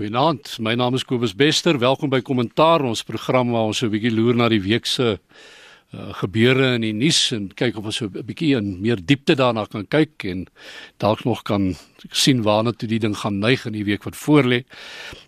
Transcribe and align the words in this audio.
Goeienaand. 0.00 0.54
My 0.64 0.72
naam 0.80 0.94
is 0.96 1.02
Kobus 1.04 1.34
Bester. 1.36 1.76
Welkom 1.76 2.08
by 2.08 2.22
Kommentaar, 2.24 2.80
ons 2.88 3.02
program 3.04 3.50
waar 3.52 3.66
ons 3.68 3.82
so 3.82 3.86
'n 3.86 3.92
bietjie 3.92 4.14
loer 4.14 4.34
na 4.34 4.48
die 4.48 4.62
week 4.62 4.86
se 4.86 5.18
uh, 5.92 6.12
gebeure 6.22 6.72
in 6.76 6.80
die 6.80 6.94
nuus 6.94 7.32
en 7.36 7.50
kyk 7.52 7.76
of 7.76 7.84
ons 7.84 7.96
so 7.96 8.06
'n 8.06 8.24
bietjie 8.24 8.56
in 8.56 8.80
meer 8.80 8.96
diepte 8.96 9.36
daarna 9.36 9.66
kan 9.68 9.84
kyk 9.84 10.24
en 10.24 10.46
dalk 10.96 11.24
nog 11.26 11.42
kan 11.42 11.76
sien 12.12 12.40
waarna 12.42 12.72
toe 12.72 12.88
die 12.88 12.98
ding 12.98 13.14
gaan 13.14 13.40
neig 13.40 13.66
in 13.66 13.72
die 13.72 13.84
week 13.84 14.04
wat 14.04 14.16
voorlê. 14.16 14.64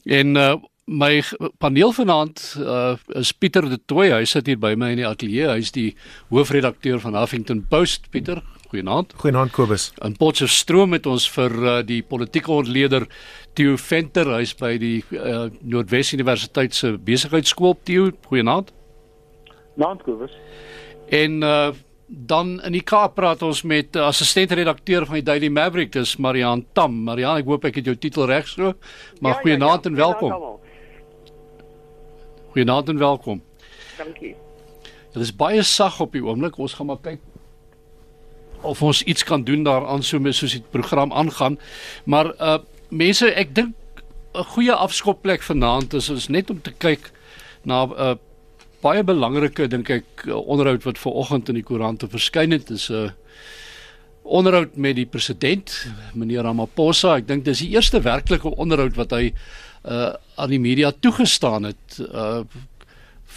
En 0.06 0.36
uh, 0.36 0.56
my 0.86 1.22
paneel 1.58 1.92
vanaand 1.92 2.56
uh, 2.58 2.96
is 3.14 3.32
Pieter 3.32 3.68
de 3.68 3.78
Tooy. 3.86 4.10
Hy 4.10 4.24
sit 4.24 4.46
hier 4.46 4.58
by 4.58 4.74
my 4.74 4.90
in 4.92 5.02
die 5.02 5.06
ateljee. 5.06 5.52
Hy's 5.52 5.70
die 5.70 5.94
hoofredakteur 6.30 6.98
van 7.00 7.14
Huffington 7.14 7.66
Post. 7.68 8.08
Pieter, 8.10 8.42
goeienaand. 8.72 9.12
Goeienaand 9.20 9.52
Kobus. 9.52 9.90
In 10.00 10.16
Potchefstroom 10.16 10.94
met 10.96 11.06
ons 11.06 11.28
vir 11.30 11.52
uh, 11.60 11.78
die 11.84 12.02
politieke 12.02 12.52
ontleder 12.52 13.06
Theo 13.58 13.76
Venter. 13.76 14.28
Hy's 14.36 14.54
by 14.58 14.74
die 14.80 14.98
uh, 15.16 15.46
Noordwes 15.60 16.12
Universiteit 16.16 16.74
se 16.76 16.94
besigheidskool. 16.98 17.76
Theo, 17.86 18.10
goeienaand. 18.28 18.72
Naand 19.80 20.04
Kobus. 20.06 20.34
En 21.12 21.42
uh, 21.44 21.70
dan 22.06 22.54
in 22.64 22.76
die 22.76 22.84
Kaap 22.84 23.16
praat 23.16 23.42
ons 23.44 23.62
met 23.68 23.96
uh, 23.96 24.06
assistent-redakteur 24.10 25.06
van 25.08 25.20
die 25.20 25.26
Daily 25.26 25.48
Maverick, 25.52 25.92
dis 25.96 26.16
Marian 26.16 26.64
Tam. 26.76 26.96
Marian, 27.06 27.40
ek 27.40 27.48
hoop 27.48 27.64
ek 27.68 27.80
het 27.80 27.90
jou 27.90 27.96
titel 27.96 28.28
reg 28.30 28.48
so. 28.48 28.74
Maar 29.20 29.38
ja, 29.38 29.40
goeienaand 29.44 29.88
ja, 29.88 29.90
ja. 29.90 29.92
en 29.92 30.00
welkom. 30.00 30.60
Goeienaand 32.52 32.88
en 32.92 32.98
welkom. 33.00 33.42
Dankie. 33.98 34.34
Dit 35.12 35.22
is 35.22 35.34
baie 35.36 35.62
sag 35.64 36.00
op 36.00 36.16
die 36.16 36.24
oomblik. 36.24 36.56
Ons 36.60 36.76
gaan 36.78 36.88
maar 36.88 37.00
kyk 37.04 37.20
of 38.62 38.82
ons 38.82 39.02
iets 39.02 39.24
kan 39.26 39.44
doen 39.44 39.62
daaraan 39.62 40.02
so 40.02 40.18
mis 40.22 40.38
soos 40.38 40.54
die 40.54 40.64
program 40.70 41.12
aangaan. 41.12 41.58
Maar 42.04 42.34
uh 42.38 42.58
mense, 42.92 43.28
ek 43.34 43.54
dink 43.56 43.74
'n 44.34 44.44
goeie 44.54 44.72
afskopplek 44.72 45.42
vanaand 45.44 45.94
is 45.94 46.08
is 46.08 46.28
net 46.28 46.50
om 46.50 46.60
te 46.60 46.72
kyk 46.72 47.10
na 47.64 47.84
'n 47.84 47.92
uh, 47.96 48.14
baie 48.82 49.02
belangrike 49.04 49.68
dink 49.68 49.90
ek 49.90 50.26
onderhoud 50.26 50.84
wat 50.84 50.98
ver 50.98 51.12
oggend 51.12 51.48
in 51.48 51.54
die 51.60 51.66
koerante 51.66 52.08
verskyn 52.08 52.52
het. 52.52 52.68
Dis 52.68 52.88
'n 52.90 52.94
uh, 52.94 53.10
onderhoud 54.22 54.76
met 54.76 54.96
die 54.96 55.06
president, 55.06 55.86
meneer 56.14 56.46
Ramaphosa. 56.46 57.16
Ek 57.16 57.26
dink 57.28 57.44
dis 57.44 57.62
die 57.64 57.72
eerste 57.74 58.00
werklike 58.00 58.56
onderhoud 58.56 58.96
wat 58.96 59.10
hy 59.18 59.32
uh 59.82 60.14
aan 60.38 60.50
die 60.50 60.60
media 60.62 60.92
toegestaan 60.94 61.64
het 61.64 61.98
uh 61.98 62.44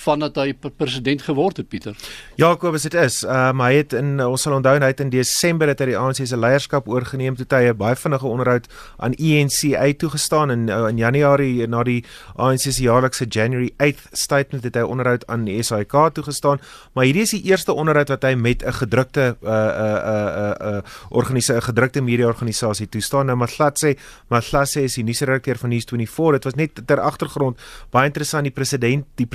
vandat 0.04 0.36
hy 0.36 0.54
president 0.78 1.22
geword 1.22 1.58
het 1.58 1.70
Pieter. 1.70 1.96
Jakobus 2.36 2.86
dit 2.88 2.94
is. 2.94 3.24
Ehm 3.24 3.56
um, 3.56 3.64
hy 3.66 3.74
het 3.80 3.94
in 3.94 4.20
ons 4.22 4.42
sal 4.42 4.58
onthou 4.58 4.76
hy 4.80 4.92
het 4.92 5.00
in 5.00 5.10
Desember 5.10 5.68
het 5.72 5.80
hy 5.80 5.86
die 5.94 5.98
ANC 5.98 6.22
se 6.28 6.38
leierskap 6.38 6.88
oorgeneem 6.92 7.36
toe 7.36 7.48
hy 7.50 7.72
'n 7.72 7.78
baie 7.78 7.96
vinnige 7.96 8.28
onderhoud 8.28 8.68
aan 8.98 9.14
ENCA 9.14 9.94
toegestaan 9.98 10.52
en 10.52 10.68
uh, 10.70 10.88
in 10.90 10.98
Januarie 10.98 11.68
na 11.68 11.84
die 11.84 12.04
ANC 12.36 12.60
se 12.60 12.84
jaarlikse 12.84 13.26
January 13.26 13.72
8th 13.78 14.12
statement 14.12 14.64
het 14.64 14.76
hy 14.76 14.82
onderhoud 14.82 15.28
aan 15.28 15.46
die 15.46 15.62
SAIK 15.64 15.94
toegestaan, 16.14 16.60
maar 16.94 17.06
hierdie 17.06 17.24
is 17.24 17.32
die 17.32 17.44
eerste 17.52 17.74
onderhoud 17.74 18.10
wat 18.10 18.24
hy 18.24 18.36
met 18.36 18.64
'n 18.64 18.74
gedrukte 18.74 19.36
'n 19.42 19.48
uh, 19.48 19.50
'n 19.50 19.72
uh, 19.72 19.96
'n 19.96 20.36
uh, 20.36 20.74
'n 20.74 20.76
uh, 20.76 20.82
organisasie 21.10 21.62
'n 21.62 21.70
gedrukte 21.70 22.02
media 22.02 22.28
organisasie 22.28 22.90
toestaan. 22.90 23.26
Nou 23.26 23.38
Matlat 23.38 23.80
sê 23.80 23.98
Matlat 24.28 24.68
sê 24.68 24.84
is 24.84 24.96
die 24.96 25.04
nuusredakteur 25.04 25.58
van 25.58 25.72
News24. 25.72 26.32
Dit 26.32 26.44
was 26.44 26.56
net 26.56 26.82
ter 26.86 27.00
agtergrond 27.00 27.60
baie 27.92 28.06
interessant 28.06 28.44
die 28.44 28.52
president 28.52 29.06
die 29.16 29.26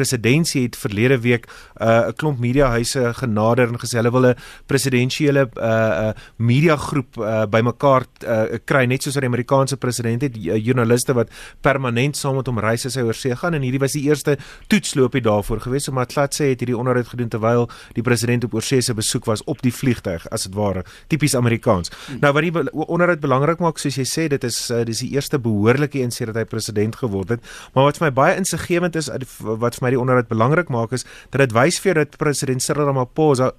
presidentsie 0.51 0.63
het 0.63 0.77
verlede 0.77 1.21
week 1.21 1.47
'n 1.81 1.83
uh, 1.83 2.13
klomp 2.17 2.39
mediahuise 2.39 3.15
genader 3.15 3.69
en 3.69 3.79
gesê 3.79 3.97
hulle 3.99 4.11
wil 4.11 4.27
'n 4.27 4.37
presidensiële 4.67 5.51
uh, 5.57 5.63
uh, 5.63 6.13
media 6.37 6.77
groep 6.77 7.17
uh, 7.19 7.47
bymekaar 7.47 8.05
uh, 8.25 8.59
kry 8.65 8.85
net 8.85 9.03
soos 9.03 9.15
die 9.15 9.27
Amerikaanse 9.27 9.77
president 9.77 10.23
het 10.23 10.37
uh, 10.37 10.57
joernaliste 10.57 11.13
wat 11.15 11.31
permanent 11.61 12.17
saam 12.17 12.37
met 12.37 12.47
hom 12.47 12.59
reis 12.59 12.87
as 12.87 12.95
hy 12.95 13.03
oor 13.03 13.15
see 13.15 13.37
gaan 13.37 13.55
en 13.55 13.63
hierdie 13.63 13.81
was 13.81 13.93
die 13.93 14.03
eerste 14.03 14.39
toetsloopie 14.69 15.21
daarvoor 15.21 15.61
gewees 15.61 15.89
om 15.89 15.99
Atlat 15.99 16.35
sê 16.35 16.51
het 16.51 16.61
hierdie 16.61 16.77
onderhoud 16.77 17.09
gedoen 17.09 17.29
terwyl 17.29 17.69
die 17.95 18.03
president 18.03 18.45
op 18.45 18.55
oorsee 18.55 18.81
se 18.81 18.95
besoek 18.95 19.25
was 19.25 19.45
op 19.45 19.63
die 19.63 19.73
vliegtuig 19.73 20.27
as 20.31 20.43
dit 20.43 20.55
ware 20.55 20.85
tipies 21.09 21.35
Amerikaans. 21.35 21.91
Hmm. 22.07 22.19
Nou 22.21 22.33
wat 22.33 22.43
die 22.43 22.73
onderhoud 22.73 23.21
belangrik 23.21 23.59
maak 23.59 23.79
soos 23.79 23.97
jy 23.97 24.05
sê 24.05 24.29
dit 24.29 24.45
is 24.45 24.71
uh, 24.71 24.85
dis 24.85 24.99
die 24.99 25.11
eerste 25.15 25.39
behoorlike 25.39 25.99
een 25.99 26.11
sedert 26.11 26.37
hy 26.37 26.45
president 26.45 26.97
geword 26.97 27.29
het 27.29 27.41
maar 27.75 27.85
wat 27.85 27.99
vir 27.99 28.09
my 28.09 28.13
baie 28.15 28.37
insiggewend 28.37 28.97
is 28.97 29.09
wat 29.41 29.75
vir 29.77 29.85
my 29.85 29.91
die 29.91 30.01
onderhoud 30.01 30.29
belangrik 30.31 30.71
maak 30.73 30.95
is 30.97 31.07
dat 31.31 31.43
dit 31.45 31.57
wys 31.57 31.81
vir 31.83 32.01
dat 32.03 32.17
president 32.21 32.63
Cyril 32.63 32.89
Ramaphosa 32.89 33.53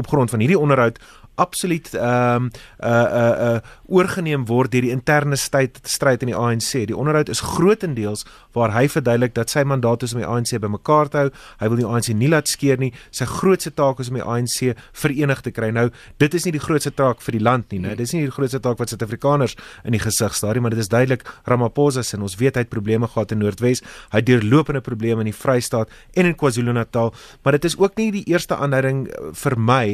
op 0.00 0.08
grond 0.08 0.30
van 0.30 0.40
hierdie 0.44 0.58
onderhoud 0.58 1.00
absoluut 1.40 1.88
ehm 1.94 2.48
um, 2.48 2.50
uh 2.84 3.08
uh 3.20 3.34
uh 3.48 3.58
oorgeneem 3.90 4.44
word 4.46 4.70
deur 4.70 4.84
die 4.86 4.92
interne 4.94 5.36
stryd 5.36 5.80
stryd 5.82 6.22
in 6.22 6.30
die 6.30 6.36
ANC. 6.36 6.86
Die 6.86 6.96
onderhoud 6.96 7.28
is 7.32 7.42
grootendeels 7.42 8.24
waar 8.54 8.74
hy 8.74 8.86
verduidelik 8.90 9.34
dat 9.34 9.50
sy 9.50 9.64
mandaat 9.66 10.04
is 10.06 10.14
om 10.14 10.20
die 10.22 10.28
ANC 10.28 10.54
bymekaar 10.62 11.10
te 11.10 11.22
hou. 11.24 11.32
Hy 11.62 11.70
wil 11.72 11.80
die 11.80 11.88
ANC 11.88 12.12
nie 12.14 12.30
laat 12.30 12.50
skeer 12.50 12.78
nie. 12.78 12.92
Sy 13.10 13.26
grootste 13.30 13.72
taak 13.74 14.02
is 14.02 14.12
om 14.12 14.20
die 14.20 14.26
ANC 14.26 14.76
verenig 15.02 15.42
te 15.46 15.52
kry. 15.54 15.72
Nou, 15.74 15.88
dit 16.22 16.34
is 16.38 16.46
nie 16.46 16.54
die 16.54 16.62
grootste 16.62 16.92
taak 16.94 17.24
vir 17.24 17.38
die 17.38 17.42
land 17.42 17.74
nie, 17.74 17.80
né? 17.82 17.96
Dit 17.98 18.06
is 18.08 18.14
nie 18.14 18.24
die 18.26 18.34
grootste 18.34 18.60
taak 18.62 18.78
wat 18.78 18.92
Suid-Afrikaners 18.92 19.56
in 19.88 19.96
die 19.96 20.02
gesig 20.02 20.36
staar 20.38 20.54
nie, 20.54 20.64
maar 20.64 20.74
dit 20.74 20.82
is 20.82 20.90
duidelik 20.92 21.26
Ramaphosa 21.50 22.04
se 22.06 22.18
en 22.18 22.26
ons 22.26 22.36
weet 22.40 22.58
hy 22.58 22.66
het 22.66 22.72
probleme 22.72 23.08
gehad 23.10 23.34
in 23.34 23.42
Noordwes. 23.42 23.82
Hy 24.12 24.22
het 24.22 24.28
deurlopende 24.28 24.82
probleme 24.84 25.24
in 25.24 25.30
die 25.30 25.36
Vrystaat 25.36 25.90
en 26.14 26.30
in 26.30 26.36
KwaZulu-Natal, 26.38 27.14
maar 27.42 27.58
dit 27.58 27.68
is 27.70 27.78
ook 27.78 27.98
nie 27.98 28.10
die 28.20 28.26
eerste 28.30 28.58
aanduiding 28.58 29.06
vir 29.42 29.56
my 29.58 29.86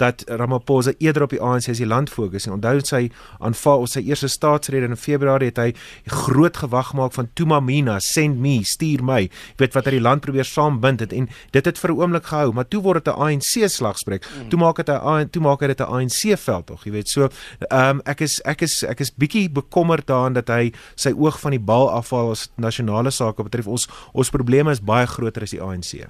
dat 0.00 0.24
Ramaphosa 0.28 0.89
eerder 0.98 1.22
op 1.22 1.30
die 1.30 1.40
ANC 1.40 1.68
as 1.68 1.78
die 1.78 1.86
land 1.88 2.10
fokus 2.10 2.46
nie. 2.46 2.54
Onthou 2.54 2.80
sy 2.84 3.02
aanval 3.38 3.84
op 3.84 3.88
sy 3.88 4.02
eerste 4.06 4.28
staatsrede 4.28 4.88
in 4.90 4.96
Februarie 4.96 5.50
het 5.50 5.58
hy 5.58 5.72
groot 6.06 6.56
gewag 6.56 6.90
gemaak 6.92 7.14
van 7.16 7.28
Tumamina, 7.34 7.98
send 8.00 8.40
me, 8.40 8.60
stuur 8.64 9.04
my. 9.06 9.20
Jy 9.28 9.58
weet 9.64 9.74
wat 9.74 9.86
hy 9.86 9.96
die 9.98 10.02
land 10.02 10.24
probeer 10.24 10.48
saambind 10.48 11.00
het 11.00 11.12
en 11.16 11.28
dit 11.52 11.64
het 11.64 11.78
vir 11.78 11.90
'n 11.90 12.00
oomblik 12.00 12.26
gehou, 12.26 12.52
maar 12.52 12.68
toe 12.68 12.82
word 12.82 13.04
dit 13.04 13.14
'n 13.14 13.18
ANC 13.18 13.68
slagspreuk. 13.68 14.24
Mm. 14.24 14.48
Toe 14.48 14.58
maak 14.58 14.76
dit 14.76 14.88
'n 14.88 15.30
toe 15.30 15.42
maak 15.42 15.60
dit 15.60 15.80
'n 15.80 15.84
ANC 15.84 16.38
veld 16.38 16.66
tog, 16.66 16.84
jy 16.84 16.92
weet. 16.92 17.08
So, 17.08 17.28
ehm 17.70 17.96
um, 17.96 18.00
ek 18.04 18.20
is 18.20 18.40
ek 18.44 18.62
is 18.62 18.82
ek 18.82 19.00
is 19.00 19.10
bietjie 19.10 19.50
bekommerd 19.50 20.06
daaraan 20.06 20.32
dat 20.32 20.48
hy 20.48 20.72
sy 20.94 21.12
oog 21.12 21.40
van 21.40 21.50
die 21.50 21.60
bal 21.60 21.90
afhaal 21.90 22.30
as 22.30 22.48
nasionale 22.56 23.10
sake 23.10 23.42
betref. 23.42 23.66
Ons 23.66 23.88
ons 24.12 24.30
probleme 24.30 24.70
is 24.70 24.80
baie 24.80 25.06
groter 25.06 25.42
as 25.42 25.50
die 25.50 25.62
ANC. 25.62 26.06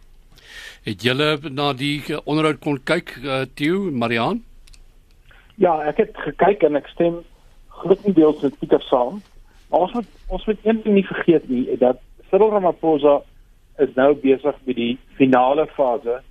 Het 0.84 1.02
julle 1.02 1.38
na 1.50 1.72
die 1.76 2.02
onderhoud 2.24 2.60
kon 2.60 2.78
kyk, 2.84 3.18
uh, 3.24 3.42
Theo, 3.54 3.90
Marian? 3.90 4.40
Ja, 5.60 5.74
ek 5.84 5.98
het 6.00 6.16
gekyk 6.24 6.62
en 6.64 6.78
ek 6.78 6.86
stem 6.88 7.18
grootendeels 7.82 8.40
met 8.40 8.54
Pieter 8.62 8.80
saam. 8.86 9.18
Maar 9.68 9.82
ons 9.84 9.92
moet 9.92 10.06
ons 10.32 10.46
moet 10.48 10.62
een 10.64 10.78
ding 10.84 10.94
nie 10.96 11.04
vergeet 11.04 11.48
nie, 11.52 11.66
dat 11.82 12.00
Cyril 12.30 12.54
Ramaphosa 12.54 13.18
is 13.84 13.92
nou 13.98 14.14
besig 14.22 14.56
met 14.64 14.78
die 14.78 14.94
finale 15.18 15.66
fase 15.74 16.22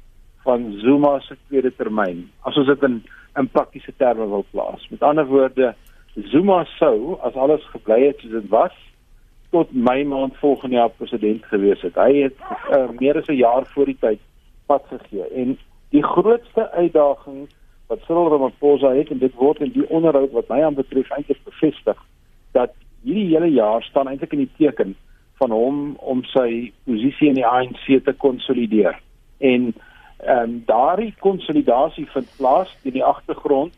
van 0.47 0.65
Zuma 0.81 1.19
se 1.21 1.37
tweede 1.47 1.69
termyn. 1.77 2.23
As 2.41 2.57
ons 2.57 2.71
dit 2.71 2.87
in 2.89 2.97
in 3.37 3.51
praktiese 3.53 3.93
terme 4.01 4.25
wil 4.31 4.47
plaas. 4.49 4.87
Met 4.89 5.05
ander 5.05 5.29
woorde, 5.29 5.75
Zuma 6.33 6.63
sou 6.79 7.19
as 7.21 7.37
alles 7.37 7.69
gebly 7.75 7.99
het 8.07 8.25
soos 8.25 8.33
dit 8.39 8.49
was 8.49 8.73
tot 9.53 9.69
Mei 9.73 10.01
maand 10.09 10.41
volgende 10.41 10.81
jaar 10.81 10.89
president 10.97 11.45
gewees 11.53 11.85
het. 11.85 12.01
Hy 12.01 12.25
het 12.25 12.41
uh, 12.73 12.89
meer 12.97 13.21
as 13.21 13.29
'n 13.29 13.37
jaar 13.37 13.69
voor 13.77 13.85
die 13.85 13.97
tyd 14.01 14.25
pad 14.65 14.89
gegee 14.89 15.29
en 15.37 15.57
die 15.93 16.03
grootste 16.03 16.71
uitdaging 16.71 17.45
wat 17.89 18.05
Cyril 18.05 18.29
Ramaphosa 18.29 18.93
het 18.93 19.09
en 19.09 19.17
dit 19.17 19.35
word 19.35 19.61
in 19.65 19.71
die 19.73 19.87
onderhoud 19.89 20.31
wat 20.37 20.49
my 20.51 20.61
aan 20.63 20.77
betref 20.77 21.09
eintlik 21.15 21.41
bevestig 21.47 21.97
dat 22.53 22.73
hierdie 23.03 23.31
hele 23.31 23.49
jaar 23.49 23.83
staan 23.83 24.07
eintlik 24.11 24.35
in 24.35 24.43
die 24.45 24.55
teken 24.57 24.95
van 25.41 25.53
hom 25.55 25.79
om 26.13 26.21
sy 26.33 26.71
posisie 26.85 27.31
in 27.31 27.39
die 27.39 27.47
ANC 27.47 27.85
te 28.05 28.13
konsolideer. 28.25 28.99
En 29.39 29.71
ehm 30.19 30.41
um, 30.43 30.55
daardie 30.67 31.13
konsolidasie 31.23 32.05
vind 32.13 32.27
plaas 32.37 32.71
in 32.83 32.93
die 32.97 33.03
agtergrond 33.03 33.73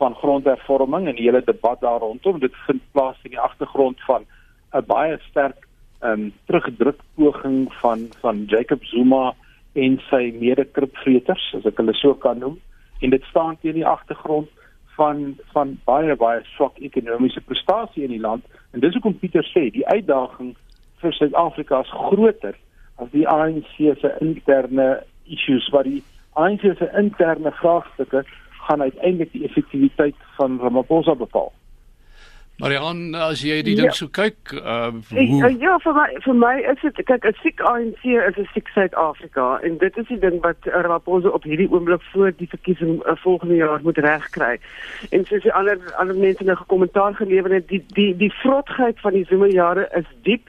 van 0.00 0.14
grondhervorming 0.16 1.06
en 1.06 1.18
die 1.18 1.26
hele 1.28 1.42
debat 1.44 1.80
daar 1.80 2.00
rondom. 2.00 2.38
Dit 2.40 2.56
vind 2.66 2.80
plaas 2.96 3.18
in 3.28 3.34
die 3.36 3.44
agtergrond 3.48 4.00
van 4.08 4.24
'n 4.72 4.86
baie 4.86 5.18
sterk 5.28 5.68
ehm 6.00 6.12
um, 6.12 6.32
teruggedruk 6.46 7.00
poging 7.14 7.68
van 7.82 8.08
van 8.20 8.44
Jacob 8.46 8.84
Zuma 8.84 9.34
en 9.72 10.00
sy 10.10 10.34
mede-kripvreters, 10.40 11.54
as 11.56 11.66
ek 11.66 11.76
hulle 11.76 11.94
so 11.94 12.14
kan 12.14 12.38
noem, 12.38 12.58
en 13.02 13.10
dit 13.10 13.24
staan 13.30 13.56
teen 13.60 13.78
die 13.78 13.86
agtergrond 13.86 14.48
van 14.96 15.22
van 15.52 15.76
baie 15.84 16.16
baie 16.16 16.42
swak 16.54 16.78
ekonomiese 16.88 17.40
prestasie 17.40 18.04
in 18.06 18.14
die 18.14 18.24
land 18.26 18.44
en 18.72 18.80
dis 18.84 18.94
hoekom 18.98 19.18
Pieter 19.18 19.46
sê 19.52 19.68
die 19.74 19.86
uitdaging 19.86 20.54
vir 21.02 21.16
Suid-Afrika 21.18 21.80
is 21.86 21.94
groter 22.08 22.58
as 23.02 23.10
die 23.14 23.26
ANC 23.28 23.74
se 23.76 24.14
interne 24.20 24.88
issues 25.24 25.68
wat 25.74 25.88
die 25.88 26.02
ANC 26.38 26.64
se 26.78 26.88
interne 26.98 27.52
vraagstukke 27.60 28.24
gaan 28.68 28.82
uiteindelik 28.82 29.32
die 29.32 29.44
effektiwiteit 29.44 30.14
van 30.36 30.60
Ramaphosa 30.60 31.14
bepaal. 31.14 31.52
Marian, 32.62 33.10
as 33.18 33.40
jy 33.42 33.56
die 33.66 33.72
ding 33.74 33.88
ja. 33.88 33.94
so 33.98 34.06
kyk, 34.06 34.52
uh 34.54 34.92
hoe... 35.08 35.48
ja, 35.58 35.72
vir 35.82 35.96
my 35.96 36.04
vir 36.22 36.36
my 36.38 36.52
is 36.70 36.84
dit 36.84 37.00
kyk 37.08 37.24
'n 37.26 37.34
siek 37.40 37.62
ANC 37.66 38.04
is 38.06 38.38
'n 38.38 38.46
siek 38.52 38.70
Suid-Afrika 38.70 39.58
en 39.66 39.78
dit 39.80 39.98
is 39.98 40.06
die 40.06 40.18
ding 40.22 40.38
wat 40.46 40.68
Ramaphosa 40.70 41.34
op 41.34 41.42
hierdie 41.42 41.66
oomblik 41.72 42.06
voor 42.12 42.30
die 42.30 42.46
verkiesing 42.46 43.02
uh, 43.02 43.16
volgende 43.24 43.58
jaar 43.58 43.82
moet 43.82 43.98
regkry. 43.98 44.60
En 45.10 45.26
soos 45.26 45.42
die 45.42 45.52
ander 45.52 45.78
ander 45.98 46.14
mense 46.14 46.46
nou 46.46 46.56
gekommentaar 46.56 47.18
gelewer 47.18 47.50
het, 47.58 47.66
die 47.68 47.82
die 47.98 48.14
die 48.16 48.32
vrotheid 48.44 49.00
van 49.02 49.18
die 49.18 49.26
Zuma 49.26 49.50
jare 49.50 49.88
is 49.98 50.06
diep 50.22 50.46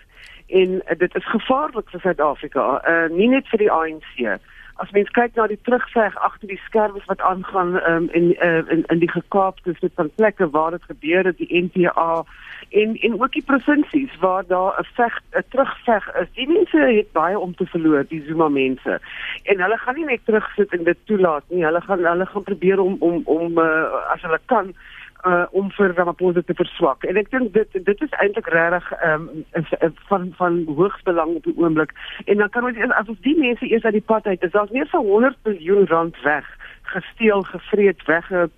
en 0.53 0.81
uh, 0.85 0.97
dit 0.97 1.15
is 1.15 1.33
gevaarlik 1.33 1.89
vir 1.89 2.05
Suid-Afrika, 2.05 2.67
uh, 2.85 3.09
nie 3.09 3.31
net 3.33 3.49
vir 3.49 3.65
die 3.65 3.73
ANC 3.73 4.37
as 4.81 4.91
mens 4.91 5.09
kyk 5.13 5.35
na 5.35 5.47
die 5.47 5.59
terugveg 5.61 6.15
agter 6.27 6.47
die 6.47 6.61
skerms 6.65 7.05
wat 7.05 7.21
aangaan 7.21 7.75
um, 7.89 8.09
in, 8.11 8.33
uh, 8.41 8.63
in 8.73 8.83
in 8.93 8.99
die 8.99 9.11
gekaapte 9.11 9.75
soort 9.79 9.93
van 9.95 10.09
plekke 10.15 10.49
waar 10.49 10.71
dit 10.71 10.83
gebeur 10.83 11.25
het 11.25 11.37
die 11.37 11.61
NPA 11.63 12.23
en 12.69 12.95
en 12.95 13.21
ook 13.21 13.31
die 13.31 13.45
provinsies 13.45 14.17
waar 14.19 14.43
daar 14.47 14.79
'n 14.79 14.87
veg 14.93 15.19
'n 15.31 15.43
terugveg 15.49 16.15
is. 16.21 16.27
Die 16.33 16.47
mense 16.47 16.77
het 16.77 17.11
baie 17.11 17.39
om 17.39 17.55
te 17.55 17.65
verloor 17.65 18.05
die 18.07 18.23
Zuma 18.27 18.49
mense. 18.49 18.99
En 19.43 19.61
hulle 19.61 19.77
gaan 19.77 19.95
nie 19.95 20.05
net 20.05 20.25
terugsit 20.25 20.73
en 20.73 20.83
dit 20.83 20.97
toelaat 21.05 21.43
nie. 21.47 21.65
Hulle 21.65 21.81
gaan 21.81 22.05
hulle 22.05 22.25
gaan 22.25 22.43
probeer 22.43 22.79
om 22.79 22.95
om 22.99 23.21
om 23.25 23.57
uh, 23.57 24.11
as 24.13 24.21
hulle 24.21 24.39
kan 24.45 24.73
uh, 25.23 25.45
om 25.51 25.71
vir 25.71 25.93
Ramaphosa 25.95 26.41
te 26.41 26.55
verswak. 26.57 27.03
En 27.03 27.17
ek 27.17 27.31
dink 27.31 27.53
dit 27.53 27.79
dit 27.85 28.01
is 28.01 28.17
eintlik 28.23 28.49
regtig 28.53 28.91
ehm 28.99 29.29
um, 29.53 29.95
van 30.09 30.29
van 30.39 30.63
hoogs 30.67 31.01
belang 31.03 31.35
op 31.35 31.43
die 31.43 31.57
oomblik. 31.57 31.93
En 32.25 32.37
dan 32.37 32.49
kan 32.49 32.67
ons 32.69 32.77
as 32.91 33.07
ons 33.07 33.23
die 33.27 33.37
mense 33.39 33.69
eers 33.69 33.83
uit 33.83 33.99
die 33.99 34.09
pad 34.13 34.25
uit, 34.25 34.43
is 34.43 34.51
daar 34.51 34.67
meer 34.71 34.89
as 34.91 34.99
100 34.99 35.37
miljoen 35.43 35.87
rand 35.87 36.21
weg, 36.21 36.47
gesteel, 36.95 37.41
gevreet, 37.41 38.05
weg 38.05 38.27
ge, 38.31 38.49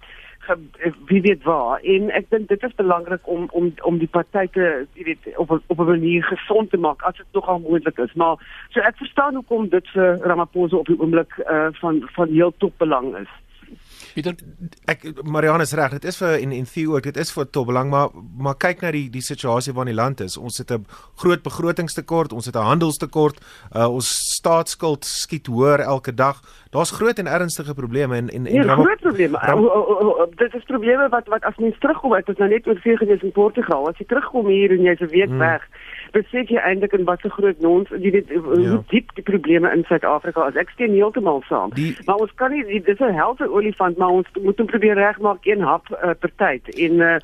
wie 1.05 1.21
weet 1.21 1.43
waar 1.43 1.79
en 1.81 2.09
ek 2.17 2.29
dink 2.29 2.49
dit 2.49 2.63
is 2.63 2.75
belangrik 2.77 3.27
om 3.35 3.47
om 3.51 3.71
om 3.89 3.97
die 4.01 4.09
party 4.17 4.45
te 4.57 4.65
jy 4.97 5.05
weet 5.09 5.29
op 5.41 5.51
op 5.51 5.79
'n 5.79 5.89
manier 5.89 6.23
gesond 6.23 6.69
te 6.69 6.77
maak 6.77 7.01
as 7.01 7.17
dit 7.17 7.25
nogal 7.31 7.59
moontlik 7.59 7.97
is 7.97 8.13
maar 8.13 8.35
so 8.69 8.79
ek 8.79 8.97
verstaan 8.97 9.35
hoekom 9.35 9.69
dit 9.69 9.87
vir 9.93 10.19
Ramaphosa 10.21 10.75
op 10.75 10.87
die 10.87 10.99
oomblik 10.99 11.33
uh, 11.37 11.67
van 11.81 12.01
van 12.15 12.29
heel 12.29 12.53
top 12.57 12.73
belang 12.77 13.15
is 13.17 13.31
Pieter? 14.15 14.35
Ek 14.87 15.01
Marianne 15.27 15.65
is 15.67 15.73
reg 15.75 15.97
dit 15.97 16.05
is 16.07 16.17
vir 16.21 16.37
en 16.37 16.53
en 16.55 16.67
Theo 16.71 16.95
ook 16.95 17.07
dit 17.09 17.17
is 17.19 17.31
vir 17.35 17.47
tot 17.51 17.67
belang 17.67 17.89
maar 17.91 18.13
maar 18.15 18.55
kyk 18.55 18.83
na 18.85 18.91
die 18.95 19.09
die 19.11 19.23
situasie 19.25 19.73
waarin 19.75 19.91
die 19.91 19.99
land 19.99 20.23
is. 20.23 20.37
Ons 20.39 20.61
het 20.61 20.71
'n 20.71 20.85
groot 21.19 21.43
begrotingstekort 21.43 22.33
ons 22.33 22.45
het 22.45 22.55
'n 22.55 22.69
handelstekort 22.71 23.41
uh, 23.75 23.89
ons 23.91 24.07
staatsskuld 24.39 25.05
skiet 25.05 25.47
hoër 25.47 25.79
elke 25.79 26.13
dag. 26.13 26.39
Daar's 26.71 26.91
groot 26.91 27.19
en 27.19 27.27
ernstige 27.27 27.73
probleme 27.73 28.15
en 28.15 28.29
en, 28.29 28.47
en 28.47 28.53
ja, 28.53 28.75
groot 28.75 29.01
probleme. 29.01 29.37
Ram 29.37 29.67
dit 30.35 30.53
is 30.53 30.63
probleme 30.63 31.09
wat 31.09 31.27
wat 31.27 31.43
as 31.43 31.57
mens 31.57 31.79
terugkom 31.79 32.13
ek 32.13 32.27
was 32.27 32.37
nou 32.37 32.49
net 32.49 32.67
oor 32.67 32.79
vier 32.79 32.97
gewees 32.97 33.21
in 33.21 33.31
Portugal. 33.31 33.89
As 33.89 33.97
jy 33.97 34.05
terugkom 34.05 34.47
hier 34.47 34.71
en 34.71 34.81
jy's 34.81 35.01
'n 35.01 35.11
week 35.11 35.29
hmm. 35.29 35.43
weg 35.43 35.61
besef 36.15 36.51
jy 36.51 36.61
eintlik 36.63 36.95
in 36.97 37.05
watter 37.09 37.33
groot 37.33 37.59
nons 37.63 37.91
jy 37.93 38.11
weet 38.15 38.31
ja. 38.31 38.41
hoe 38.41 38.81
diep 38.91 39.11
die 39.17 39.25
probleme 39.27 39.71
in 39.75 39.83
Suid-Afrika 39.89 40.47
is. 40.49 40.59
Ek 40.59 40.71
steun 40.75 40.95
heeltemal 40.95 41.43
saam. 41.49 41.73
Die, 41.75 41.91
maar 42.07 42.23
ons 42.25 42.33
kan 42.39 42.53
nie 42.55 42.81
dis 42.81 42.99
'n 42.99 43.17
helse 43.19 43.47
olifant 43.47 43.97
maar 44.01 44.19
ons 44.21 44.27
moet 44.41 44.57
hom 44.57 44.69
probeer 44.71 44.95
regmaak 44.99 45.45
een 45.45 45.61
hap 45.61 45.91
uh, 45.91 46.15
per 46.19 46.31
tyd. 46.41 46.71
En 46.75 47.03
uh, 47.03 47.17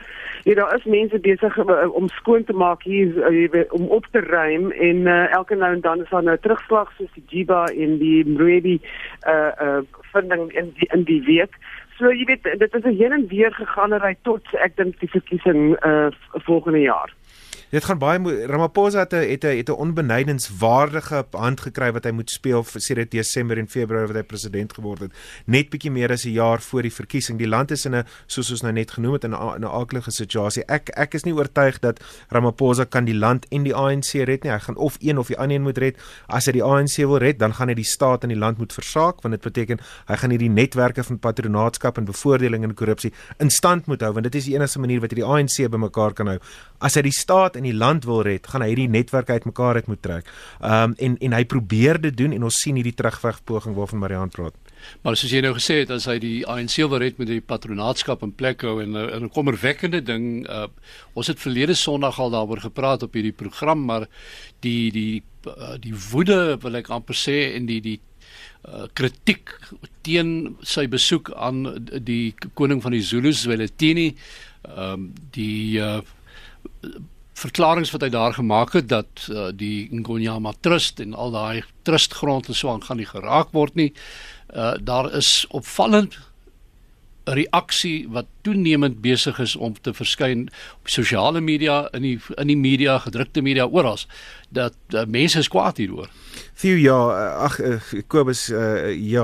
jy 0.43 0.55
daar 0.59 0.75
is 0.75 0.85
mense 0.85 1.19
besig 1.19 1.57
uh, 1.57 1.87
om 1.93 2.09
skoon 2.19 2.43
te 2.43 2.53
maak 2.53 2.83
hier 2.83 3.15
uh, 3.31 3.63
om 3.71 3.87
op 3.87 4.05
te 4.11 4.19
ruim 4.19 4.71
en 4.71 5.07
uh, 5.07 5.31
elke 5.31 5.55
nou 5.55 5.73
en 5.73 5.81
dan 5.81 6.01
is 6.01 6.09
daar 6.09 6.23
nou 6.23 6.37
terugslag 6.37 6.91
soos 6.97 7.13
die 7.13 7.23
Jiba 7.27 7.65
en 7.65 7.97
die 7.97 8.25
Mrebi 8.25 8.79
uh 9.27 9.51
uh 9.61 9.81
funding 10.11 10.51
in 10.51 10.73
die 10.77 10.87
in 10.93 11.03
die 11.03 11.21
week. 11.23 11.55
So 11.97 12.11
jy 12.11 12.25
weet 12.25 12.43
dit 12.43 12.75
is 12.75 12.83
'n 12.83 12.97
heen 12.97 13.11
en 13.11 13.27
weer 13.27 13.53
gegaan 13.53 14.15
tot 14.21 14.43
ek 14.53 14.75
dink 14.75 14.99
die 14.99 15.09
verkiesing 15.09 15.77
uh 15.85 16.09
volgende 16.31 16.81
jaar. 16.81 17.13
Dit 17.71 17.85
gaan 17.87 18.01
baie 18.01 18.47
Ramaphosa 18.51 18.99
het 18.99 19.13
'n 19.13 19.29
het 19.31 19.43
'n 19.43 19.57
het 19.57 19.69
'n 19.69 19.71
onbenydenswaardige 19.71 21.25
hand 21.31 21.61
gekry 21.61 21.91
wat 21.91 22.03
hy 22.03 22.11
moet 22.11 22.29
speel 22.29 22.63
vir 22.63 22.81
sedert 22.81 23.11
Desember 23.11 23.57
en 23.57 23.67
Februarie 23.67 24.07
wat 24.07 24.15
hy 24.15 24.23
president 24.23 24.73
geword 24.73 24.99
het. 24.99 25.11
Net 25.45 25.69
bietjie 25.69 25.91
meer 25.91 26.11
as 26.11 26.25
'n 26.25 26.31
jaar 26.31 26.61
voor 26.61 26.81
die 26.81 26.93
verkiesing. 26.93 27.37
Die 27.37 27.47
land 27.47 27.71
is 27.71 27.85
in 27.85 27.95
'n 27.95 28.05
soos 28.27 28.51
ons 28.51 28.61
nou 28.61 28.73
net 28.73 28.91
genoem 28.91 29.13
het 29.13 29.23
in 29.23 29.31
'n 29.31 29.63
'n 29.63 29.65
aardige 29.65 30.11
situasie. 30.11 30.65
Ek 30.65 30.89
ek 30.89 31.13
is 31.13 31.23
nie 31.23 31.33
oortuig 31.33 31.79
dat 31.79 32.03
Ramaphosa 32.29 32.83
kan 32.83 33.05
die 33.05 33.15
land 33.15 33.45
en 33.49 33.63
die 33.63 33.75
ANC 33.75 34.11
red 34.25 34.43
nie. 34.43 34.51
Hy 34.51 34.59
gaan 34.59 34.75
of 34.75 34.97
een 34.99 35.17
of 35.17 35.27
die 35.27 35.37
ander 35.37 35.55
een 35.55 35.61
moet 35.61 35.77
red. 35.77 35.97
As 36.27 36.45
hy 36.45 36.51
die 36.51 36.63
ANC 36.63 36.95
wil 36.95 37.17
red, 37.17 37.39
dan 37.39 37.53
gaan 37.53 37.67
hy 37.67 37.73
die 37.73 37.83
staat 37.83 38.23
en 38.23 38.29
die 38.29 38.37
land 38.37 38.57
moet 38.57 38.73
versaak 38.73 39.21
want 39.21 39.31
dit 39.33 39.41
beteken 39.41 39.79
hy 40.07 40.15
gaan 40.15 40.29
hierdie 40.29 40.49
netwerke 40.49 41.03
van 41.03 41.19
patronaatskap 41.19 41.97
en 41.97 42.05
bevoordeling 42.05 42.63
en 42.63 42.73
korrupsie 42.73 43.13
in 43.39 43.49
stand 43.49 43.85
moet 43.87 44.01
hou 44.01 44.11
want 44.13 44.23
dit 44.23 44.35
is 44.35 44.45
die 44.45 44.55
enigste 44.55 44.79
manier 44.79 44.99
wat 44.99 45.11
hy 45.11 45.15
die 45.15 45.25
ANC 45.25 45.71
bymekaar 45.71 46.13
kan 46.13 46.27
hou. 46.27 46.39
As 46.79 46.95
hy 46.95 47.01
die 47.01 47.11
staat 47.11 47.60
in 47.61 47.69
die 47.69 47.77
land 47.77 48.07
wil 48.09 48.23
red, 48.25 48.47
gaan 48.49 48.65
hy 48.65 48.71
hierdie 48.73 48.89
netwerk 48.91 49.29
uitmekaar 49.29 49.81
uit 49.81 49.91
moet 49.91 50.01
trek. 50.01 50.33
Ehm 50.59 50.91
um, 50.91 50.97
en 50.97 51.17
en 51.21 51.37
hy 51.37 51.45
probeer 51.45 52.01
dit 52.01 52.17
doen 52.17 52.33
en 52.35 52.49
ons 52.49 52.61
sien 52.63 52.75
hierdie 52.75 52.97
terugweg 52.97 53.43
poging 53.45 53.77
waarvan 53.77 54.03
Marian 54.03 54.33
praat. 54.33 54.57
Maar 55.05 55.17
soos 55.17 55.33
jy 55.33 55.41
nou 55.45 55.53
gesê 55.55 55.81
het, 55.81 55.91
as 55.93 56.07
hy 56.09 56.17
die 56.21 56.37
ANC 56.49 56.77
wil 56.81 56.99
red 57.01 57.19
met 57.21 57.29
die 57.29 57.41
patronaatskap 57.41 58.23
in 58.25 58.33
plek 58.37 58.65
hou 58.65 58.79
en 58.81 58.97
'n 58.97 59.29
kommerwekkende 59.29 60.01
ding, 60.01 60.47
uh, 60.49 60.67
ons 61.13 61.27
het 61.27 61.39
verlede 61.39 61.75
Sondag 61.75 62.19
al 62.19 62.33
daaroor 62.33 62.61
gepraat 62.61 63.03
op 63.03 63.13
hierdie 63.13 63.35
program, 63.35 63.85
maar 63.85 64.07
die 64.61 64.91
die 64.91 65.23
uh, 65.47 65.77
die 65.79 65.93
woede 66.11 66.57
wil 66.61 66.75
ek 66.75 66.89
amper 66.89 67.15
sê 67.15 67.55
en 67.55 67.65
die 67.65 67.81
die 67.81 67.99
uh, 68.67 68.87
kritiek 68.93 69.53
teen 70.05 70.57
sy 70.61 70.87
besoek 70.87 71.31
aan 71.35 71.63
die 72.05 72.33
koning 72.53 72.81
van 72.81 72.91
die 72.91 73.05
Zulus, 73.05 73.45
Welitini, 73.45 74.15
ehm 74.67 74.93
um, 74.93 75.13
die 75.33 75.79
uh, 75.79 76.01
verklaringe 77.41 77.91
wat 77.91 78.05
hy 78.05 78.09
daar 78.13 78.35
gemaak 78.37 78.75
het 78.77 78.89
dat 78.91 79.27
uh, 79.29 79.49
die 79.55 79.89
Ngonyama 79.91 80.53
Trust 80.61 80.99
en 81.03 81.13
al 81.13 81.33
daai 81.33 81.63
trustgrond 81.87 82.47
en 82.47 82.57
so 82.57 82.69
aan 82.71 82.83
gaan 82.85 83.01
nie 83.01 83.09
geraak 83.09 83.55
word 83.57 83.75
nie. 83.79 83.91
Uh, 84.53 84.75
daar 84.81 85.09
is 85.17 85.45
opvallend 85.49 86.17
reaksie 87.29 88.07
wat 88.09 88.25
toenemend 88.41 89.01
besig 89.01 89.39
is 89.39 89.55
om 89.55 89.75
te 89.81 89.93
verskyn 89.93 90.47
op 90.81 90.89
sosiale 90.89 91.41
media 91.41 91.83
in 91.93 92.01
die 92.01 92.15
in 92.37 92.49
die 92.49 92.57
media 92.57 92.97
gedrukte 92.99 93.43
media 93.45 93.67
oral 93.67 93.99
dat 94.51 94.75
uh, 94.89 95.05
mense 95.07 95.39
is 95.39 95.47
kwaad 95.47 95.77
hieroor. 95.77 96.09
Theo 96.61 96.77
ja, 96.77 96.97
eh, 97.09 97.43
ag 97.47 97.55
uh, 97.59 97.77
Kobus 98.07 98.43
uh, 98.53 98.91
ja, 98.93 99.23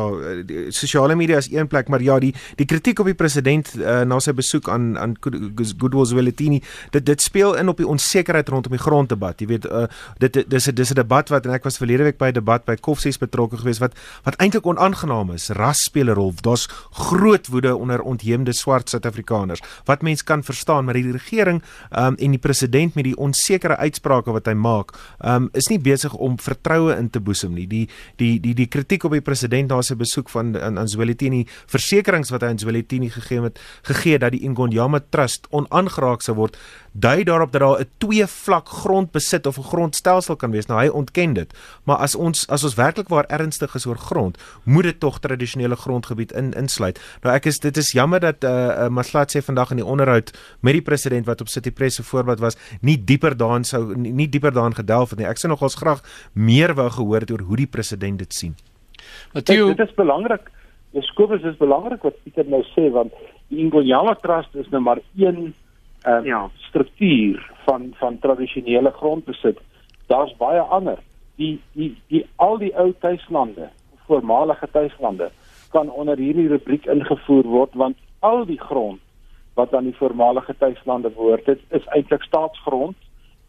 sosiale 0.73 1.15
media 1.15 1.37
is 1.37 1.51
een 1.51 1.67
plek, 1.69 1.87
maar 1.87 2.01
ja, 2.01 2.15
die 2.19 2.31
die 2.57 2.65
kritiek 2.65 2.99
op 2.99 3.05
die 3.05 3.17
president 3.17 3.69
uh, 3.77 4.01
na 4.09 4.17
sy 4.23 4.33
besoek 4.33 4.69
aan 4.73 4.95
aan 4.97 5.13
Goodwill 5.21 6.07
Zwelithini, 6.09 6.61
dit 6.95 7.05
dit 7.05 7.21
speel 7.21 7.53
in 7.59 7.69
op 7.69 7.77
die 7.77 7.87
onsekerheid 7.87 8.49
rondom 8.49 8.73
die 8.73 8.81
gronddebat. 8.81 9.43
Jy 9.43 9.49
weet, 9.51 9.67
uh, 9.69 9.85
dit 10.17 10.39
dis 10.49 10.67
'n 10.67 10.75
dis 10.75 10.91
'n 10.91 10.97
debat 10.97 11.29
wat 11.29 11.45
en 11.45 11.53
ek 11.53 11.63
was 11.63 11.77
verlede 11.77 12.03
week 12.09 12.17
by 12.17 12.31
'n 12.31 12.39
debat 12.39 12.65
by 12.65 12.75
Koffsies 12.75 13.19
betrokke 13.21 13.57
geweest 13.57 13.79
wat 13.79 13.93
wat 14.23 14.35
eintlik 14.41 14.65
onaangenaam 14.65 15.31
is. 15.31 15.49
Ras 15.49 15.83
speel 15.83 16.09
'n 16.09 16.15
rol. 16.15 16.33
Daar's 16.41 16.67
groot 16.91 17.47
woede 17.47 17.75
onder 17.75 18.01
ontheemde 18.01 18.53
swart 18.53 18.89
Suid-Afrikaners. 18.89 19.61
Wat 19.85 20.01
mens 20.01 20.23
kan 20.23 20.43
verstaan, 20.43 20.85
maar 20.85 20.93
die 20.93 21.11
regering 21.11 21.61
um, 21.91 22.15
en 22.15 22.31
die 22.31 22.39
president 22.39 22.95
met 22.95 23.03
die 23.03 23.17
onsekere 23.17 23.77
uitsprake 23.77 24.31
wat 24.31 24.45
hy 24.45 24.53
maak, 24.53 24.93
um, 25.23 25.49
is 25.53 25.69
nie 25.71 25.79
besig 25.79 26.13
om 26.13 26.37
vertroue 26.39 26.95
in 26.97 27.09
te 27.09 27.19
boesem 27.19 27.53
nie. 27.53 27.67
Die 27.67 27.85
die 28.21 28.39
die 28.39 28.53
die 28.57 28.67
kritiek 28.67 29.03
op 29.07 29.15
die 29.15 29.21
president 29.21 29.69
na 29.69 29.81
sy 29.81 29.95
besoek 29.95 30.29
van 30.29 30.55
aan, 30.57 30.87
Zwelithini, 30.87 31.45
versekerings 31.67 32.31
wat 32.33 32.41
hy 32.41 32.53
aan 32.53 32.61
Zwelithini 32.61 33.09
gegee 33.13 33.41
het, 33.41 33.59
gegee 33.87 34.19
dat 34.19 34.31
die 34.31 34.47
Ngonyama 34.49 35.01
Trust 35.09 35.47
onaangeraak 35.51 36.21
sou 36.25 36.35
word, 36.37 36.57
dui 36.97 37.23
daarop 37.23 37.51
dat 37.51 37.61
daar 37.61 37.79
'n 37.79 37.89
twee 37.97 38.27
vlak 38.27 38.67
grondbesit 38.67 39.45
of 39.45 39.57
'n 39.57 39.63
grondstelsel 39.63 40.35
kan 40.35 40.51
wees. 40.51 40.65
Nou 40.65 40.79
hy 40.79 40.87
ontken 40.87 41.33
dit. 41.33 41.53
Maar 41.83 41.97
as 41.97 42.15
ons 42.15 42.47
as 42.47 42.63
ons 42.63 42.75
werklik 42.75 43.07
waar 43.07 43.25
ernstig 43.25 43.75
is 43.75 43.85
oor 43.85 43.97
grond, 43.97 44.37
moet 44.63 44.83
dit 44.83 44.99
tog 44.99 45.19
tradisionele 45.19 45.75
grondgebied 45.75 46.31
in 46.31 46.53
insluit. 46.53 46.99
Nou 47.21 47.35
ek 47.35 47.45
is 47.45 47.59
dit 47.59 47.77
is 47.77 47.91
jammer 47.91 48.19
dat 48.19 48.43
eh 48.43 48.49
uh, 48.49 48.67
uh, 48.67 48.87
Maslat 48.87 49.35
sê 49.35 49.41
vandag 49.41 49.69
in 49.69 49.77
die 49.77 49.85
onderhoud 49.85 50.37
met 50.59 50.73
die 50.73 50.81
president 50.81 51.25
wat 51.25 51.41
op 51.41 51.47
City 51.47 51.71
Press 51.71 51.95
se 51.95 52.03
voorblad 52.03 52.39
was, 52.39 52.57
nie 52.81 53.03
dieper 53.03 53.37
daarin 53.37 53.63
sou 53.63 53.95
nie, 53.95 54.11
nie 54.11 54.29
dieper 54.29 54.53
daarin 54.53 54.75
gedelf 54.75 55.06
het 55.09 55.19
nie. 55.19 55.27
Ek 55.27 55.37
sou 55.41 55.51
nogals 55.51 55.75
graag 55.75 56.03
meer 56.33 56.73
wou 56.77 56.89
gehoor 56.89 57.25
het 57.25 57.31
oor 57.31 57.45
hoe 57.47 57.57
die 57.57 57.67
president 57.67 58.19
dit 58.19 58.33
sien. 58.33 58.55
Matthieu, 59.33 59.67
dit 59.73 59.87
is 59.87 59.95
belangrik. 59.95 60.51
Dis 60.95 61.09
Kobus 61.13 61.43
is 61.43 61.57
belangrik 61.59 62.03
wat 62.03 62.19
Pieter 62.23 62.47
nou 62.49 62.63
sê 62.73 62.89
want 62.91 63.13
die 63.49 63.59
Ingonyama 63.63 64.15
Trust 64.21 64.55
is 64.55 64.69
nou 64.73 64.81
maar 64.81 65.01
een 65.15 65.53
ehm 66.03 66.17
um, 66.17 66.25
ja. 66.25 66.49
struktuur 66.69 67.41
van 67.65 67.93
van 67.99 68.19
tradisionele 68.19 68.91
grondbesit. 68.91 69.59
Daar's 70.07 70.35
baie 70.37 70.61
ander. 70.61 70.99
Die 71.35 71.59
die 71.73 71.95
die 72.07 72.25
al 72.35 72.57
die 72.57 72.73
ou 72.75 72.93
tuislande, 72.99 73.69
voormalige 74.07 74.67
tuislande 74.71 75.31
kan 75.71 75.91
onder 75.91 76.17
hierdie 76.17 76.47
rubriek 76.47 76.85
ingevoer 76.85 77.43
word 77.43 77.75
want 77.75 77.97
al 78.19 78.45
die 78.45 78.59
grond 78.59 79.01
wat 79.57 79.73
aan 79.73 79.89
die 79.89 79.97
voormalige 79.97 80.55
tuislande 80.57 81.09
behoort, 81.09 81.45
dit 81.45 81.59
is 81.69 81.85
eintlik 81.95 82.23
staatsgrond 82.23 82.95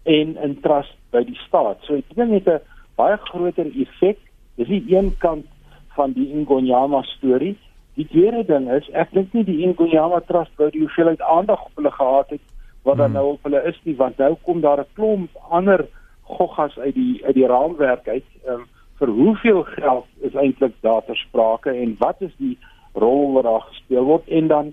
en 0.03 0.37
in 0.37 0.61
trust 0.65 0.97
by 1.11 1.25
die 1.25 1.38
staat. 1.47 1.79
So 1.83 1.95
dit 1.95 2.31
het 2.31 2.49
'n 2.49 2.61
baie 2.97 3.17
groter 3.17 3.67
effek. 3.67 4.19
Dis 4.57 4.69
die 4.69 4.85
een 4.97 5.15
kant 5.19 5.47
van 5.95 6.12
die 6.12 6.31
Ingonyama 6.33 7.03
storie. 7.03 7.57
Die 7.95 8.07
tweede 8.07 8.45
ding 8.47 8.71
is 8.71 8.87
ek 8.95 9.11
dink 9.12 9.33
nie 9.33 9.45
die 9.45 9.67
Ngonyama 9.67 10.21
Trust 10.21 10.55
wou 10.57 10.71
die 10.71 10.85
hoeveelheid 10.85 11.23
aandag 11.23 11.65
op 11.65 11.81
hulle 11.81 11.91
gehad 11.91 12.31
het 12.31 12.45
wat 12.87 12.97
dan 12.97 13.11
hmm. 13.11 13.15
nou 13.15 13.33
op 13.33 13.49
hulle 13.49 13.62
is 13.71 13.81
nie 13.85 13.97
want 13.97 14.21
nou 14.23 14.37
kom 14.47 14.61
daar 14.61 14.81
'n 14.81 14.93
klomp 14.95 15.31
ander 15.50 15.87
goggas 16.23 16.79
uit 16.79 16.95
die 16.95 17.25
uit 17.25 17.35
die 17.35 17.47
raamwerk 17.47 18.09
uit 18.09 18.29
um, 18.47 18.62
vir 18.99 19.09
hoeveel 19.09 19.62
geld 19.62 20.07
is 20.29 20.35
eintlik 20.35 20.75
daar 20.81 21.03
ter 21.07 21.17
sprake 21.17 21.71
en 21.71 21.97
wat 21.99 22.23
is 22.23 22.35
die 22.37 22.59
rol 22.95 23.33
wat 23.33 23.45
daar 23.45 23.67
gespeel 23.71 24.05
word 24.05 24.29
en 24.29 24.47
dan 24.47 24.73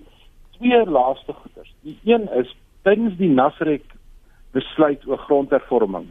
twee 0.58 0.84
laaste 0.86 1.32
goeters. 1.32 1.74
Die 1.82 1.98
een 2.04 2.28
is 2.32 2.56
tydens 2.82 3.16
die 3.16 3.30
Nasrek 3.30 3.84
besluit 4.52 5.06
oor 5.06 5.18
grondhervorming 5.18 6.06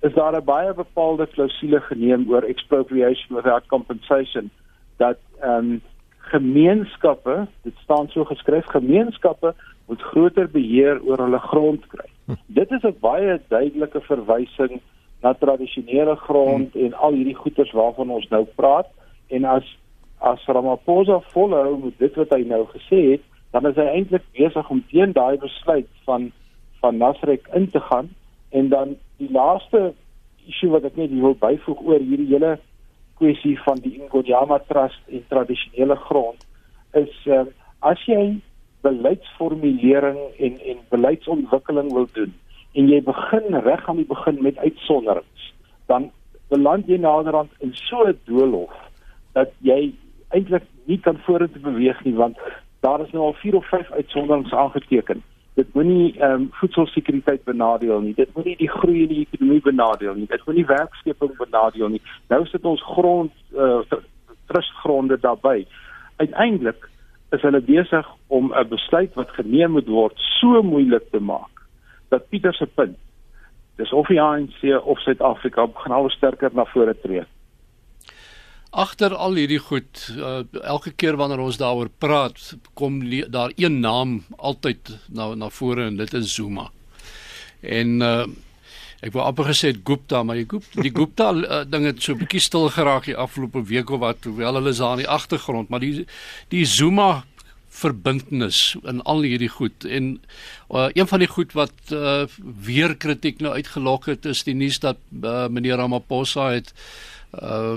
is 0.00 0.14
daar 0.14 0.36
'n 0.36 0.44
baie 0.44 0.74
bepaalde 0.74 1.26
klousule 1.26 1.80
geneem 1.80 2.30
oor 2.30 2.42
expropriation 2.42 3.36
without 3.36 3.66
compensation 3.66 4.50
dat 4.96 5.18
ehm 5.40 5.70
um, 5.70 5.80
gemeenskappe, 6.18 7.46
dit 7.62 7.74
staan 7.82 8.08
so 8.08 8.24
geskryf, 8.24 8.66
gemeenskappe 8.66 9.54
moet 9.86 10.02
groter 10.02 10.50
beheer 10.50 11.02
oor 11.02 11.18
hulle 11.18 11.38
grond 11.38 11.86
kry. 11.86 12.08
Dit 12.46 12.70
is 12.70 12.82
'n 12.82 12.96
baie 13.00 13.40
duidelike 13.48 14.00
verwysing 14.00 14.80
na 15.22 15.32
tradisionele 15.32 16.16
grond 16.16 16.74
en 16.74 16.94
al 16.94 17.12
hierdie 17.12 17.34
goederes 17.34 17.72
waarvan 17.72 18.10
ons 18.10 18.28
nou 18.28 18.44
praat 18.54 18.86
en 19.28 19.44
as 19.44 19.76
as 20.18 20.44
Ramaphosa 20.46 21.20
volhou 21.20 21.78
met 21.84 21.98
dit 21.98 22.14
wat 22.14 22.30
hy 22.30 22.42
nou 22.48 22.64
gesê 22.66 23.00
het, 23.10 23.22
dan 23.52 23.66
is 23.66 23.76
hy 23.76 23.84
eintlik 23.84 24.22
besig 24.32 24.70
om 24.70 24.84
teen 24.90 25.12
daai 25.12 25.36
besluit 25.38 25.88
van 26.04 26.32
van 26.80 26.96
Nasrek 26.96 27.48
in 27.54 27.70
te 27.70 27.80
gaan 27.80 28.08
en 28.50 28.68
dan 28.68 28.96
die 29.18 29.30
laaste 29.32 29.92
issue 30.46 30.70
wat 30.70 30.84
ek 30.88 30.96
net 31.00 31.12
wil 31.12 31.36
byvoeg 31.40 31.82
oor 31.82 32.02
hierdie 32.02 32.32
hele 32.32 32.56
kwessie 33.20 33.56
van 33.64 33.80
die 33.84 33.96
Ngonyama 34.02 34.58
Trust 34.68 35.00
en 35.08 35.24
tradisionele 35.30 35.96
grond 36.08 36.44
is 37.00 37.12
uh, 37.26 37.44
as 37.80 38.02
jy 38.08 38.38
beleidsformulering 38.86 40.18
en 40.38 40.58
en 40.72 40.82
beleidsontwikkeling 40.92 41.92
wil 41.96 42.08
doen 42.18 42.34
en 42.76 42.90
jy 42.92 43.00
begin 43.04 43.60
reg 43.64 43.88
aan 43.88 44.02
die 44.02 44.10
begin 44.10 44.42
met 44.44 44.58
uitsonderings 44.58 45.50
dan 45.90 46.10
beland 46.52 46.90
jy 46.90 46.98
naderhand 47.02 47.50
in 47.64 47.72
so 47.74 48.04
'n 48.04 48.18
doolhof 48.30 48.74
dat 49.32 49.50
jy 49.60 49.94
eintlik 50.28 50.68
nie 50.84 51.00
kan 51.00 51.18
vorentoe 51.26 51.62
beweeg 51.62 52.04
nie 52.04 52.14
want 52.14 52.36
daar 52.80 53.00
is 53.00 53.12
nou 53.12 53.24
al 53.30 53.36
4 53.42 53.56
of 53.56 53.68
5 53.68 53.90
uitsonderings 53.90 54.52
aangeteken 54.52 55.22
dit 55.56 55.74
moenie 55.74 56.18
ehm 56.18 56.32
um, 56.32 56.48
voedselsekuriteit 56.60 57.44
benadeel 57.44 58.00
nie. 58.00 58.14
Dit 58.14 58.34
moenie 58.34 58.56
die 58.56 58.70
groei 58.70 59.02
in 59.02 59.08
die 59.08 59.22
ekonomie 59.24 59.62
benadeel 59.64 60.14
nie. 60.14 60.26
Dit 60.28 60.44
moenie 60.46 60.66
werkskeping 60.66 61.36
benadeel 61.36 61.88
nie. 61.88 62.02
Nou 62.28 62.42
sit 62.46 62.64
ons 62.64 62.82
grond 62.82 63.32
uh 63.54 63.80
trustgronde 64.46 65.18
daarbey. 65.20 65.66
Uiteindelik 66.16 66.88
is 67.34 67.42
hulle 67.42 67.60
besig 67.60 68.06
om 68.26 68.52
'n 68.52 68.68
besluit 68.68 69.14
wat 69.14 69.30
geneem 69.38 69.70
moet 69.70 69.88
word 69.88 70.14
so 70.38 70.62
moeilik 70.62 71.10
te 71.10 71.20
maak 71.20 71.64
dat 72.08 72.28
Pieter 72.28 72.54
se 72.54 72.66
punt 72.66 72.96
dis 73.76 73.92
of 73.92 74.06
die 74.06 74.20
ANC 74.22 74.62
of 74.84 75.00
Suid-Afrika 75.00 75.66
begin 75.66 75.92
al 75.92 76.10
sterker 76.10 76.50
na 76.52 76.64
vore 76.64 76.94
tree 77.00 77.24
agter 78.76 79.14
al 79.16 79.38
hierdie 79.38 79.60
goed 79.62 80.02
uh, 80.16 80.42
elke 80.62 80.92
keer 80.92 81.16
wanneer 81.16 81.40
ons 81.40 81.56
daaroor 81.60 81.88
praat 82.02 82.54
kom 82.76 82.98
daar 83.32 83.54
een 83.56 83.80
naam 83.80 84.18
altyd 84.36 84.92
na 85.08 85.32
na 85.34 85.48
vore 85.48 85.86
en 85.88 85.96
dit 85.96 86.12
is 86.14 86.34
Zuma. 86.34 86.68
En 87.60 88.02
uh, 88.04 88.26
ek 89.00 89.14
wou 89.16 89.24
amper 89.24 89.48
gesê 89.48 89.72
Gupta, 89.76 90.22
maar 90.22 90.36
die 90.36 90.48
Gupta 90.48 90.84
die 90.84 90.92
Gupta 90.92 91.30
uh, 91.32 91.62
ding 91.68 91.88
het 91.88 92.02
so 92.02 92.12
'n 92.12 92.20
bietjie 92.20 92.42
stil 92.44 92.68
geraak 92.68 93.08
die 93.08 93.16
afgelope 93.16 93.64
week 93.64 93.90
of 93.90 94.00
wat 94.04 94.28
hoewel 94.28 94.60
hulle 94.60 94.70
is 94.70 94.82
daar 94.82 94.98
in 94.98 95.04
die 95.04 95.14
agtergrond, 95.18 95.68
maar 95.68 95.80
die 95.80 96.06
die 96.52 96.64
Zuma 96.64 97.24
verbintenis 97.76 98.76
in 98.84 99.02
al 99.02 99.20
hierdie 99.22 99.52
goed 99.52 99.84
en 99.84 100.20
uh, 100.72 100.88
een 100.92 101.08
van 101.08 101.20
die 101.20 101.28
goed 101.28 101.52
wat 101.52 101.92
uh, 101.92 102.24
weer 102.40 102.96
kritiek 102.96 103.40
nou 103.40 103.52
uitgelok 103.52 104.06
het 104.12 104.24
is 104.24 104.44
die 104.44 104.54
nuus 104.54 104.80
dat 104.80 104.96
uh, 105.22 105.48
meneer 105.48 105.76
Ramaphosa 105.76 106.50
het 106.56 106.72
uh, 107.36 107.76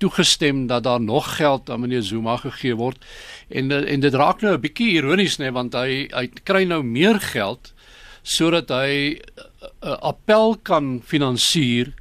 toegestem 0.00 0.66
dat 0.66 0.82
daar 0.88 1.00
nog 1.00 1.36
geld 1.36 1.70
aan 1.70 1.80
meneer 1.80 2.02
Zuma 2.02 2.36
gegee 2.40 2.74
word. 2.74 3.04
En 3.48 3.70
en 3.70 4.00
dit 4.00 4.14
raak 4.14 4.40
nou 4.40 4.54
'n 4.54 4.60
bietjie 4.60 4.96
ironies 4.96 5.38
nê 5.38 5.52
want 5.52 5.74
hy 5.74 6.08
hy 6.10 6.26
kry 6.44 6.64
nou 6.64 6.82
meer 6.82 7.20
geld 7.20 7.72
sodat 8.22 8.68
hy 8.68 9.20
'n 9.82 9.98
appel 10.00 10.56
kan 10.62 11.00
finansier 11.04 11.92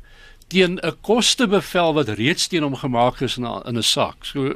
teen 0.50 0.80
'n 0.82 0.98
kostebevel 1.02 1.94
wat 1.94 2.10
reeds 2.10 2.48
teen 2.48 2.64
hom 2.64 2.76
gemaak 2.76 3.22
is 3.22 3.38
in 3.38 3.46
'n 3.46 3.84
saak. 3.84 4.26
So 4.26 4.56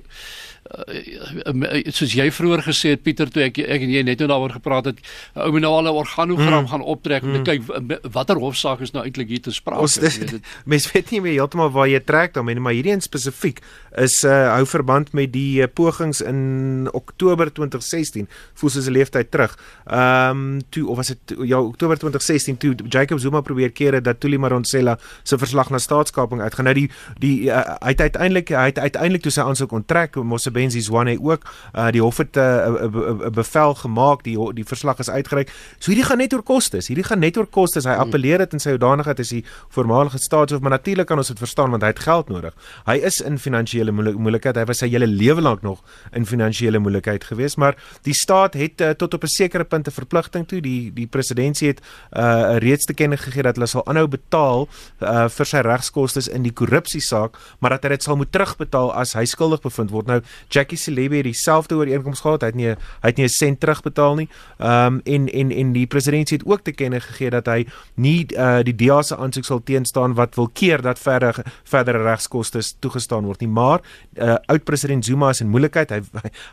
uh, 0.71 1.81
soos 1.91 2.13
jy 2.15 2.29
vroeër 2.33 2.63
gesê 2.65 2.93
het 2.93 3.03
Pieter 3.03 3.29
toe 3.31 3.43
ek 3.45 3.59
ek 3.62 3.83
en 3.85 3.91
jy 3.91 4.03
net 4.05 4.21
nou 4.23 4.29
daaroor 4.31 4.53
gepraat 4.55 4.89
het 4.91 5.01
ou 5.35 5.50
moet 5.51 5.65
nou 5.65 5.73
al 5.75 5.89
'n 5.89 5.95
organogram 6.03 6.63
mm. 6.63 6.69
gaan 6.71 6.81
optrek 6.81 7.23
om 7.23 7.33
mm. 7.33 7.43
te 7.43 7.51
kyk 7.51 8.12
watter 8.13 8.39
hofsaak 8.39 8.81
is 8.81 8.93
nou 8.93 9.03
eintlik 9.03 9.27
hier 9.27 9.41
te 9.41 9.51
sprake 9.51 9.81
ons 9.81 10.00
mens 10.71 10.88
weet 10.91 11.12
nie 11.12 11.21
meer 11.21 11.38
heeltemal 11.39 11.71
waar 11.71 11.88
jy 11.88 12.00
trek 12.00 12.33
dan 12.33 12.47
maar 12.62 12.73
hierdie 12.73 12.93
een 12.93 13.01
spesifiek 13.01 13.59
is 14.00 14.23
uh, 14.23 14.55
hou 14.55 14.65
verband 14.65 15.13
met 15.13 15.33
die 15.33 15.62
uh, 15.62 15.67
pogings 15.67 16.21
in 16.21 16.88
Oktober 16.93 17.51
2016 17.51 18.27
voel 18.53 18.69
soos 18.69 18.88
'n 18.88 18.95
leeftyd 18.95 19.31
terug 19.31 19.57
ehm 19.85 20.31
um, 20.31 20.62
toe 20.69 20.88
of 20.88 20.97
was 20.97 21.07
dit 21.07 21.35
ja 21.43 21.59
Oktober 21.59 21.97
2016 21.97 22.57
toe 22.57 22.75
Jacob 22.89 23.19
Zuma 23.19 23.41
probeer 23.41 23.71
keer 23.71 24.01
dat 24.01 24.19
Tuli 24.19 24.38
Maronsela 24.38 24.97
se 25.23 25.38
verslag 25.38 25.69
na 25.69 25.77
staatskaping 25.84 26.42
uitgaan 26.42 26.70
nou 26.70 26.75
die 26.78 26.90
die 27.20 27.50
uh, 27.50 27.78
hy 27.84 27.94
het 27.96 28.02
uiteindelik 28.02 28.50
hy 28.56 28.68
het 28.72 28.80
uiteindelik 28.80 29.24
toe 29.24 29.32
sy 29.32 29.42
aansoek 29.42 29.72
onttrek 29.72 30.16
mos 30.16 30.48
Benzi 30.54 30.82
Zwane 30.82 31.18
ook 31.20 31.46
uh, 31.74 31.90
die 31.92 32.02
hof 32.02 32.18
het 32.18 32.36
'n 32.36 32.40
uh, 32.40 32.88
uh, 32.88 33.04
uh, 33.28 33.30
bevel 33.30 33.75
gemaak 33.75 34.24
die 34.24 34.38
die 34.54 34.66
verslag 34.66 35.00
is 35.00 35.10
uitgereik. 35.10 35.52
So 35.80 35.92
hierdie 35.92 36.06
gaan 36.06 36.18
net 36.18 36.34
oor 36.34 36.44
kostes. 36.44 36.88
Hierdie 36.88 37.06
gaan 37.06 37.20
net 37.20 37.38
oor 37.38 37.48
kostes. 37.48 37.86
Hy 37.86 37.96
appeleer 38.00 38.38
dit 38.38 38.54
in 38.54 38.60
sy 38.60 38.75
hoedanigheid 38.75 39.20
as 39.20 39.30
die 39.30 39.44
voormalige 39.70 40.18
staatshoof, 40.18 40.62
maar 40.62 40.75
natuurlik 40.78 41.08
kan 41.08 41.18
ons 41.18 41.28
dit 41.28 41.40
verstaan 41.40 41.70
want 41.70 41.84
hy 41.86 41.92
het 41.94 42.00
geld 42.00 42.30
nodig. 42.30 42.54
Hy 42.86 42.98
is 43.10 43.22
in 43.22 43.40
finansiële 43.40 43.92
moeilikheid. 43.92 44.56
Hy 44.56 44.66
was 44.70 44.84
sy 44.84 44.90
hele 44.94 45.08
lewe 45.08 45.42
lank 45.42 45.62
nog 45.62 45.84
in 46.13 46.25
finansiële 46.25 46.80
moeilikheid 46.80 47.24
geweest, 47.24 47.58
maar 47.58 47.78
die 48.08 48.13
staat 48.18 48.54
het 48.60 48.82
uh, 48.82 48.90
tot 48.90 49.13
op 49.13 49.24
'n 49.24 49.28
sekere 49.28 49.63
punt 49.63 49.88
'n 49.88 49.92
verpligting 49.92 50.48
toe. 50.48 50.62
Die 50.62 50.92
die 50.94 51.08
presidentsie 51.08 51.68
het 51.68 51.82
uh, 52.12 52.58
reeds 52.58 52.86
te 52.86 52.94
kenne 52.94 53.18
gegee 53.18 53.44
dat 53.44 53.56
hulle 53.56 53.68
sal 53.68 53.86
aanhou 53.86 54.08
betaal 54.08 54.68
uh, 55.02 55.28
vir 55.30 55.46
sy 55.46 55.62
regskoste 55.74 56.24
in 56.34 56.46
die 56.46 56.53
korrupsie 56.53 57.01
saak, 57.01 57.38
maar 57.60 57.75
dat 57.75 57.88
hy 57.88 57.96
dit 57.96 58.06
sal 58.06 58.18
moet 58.20 58.32
terugbetaal 58.34 58.94
as 59.00 59.15
hy 59.18 59.25
skuldig 59.30 59.63
bevind 59.65 59.92
word. 59.94 60.10
Nou 60.10 60.20
Jackie 60.53 60.77
Celebi 60.77 61.22
het 61.22 61.30
dieselfde 61.30 61.75
ooreenkoms 61.80 62.24
gehad. 62.24 62.46
Hy 62.46 62.51
het 62.53 62.60
nie 62.60 62.70
hy 62.74 63.10
het 63.10 63.18
nie 63.18 63.25
'n 63.25 63.30
sent 63.34 63.60
terugbetaal 63.60 64.15
nie. 64.15 64.30
Ehm 64.60 65.00
um, 65.00 65.01
en 65.03 65.27
en 65.27 65.51
en 65.51 65.74
die 65.74 65.88
president 65.88 66.30
het 66.30 66.46
ook 66.46 66.63
te 66.63 66.72
kenne 66.72 67.00
gegee 67.00 67.30
dat 67.30 67.46
hy 67.48 67.65
nie 67.96 68.25
uh, 68.38 68.62
die 68.63 68.75
DA 68.75 69.01
se 69.01 69.18
aansoek 69.18 69.46
sal 69.46 69.62
teenstaan 69.63 70.13
wat 70.13 70.36
wil 70.36 70.50
keer 70.53 70.82
dat 70.82 71.00
verder 71.00 71.44
verdere 71.63 72.03
regskoste 72.03 72.62
toegestaan 72.80 73.25
word 73.25 73.39
nie. 73.42 73.50
Maar 73.50 73.82
uh, 74.15 74.36
oud-president 74.46 75.06
Zuma 75.06 75.30
is 75.30 75.42
in 75.42 75.50
moeilikheid. 75.50 75.89
Hy 75.89 76.01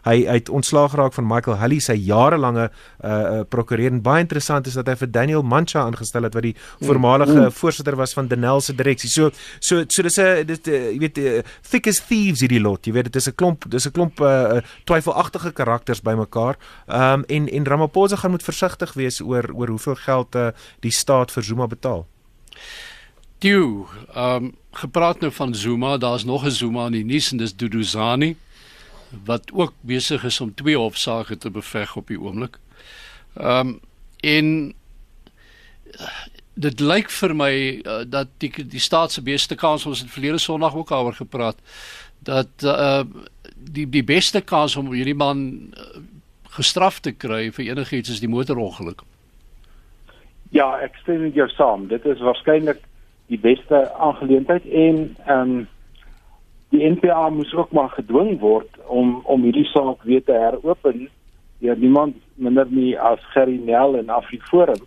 hy 0.09 0.17
hy 0.27 0.39
het 0.39 0.49
ontslaag 0.49 0.91
geraak 0.91 1.15
van 1.17 1.27
Michael 1.27 1.59
Hulley, 1.61 1.81
sy 1.81 1.95
jarelange 1.95 2.71
uh, 3.05 3.41
prokureur. 3.49 3.91
En 3.93 4.03
baie 4.03 4.25
interessant 4.25 4.67
is 4.67 4.77
dat 4.79 4.89
hy 4.91 4.97
vir 5.03 5.11
Daniel 5.11 5.43
Mancha 5.43 5.83
aangestel 5.85 6.27
het 6.29 6.35
wat 6.35 6.47
die 6.47 6.55
voormalige 6.81 7.37
mm. 7.37 7.53
voorsitter 7.61 7.97
was 7.97 8.15
van 8.17 8.29
Denel 8.31 8.61
se 8.61 8.75
direksie. 8.75 9.10
So 9.11 9.31
so 9.59 9.85
so 9.89 10.03
dis 10.03 10.19
'n 10.19 10.47
dis 10.47 10.61
jy 10.65 10.99
weet 10.99 11.19
uh, 11.19 11.43
thick 11.63 11.87
as 11.87 12.01
thieves 12.07 12.41
hierdie 12.45 12.61
lot. 12.63 12.87
Jy 12.87 12.93
weet 12.93 13.11
dit 13.11 13.17
is 13.17 13.29
'n 13.29 13.35
klomp 13.35 13.67
dis 13.69 13.87
'n 13.87 13.93
klomp 13.93 14.21
uh, 14.21 14.61
twyfelagtige 14.85 15.53
karakters 15.53 16.03
bymekaar. 16.03 16.57
Ehm 16.87 17.21
um, 17.21 17.25
en 17.29 17.49
en 17.49 17.67
Ramaphosa 17.67 18.17
gaan 18.17 18.31
moet 18.31 18.43
versigtig 18.43 18.95
wees 18.95 19.21
oor 19.21 19.51
oor 19.55 19.69
hoeveel 19.69 19.95
geld 19.95 20.35
uh, 20.35 20.51
die 20.81 20.93
staat 20.93 21.33
vir 21.33 21.43
Zuma 21.43 21.67
betaal. 21.67 22.07
Toe, 23.39 23.87
ehm 24.15 24.45
um, 24.45 24.55
gepraat 24.73 25.21
nou 25.21 25.33
van 25.33 25.55
Zuma, 25.55 25.97
daar's 25.99 26.25
nog 26.25 26.45
'n 26.45 26.51
Zuma 26.51 26.87
in 26.87 26.93
die 26.93 27.05
nuus 27.05 27.31
en 27.33 27.39
dis 27.39 27.57
Duduzani 27.57 28.37
wat 29.25 29.53
ook 29.53 29.73
besig 29.81 30.25
is 30.25 30.41
om 30.41 30.55
twee 30.55 30.77
hofsaake 30.77 31.39
te 31.39 31.51
beveg 31.51 31.97
op 31.97 32.07
die 32.07 32.21
oomblik. 32.21 32.59
Ehm 33.35 33.69
um, 33.69 33.81
en 34.21 34.75
dit 36.61 36.81
lyk 36.81 37.11
vir 37.11 37.35
my 37.37 37.53
uh, 37.81 38.03
dat 38.07 38.33
die 38.43 38.51
die 38.69 38.83
staat 38.83 39.15
se 39.15 39.23
beste 39.25 39.57
kans 39.57 39.87
ons 39.89 40.03
het 40.05 40.13
verlede 40.13 40.39
Sondag 40.39 40.77
ook 40.77 40.93
daaroor 40.93 41.17
gepraat 41.19 41.61
dat 42.19 42.65
uh 42.65 43.03
die 43.55 43.87
die 43.89 44.05
beste 44.05 44.41
kans 44.41 44.77
om 44.77 44.93
hierdie 44.93 45.17
man 45.17 45.41
uh, 45.73 46.03
gestraf 46.57 47.01
te 47.01 47.13
kry 47.13 47.51
vir 47.57 47.65
enigiets 47.71 48.11
is 48.11 48.21
die 48.21 48.29
motorongeluk. 48.29 49.03
Ja, 50.51 50.73
ek 50.83 50.97
stem 51.03 51.23
met 51.23 51.37
jou 51.39 51.47
saam. 51.55 51.87
Dit 51.89 52.07
is 52.11 52.23
waarskynlik 52.25 52.81
die 53.31 53.39
beste 53.39 53.85
aangeleentheid 53.95 54.67
en 54.67 55.05
ehm 55.27 55.53
um, 55.59 55.69
die 56.71 56.87
NPA 56.87 57.29
moes 57.35 57.51
ook 57.55 57.73
maar 57.75 57.91
gedwing 57.91 58.37
word 58.39 58.79
om 58.87 59.21
om 59.25 59.43
hierdie 59.43 59.67
saak 59.73 60.03
weer 60.07 60.23
te 60.25 60.33
heropen. 60.33 61.09
Ja, 61.59 61.75
niemand 61.75 62.17
minder 62.35 62.67
nie 62.71 62.99
as 62.99 63.21
Gerry 63.35 63.59
Nel 63.65 63.97
en 63.99 64.09
Afriforum. 64.09 64.85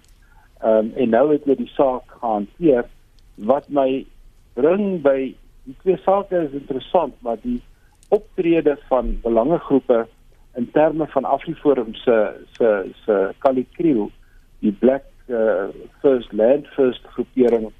Ehm 0.64 0.78
um, 0.78 0.92
en 0.96 1.10
nou 1.10 1.26
het 1.32 1.44
hulle 1.44 1.60
die 1.60 1.72
saak 1.76 2.04
gehanteer 2.20 2.86
wat 3.36 3.70
my 3.70 4.06
bring 4.56 5.02
by 5.04 5.34
die 5.64 5.76
twee 5.82 5.98
sake 6.06 6.40
is 6.46 6.56
interessant, 6.56 7.16
maar 7.20 7.40
die 7.42 7.60
optrede 8.14 8.78
van 8.88 9.18
belangegroepe 9.24 10.06
in 10.56 10.70
terme 10.72 11.08
van 11.08 11.26
Afriforum 11.26 11.96
se 11.96 12.18
se 12.58 12.70
se 13.06 13.18
Kalikriel, 13.38 14.12
die 14.60 14.72
Black 14.72 15.04
uh, 15.28 15.68
First 16.02 16.32
Land 16.32 16.68
First 16.76 17.08
groepering 17.16 17.72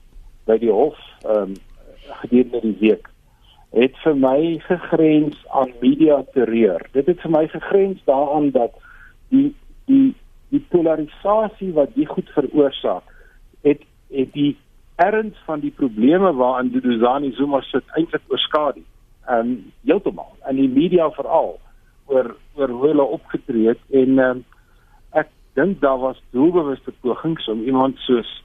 by 0.46 0.58
die 0.60 0.72
hof 0.72 1.00
ehm 1.24 1.54
um, 1.54 1.60
gedurende 2.24 2.60
die 2.62 2.78
week 2.80 3.08
het 3.74 3.96
vir 4.04 4.18
my 4.20 4.40
gegrens 4.68 5.38
aan 5.50 5.72
media 5.82 6.20
terreur. 6.34 6.84
Dit 6.94 7.08
het 7.10 7.22
vir 7.24 7.32
my 7.34 7.48
gegrens 7.50 8.04
daaraan 8.06 8.52
dat 8.54 8.76
die 9.34 9.54
die 9.90 10.14
die 10.54 10.62
polarisasie 10.70 11.72
wat 11.74 11.96
dit 11.96 12.08
goed 12.08 12.30
veroorsaak 12.36 13.10
het 13.66 13.82
het 14.14 14.34
die 14.34 14.54
erns 15.02 15.38
van 15.48 15.64
die 15.64 15.74
probleme 15.74 16.34
waaraan 16.34 16.70
Duduzani 16.70 17.32
Zuma 17.34 17.62
sit 17.62 17.84
eintlik 17.98 18.22
oorskadu. 18.30 18.84
Ehm 19.26 19.40
um, 19.40 19.72
heeltemal 19.88 20.36
en 20.46 20.56
die 20.56 20.70
media 20.70 21.10
veral 21.18 21.56
oor 22.06 22.36
oor 22.56 22.70
hoe 22.70 22.88
hulle 22.88 23.06
opgetree 23.18 23.68
het 23.68 23.82
en 23.90 24.20
ehm 24.20 24.30
um, 24.30 24.44
ek 25.24 25.30
dink 25.60 25.82
daar 25.82 26.00
was 26.00 26.22
doelbewuste 26.36 26.94
pogings 27.02 27.48
om 27.48 27.64
iemand 27.64 27.98
soos 28.08 28.42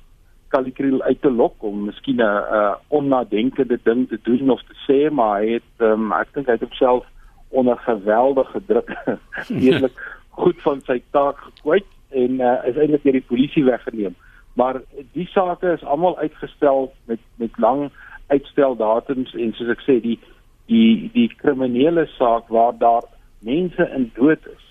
Kalikril 0.49 1.03
uit 1.03 1.21
te 1.21 1.31
lok 1.31 1.63
om 1.63 1.85
miskien 1.85 2.23
'n 2.23 2.45
uh, 2.59 2.75
onnadenkende 2.89 3.79
ding 3.83 4.09
te 4.09 4.19
doen 4.23 4.51
of 4.51 4.63
te 4.63 4.77
sê 4.87 5.11
maar 5.11 5.41
hy 5.41 5.59
het 5.59 5.73
um, 5.91 6.13
ek 6.13 6.33
dink 6.35 6.47
hy 6.47 6.57
het 6.57 6.65
homself 6.69 7.05
onder 7.49 7.77
geweldige 7.77 8.61
druk 8.67 8.91
redelik 9.63 10.01
goed 10.31 10.63
van 10.63 10.81
sy 10.87 11.03
taak 11.11 11.37
gekwyt 11.37 11.98
en 12.11 12.41
uh, 12.41 12.57
is 12.65 12.77
eintlik 12.77 13.03
deur 13.03 13.19
die 13.19 13.29
polisie 13.29 13.65
weggeneem. 13.65 14.17
Maar 14.59 14.81
die 15.13 15.27
sake 15.27 15.73
is 15.73 15.85
almal 15.85 16.19
uitgestel 16.19 16.93
met 17.05 17.21
met 17.37 17.59
lang 17.59 17.91
uitsteldatums 18.27 19.35
en 19.35 19.53
soos 19.55 19.71
ek 19.77 19.85
sê 19.87 20.01
die 20.05 20.19
die 20.69 21.11
die 21.15 21.29
kriminele 21.41 22.07
saak 22.17 22.49
waar 22.53 22.75
daar 22.79 23.07
mense 23.45 23.87
in 23.95 24.11
dood 24.15 24.47
is, 24.47 24.65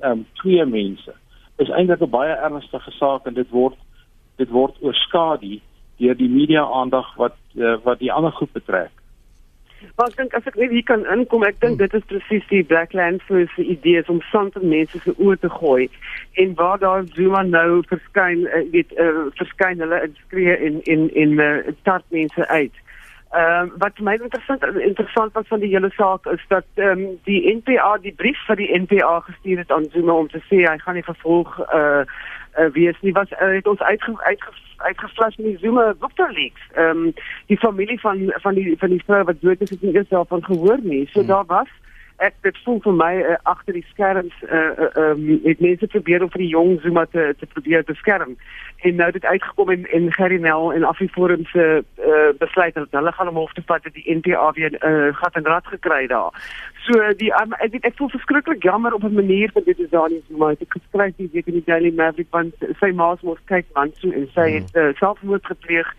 ehm 0.00 0.10
um, 0.10 0.26
twee 0.40 0.64
mense, 0.64 1.12
is 1.56 1.70
eintlik 1.70 2.02
'n 2.02 2.10
baie 2.10 2.34
ernstige 2.34 2.90
saak 2.90 3.26
en 3.26 3.34
dit 3.34 3.50
word 3.50 3.78
dit 4.36 4.50
word 4.50 4.74
oorskadu 4.80 5.60
deur 5.98 6.16
die 6.18 6.28
media 6.28 6.64
aandag 6.64 7.14
wat 7.16 7.36
uh, 7.54 7.76
wat 7.84 7.98
die 7.98 8.12
ander 8.12 8.32
groep 8.32 8.52
betrek. 8.52 8.90
Maar 9.96 10.08
ek 10.10 10.16
dink 10.16 10.34
as 10.34 10.46
ek 10.50 10.56
net 10.60 10.70
hier 10.74 10.86
kan 10.88 11.06
inkom, 11.14 11.44
ek 11.46 11.60
dink 11.62 11.78
dit 11.78 11.94
is 11.94 12.06
presies 12.10 12.46
die 12.50 12.62
Blackland 12.66 13.22
First 13.28 13.54
se 13.56 13.64
idee 13.76 14.02
om 14.08 14.20
sand 14.30 14.56
in 14.60 14.68
mense 14.68 15.00
se 15.04 15.14
oë 15.16 15.38
te 15.40 15.50
gooi 15.58 15.88
en 16.42 16.54
waar 16.58 16.78
daar 16.82 17.04
Zuma 17.14 17.42
nou 17.46 17.82
verskyn, 17.90 18.46
uh, 18.48 18.64
weet 18.72 18.94
uh, 18.98 19.26
verskyn 19.38 19.84
hulle 19.84 20.00
in 20.34 20.80
in 20.82 21.06
in 21.14 21.38
uh, 21.38 21.52
start 21.80 22.04
mense 22.08 22.48
uit. 22.48 22.74
Ehm 23.34 23.66
uh, 23.66 23.78
wat 23.82 23.98
my 23.98 24.12
interessant 24.14 24.62
interessant 24.78 25.32
was 25.32 25.48
van 25.48 25.60
die 25.60 25.70
hele 25.70 25.90
saak 25.96 26.26
is 26.26 26.42
dat 26.48 26.66
ehm 26.74 27.04
um, 27.04 27.18
die 27.24 27.40
NPA 27.56 27.96
die 28.02 28.14
brief 28.14 28.38
vir 28.46 28.56
die 28.56 28.70
NPA 28.78 29.20
gestuur 29.26 29.58
het 29.58 29.72
aan 29.72 29.90
Zuma 29.90 30.12
om 30.12 30.28
te 30.28 30.42
sê 30.50 30.62
hy 30.62 30.78
gaan 30.78 30.94
nie 30.94 31.10
vervolg 31.12 31.58
eh 31.58 31.78
uh, 31.78 32.04
uh, 32.58 32.70
wees 32.72 33.00
nie 33.00 33.12
was 33.12 33.30
uh, 33.30 33.38
het 33.54 33.66
ons 33.66 33.80
uitge, 33.80 34.14
uitge, 34.22 34.52
uitgeflash 34.76 35.36
in 35.36 35.44
die 35.44 35.58
Zuma 35.58 35.94
Victor 36.00 36.32
Leaks. 36.32 36.60
Ehm 36.74 37.06
um, 37.06 37.14
die 37.46 37.58
familie 37.58 38.00
van 38.00 38.32
van 38.46 38.54
die 38.54 38.74
van 38.78 38.88
die 38.88 39.02
vrou 39.06 39.24
wat 39.24 39.40
dood 39.40 39.60
is 39.60 39.70
het 39.70 39.82
nie 39.82 39.96
eens 39.96 40.08
daarvan 40.08 40.44
gehoor 40.44 40.78
nie. 40.82 41.06
So 41.12 41.20
hmm. 41.20 41.28
daar 41.28 41.44
was 41.46 41.68
ek 42.16 42.34
dit 42.46 42.58
voel 42.64 42.78
vir 42.84 42.94
my 42.94 43.12
uh, 43.22 43.36
agter 43.50 43.74
die 43.74 43.86
skerms 43.90 44.34
eh 44.42 44.56
uh, 44.56 44.86
ehm 44.86 44.98
uh, 44.98 45.08
um, 45.10 45.40
het 45.44 45.60
mense 45.60 45.86
probeer 45.86 46.22
om 46.22 46.30
vir 46.30 46.42
die 46.44 46.52
jong 46.52 46.80
Zuma 46.82 47.04
te 47.06 47.34
te 47.38 47.46
probeer 47.46 47.82
beskerm 47.84 48.36
en 48.86 48.94
nou 48.94 49.10
dit 49.10 49.24
uitgekom 49.24 49.70
in 49.70 49.86
in 49.92 50.12
Gerinel 50.12 50.72
en 50.72 50.84
Afriforum 50.84 51.46
se 51.46 51.84
uh, 51.98 52.30
besluit 52.38 52.74
dat 52.74 52.86
hulle 52.90 53.12
gaan 53.12 53.26
hom 53.26 53.40
hof 53.42 53.52
toe 53.52 53.64
vat 53.66 53.82
dat 53.82 53.94
die 53.94 54.14
NPA 54.14 54.52
weer 54.52 54.72
uh, 54.80 55.16
gat 55.16 55.34
en 55.34 55.44
rad 55.44 55.66
gekry 55.66 56.06
daar. 56.06 56.30
So 56.86 57.12
die 57.16 57.32
um, 57.42 57.52
ek 57.58 57.72
weet 57.72 57.88
ek 57.90 57.96
voel 57.96 58.12
verskriklik 58.14 58.62
jammer 58.62 58.94
op 58.94 59.04
'n 59.04 59.14
manier 59.14 59.50
vir 59.54 59.64
dit 59.64 59.78
is 59.78 59.90
daar 59.90 60.10
nie 60.10 60.22
Zuma. 60.28 60.48
Het 60.48 60.66
geskryf 60.68 61.16
die 61.16 61.30
week 61.32 61.46
in 61.46 61.58
die 61.58 61.66
Daily 61.66 61.92
Maverick 61.94 62.30
want 62.30 62.54
sy 62.80 62.92
maas 62.92 63.20
mos 63.22 63.42
kyk 63.44 63.66
man 63.74 63.90
so 63.94 64.10
en 64.10 64.28
sy 64.34 64.50
het 64.50 64.76
uh, 64.76 64.94
selfmoord 64.98 65.46
gepleeg 65.46 65.94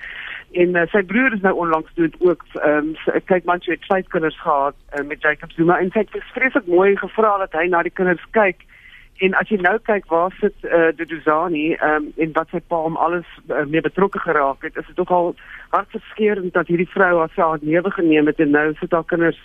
en 0.56 0.76
uh, 0.76 0.86
sy 0.92 1.02
broer 1.04 1.34
is 1.36 1.44
nou 1.44 1.54
onlangs 1.66 1.92
dood 2.00 2.16
ook 2.24 2.46
ehm 2.62 2.94
um, 2.94 3.20
kyk 3.32 3.48
man 3.50 3.64
sy 3.64 3.76
het 3.76 3.88
vyf 3.90 4.08
kinders 4.14 4.38
gehad 4.40 4.78
uh, 4.96 5.04
met 5.08 5.22
Jacob 5.22 5.52
Zuma. 5.52 5.80
En 5.80 5.92
sy 5.92 6.06
het 6.06 6.32
vreeslik 6.34 6.68
mooi 6.72 6.96
gevra 7.02 7.38
dat 7.44 7.58
hy 7.60 7.68
na 7.72 7.84
die 7.84 7.94
kinders 7.94 8.24
kyk. 8.38 8.64
En 9.26 9.36
as 9.40 9.52
jy 9.52 9.58
nou 9.64 9.76
kyk 9.88 10.08
waar 10.12 10.34
sit 10.40 10.56
uh, 10.68 10.90
die 10.96 11.08
Duzani 11.12 11.66
ehm 11.74 12.08
um, 12.08 12.08
en 12.24 12.34
wat 12.40 12.56
sy 12.56 12.64
pa 12.68 12.80
om 12.88 12.96
alles 13.08 13.28
uh, 13.50 13.66
mee 13.68 13.84
betrokke 13.84 14.20
geraak 14.24 14.64
het 14.68 14.80
is 14.80 14.88
dit 14.88 15.00
ook 15.00 15.14
al 15.20 15.36
hartverskeurende 15.76 16.56
dat 16.56 16.72
hierdie 16.72 16.92
vrou 16.96 17.14
haar 17.20 17.60
lewe 17.62 17.92
geneem 17.92 18.32
het 18.32 18.40
en 18.40 18.56
nou 18.56 18.68
sit 18.80 18.92
haar 18.92 19.08
kinders 19.12 19.42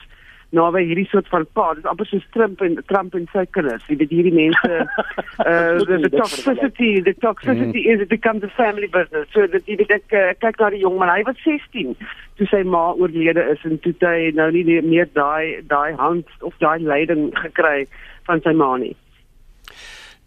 naby 0.57 0.83
hierdie 0.89 1.07
soort 1.11 1.29
van 1.31 1.47
pa. 1.55 1.69
Dit 1.75 1.85
is 1.85 1.91
amper 1.91 2.07
so 2.07 2.19
Trump 2.35 2.63
en 2.67 2.79
Trump 2.87 3.15
en 3.15 3.27
sy 3.33 3.45
kinders. 3.55 3.85
Jy 3.87 3.99
weet 4.01 4.15
hierdie 4.15 4.35
mense 4.35 4.73
uh 5.51 5.79
the, 5.87 6.01
the 6.07 6.11
toxicity, 6.15 6.91
the 7.07 7.15
toxicity 7.23 7.85
mm. 7.85 7.93
is 7.95 8.03
it 8.07 8.11
becomes 8.11 8.43
a 8.43 8.51
family 8.57 8.91
business. 8.91 9.31
So 9.35 9.47
dat 9.47 9.69
jy 9.71 9.79
weet 9.83 9.95
ek 10.01 10.17
uh, 10.17 10.33
kyk 10.43 10.59
na 10.63 10.73
die 10.75 10.83
jong 10.83 10.99
man, 10.99 11.13
hy 11.13 11.23
was 11.29 11.39
16 11.47 11.95
toe 12.41 12.49
sy 12.49 12.63
ma 12.65 12.91
oorlede 12.97 13.43
is 13.53 13.63
en 13.69 13.79
toe 13.85 13.95
hy 14.01 14.31
nou 14.35 14.49
nie 14.55 14.81
meer 14.81 15.09
daai 15.15 15.61
daai 15.69 15.93
hand 16.01 16.29
of 16.47 16.57
daai 16.65 16.81
leiding 16.81 17.29
gekry 17.45 17.85
van 18.29 18.43
sy 18.47 18.57
ma 18.57 18.73
nie. 18.81 18.95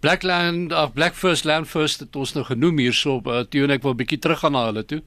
Blackland 0.04 0.74
of 0.76 0.93
Black 0.93 1.15
First 1.15 1.45
Land 1.45 1.67
First 1.71 2.04
het 2.04 2.15
ons 2.19 2.36
nou 2.36 2.43
genoem 2.45 2.82
hierso 2.84 3.21
uh, 3.24 3.43
toe 3.47 3.63
en 3.65 3.74
ek 3.76 3.84
wil 3.84 3.95
'n 3.95 4.02
bietjie 4.04 4.19
teruggaan 4.19 4.54
na 4.56 4.65
hulle 4.69 4.86
toe. 4.86 5.02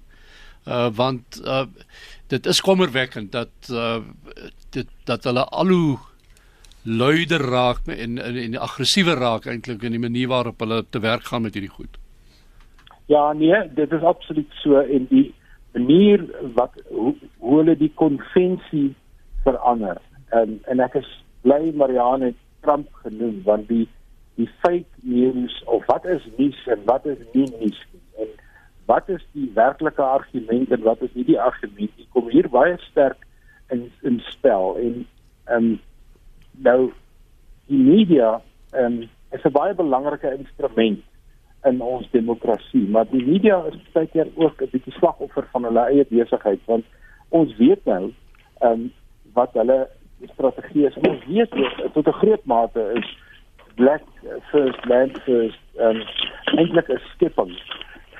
Uh 0.66 0.88
want 0.90 1.40
uh 1.44 1.66
dit 2.28 2.46
is 2.46 2.60
kommerwekkend 2.60 3.32
dat 3.32 3.70
uh 3.70 3.98
dit 4.70 4.88
dat 5.04 5.24
hulle 5.24 5.44
al 5.44 5.68
hoe 5.72 5.98
luider 6.82 7.40
raak 7.40 7.86
en 7.86 8.18
en, 8.18 8.36
en 8.36 8.58
aggressiewer 8.58 9.18
raak 9.18 9.46
eintlik 9.46 9.82
in 9.82 9.96
die 9.96 10.02
manier 10.02 10.28
waarop 10.28 10.60
hulle 10.60 10.84
te 10.90 11.00
werk 11.00 11.24
gaan 11.30 11.42
met 11.42 11.54
hierdie 11.54 11.72
goed. 11.72 11.98
Ja, 13.06 13.32
nee, 13.32 13.74
dit 13.74 13.92
is 13.92 14.02
absoluut 14.02 14.52
so 14.62 14.80
en 14.80 15.06
die 15.10 15.34
manier 15.72 16.24
wat 16.54 16.72
hoe, 16.88 17.14
hoe 17.38 17.58
hulle 17.58 17.76
die 17.76 17.92
konvensie 17.94 18.94
verander. 19.44 20.00
En 20.28 20.58
en 20.66 20.80
ek 20.80 20.98
is 21.02 21.10
bly 21.42 21.72
Marianne 21.74 22.34
Trump 22.60 22.88
genoem 23.04 23.42
want 23.44 23.68
die 23.68 23.86
die 24.36 24.48
fake 24.60 25.00
news 25.00 25.62
of 25.64 25.86
wat 25.86 26.04
is 26.04 26.24
nuus 26.36 26.58
en 26.66 26.82
wat 26.84 27.06
is 27.06 27.22
nie 27.32 27.46
en 27.46 27.70
wat 28.86 29.08
is 29.08 29.24
die 29.32 29.50
werklike 29.54 30.02
argument 30.02 30.70
en 30.70 30.82
wat 30.82 31.02
is 31.02 31.14
nie 31.14 31.24
die 31.24 31.40
argument 31.40 31.96
nie? 31.96 32.06
Kom 32.14 32.30
hier 32.30 32.48
baie 32.48 32.76
sterk 32.90 33.26
in 33.74 33.90
in 34.02 34.20
spel 34.30 34.76
en 34.78 35.06
ehm 35.46 35.56
um, 35.56 35.80
nou 36.68 36.92
die 37.66 37.82
media 37.82 38.40
ehm 38.72 38.84
um, 38.84 39.08
is 39.34 39.44
'n 39.44 39.52
baie 39.52 39.74
belangrike 39.74 40.36
instrument 40.38 41.02
in 41.64 41.80
ons 41.80 42.10
demokrasie 42.10 42.86
maar 42.88 43.06
die 43.10 43.24
media 43.24 43.64
is 43.70 43.92
baie 43.92 44.06
keer 44.06 44.28
ook 44.34 44.62
'n 44.62 44.70
bietjie 44.70 44.96
slagoffer 44.98 45.48
van 45.52 45.64
hulle 45.64 45.84
eie 45.90 46.06
besigheid 46.08 46.60
want 46.66 46.84
ons 47.28 47.56
weet 47.56 47.84
nou 47.84 48.12
ehm 48.60 48.72
um, 48.72 48.92
wat 49.32 49.52
hulle 49.52 49.88
strategie 50.24 50.86
is. 50.86 50.96
En 50.96 51.10
ons 51.10 51.24
weet 51.26 51.52
ook 51.52 51.92
tot 51.92 52.06
'n 52.06 52.12
groot 52.12 52.44
mate 52.44 52.92
is 52.94 53.18
black 53.74 54.02
first 54.50 54.84
land 54.84 55.18
first 55.22 55.60
ehm 55.76 55.96
um, 55.96 56.02
eintlik 56.58 56.88
'n 56.88 57.00
skipping 57.14 57.52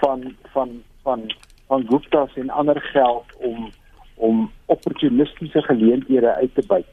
van 0.01 0.37
van 0.53 0.83
van 1.03 1.27
van 1.67 1.87
Gupta's 1.89 2.37
en 2.37 2.51
ander 2.51 2.81
geld 2.81 3.37
om 3.39 3.71
om 4.15 4.51
opportunistiese 4.67 5.63
geleenthede 5.63 6.35
uit 6.35 6.55
te 6.55 6.65
byt. 6.67 6.87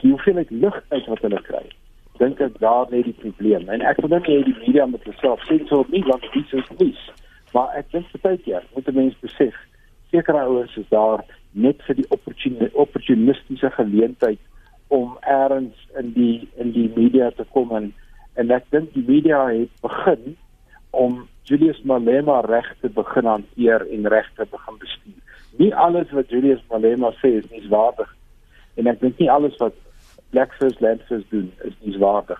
Die 0.00 0.10
hoeveelheid 0.10 0.50
lig 0.50 0.82
uit 0.88 1.06
wat 1.06 1.20
hulle 1.20 1.40
kry. 1.42 1.64
Dink 2.18 2.40
ek 2.40 2.58
daar 2.60 2.86
lê 2.90 3.02
die 3.02 3.16
probleem. 3.16 3.68
En 3.68 3.82
ek 3.82 3.98
wil 4.00 4.12
net 4.12 4.28
hê 4.30 4.38
die 4.46 4.56
media 4.60 4.86
moet 4.86 5.08
self 5.18 5.42
sien 5.48 5.66
so 5.66 5.86
nie 5.88 6.04
want 6.06 6.24
dit 6.32 6.54
is 6.60 6.70
nie. 6.78 6.94
Maar 7.52 7.74
ek 7.80 7.90
dink 7.90 8.14
baie 8.22 8.38
keer 8.44 8.64
moet 8.74 8.86
die 8.86 8.96
mense 8.96 9.18
besef 9.24 9.56
sekere 10.10 10.44
ouers 10.46 10.76
is 10.76 10.88
daar 10.90 11.24
net 11.52 11.82
vir 11.86 11.98
die 11.98 12.08
opportunistiese 12.84 13.70
geleentheid 13.74 14.38
om 14.88 15.16
eers 15.26 15.88
in 15.98 16.12
die 16.14 16.48
in 16.62 16.72
die 16.74 16.88
media 16.96 17.30
te 17.30 17.46
kom 17.54 17.74
en 17.76 17.92
en 18.38 18.54
ek 18.54 18.66
dink 18.74 18.92
die 18.94 19.06
media 19.06 19.42
het 19.50 19.72
begin 19.82 20.36
om 21.02 21.20
Julius 21.50 21.80
Malema 21.82 22.40
reg 22.46 22.68
te 22.80 22.88
begin 22.94 23.26
hanteer 23.26 23.82
en 23.90 24.06
reg 24.12 24.28
te 24.38 24.46
begin 24.50 24.78
bestuur. 24.78 25.38
Nie 25.58 25.72
alles 25.74 26.12
wat 26.14 26.30
Julius 26.30 26.62
Malema 26.70 27.10
sê 27.18 27.34
is 27.40 27.48
nie. 27.50 27.64
Waardig 27.72 28.12
en 28.78 28.86
ek 28.90 29.00
dink 29.02 29.18
nie 29.18 29.30
alles 29.30 29.56
wat 29.58 29.74
Black 30.30 30.54
First 30.58 30.80
Land 30.80 31.02
First 31.08 31.26
doen 31.34 31.50
is 31.66 31.74
nie 31.82 31.98
waardig 31.98 32.38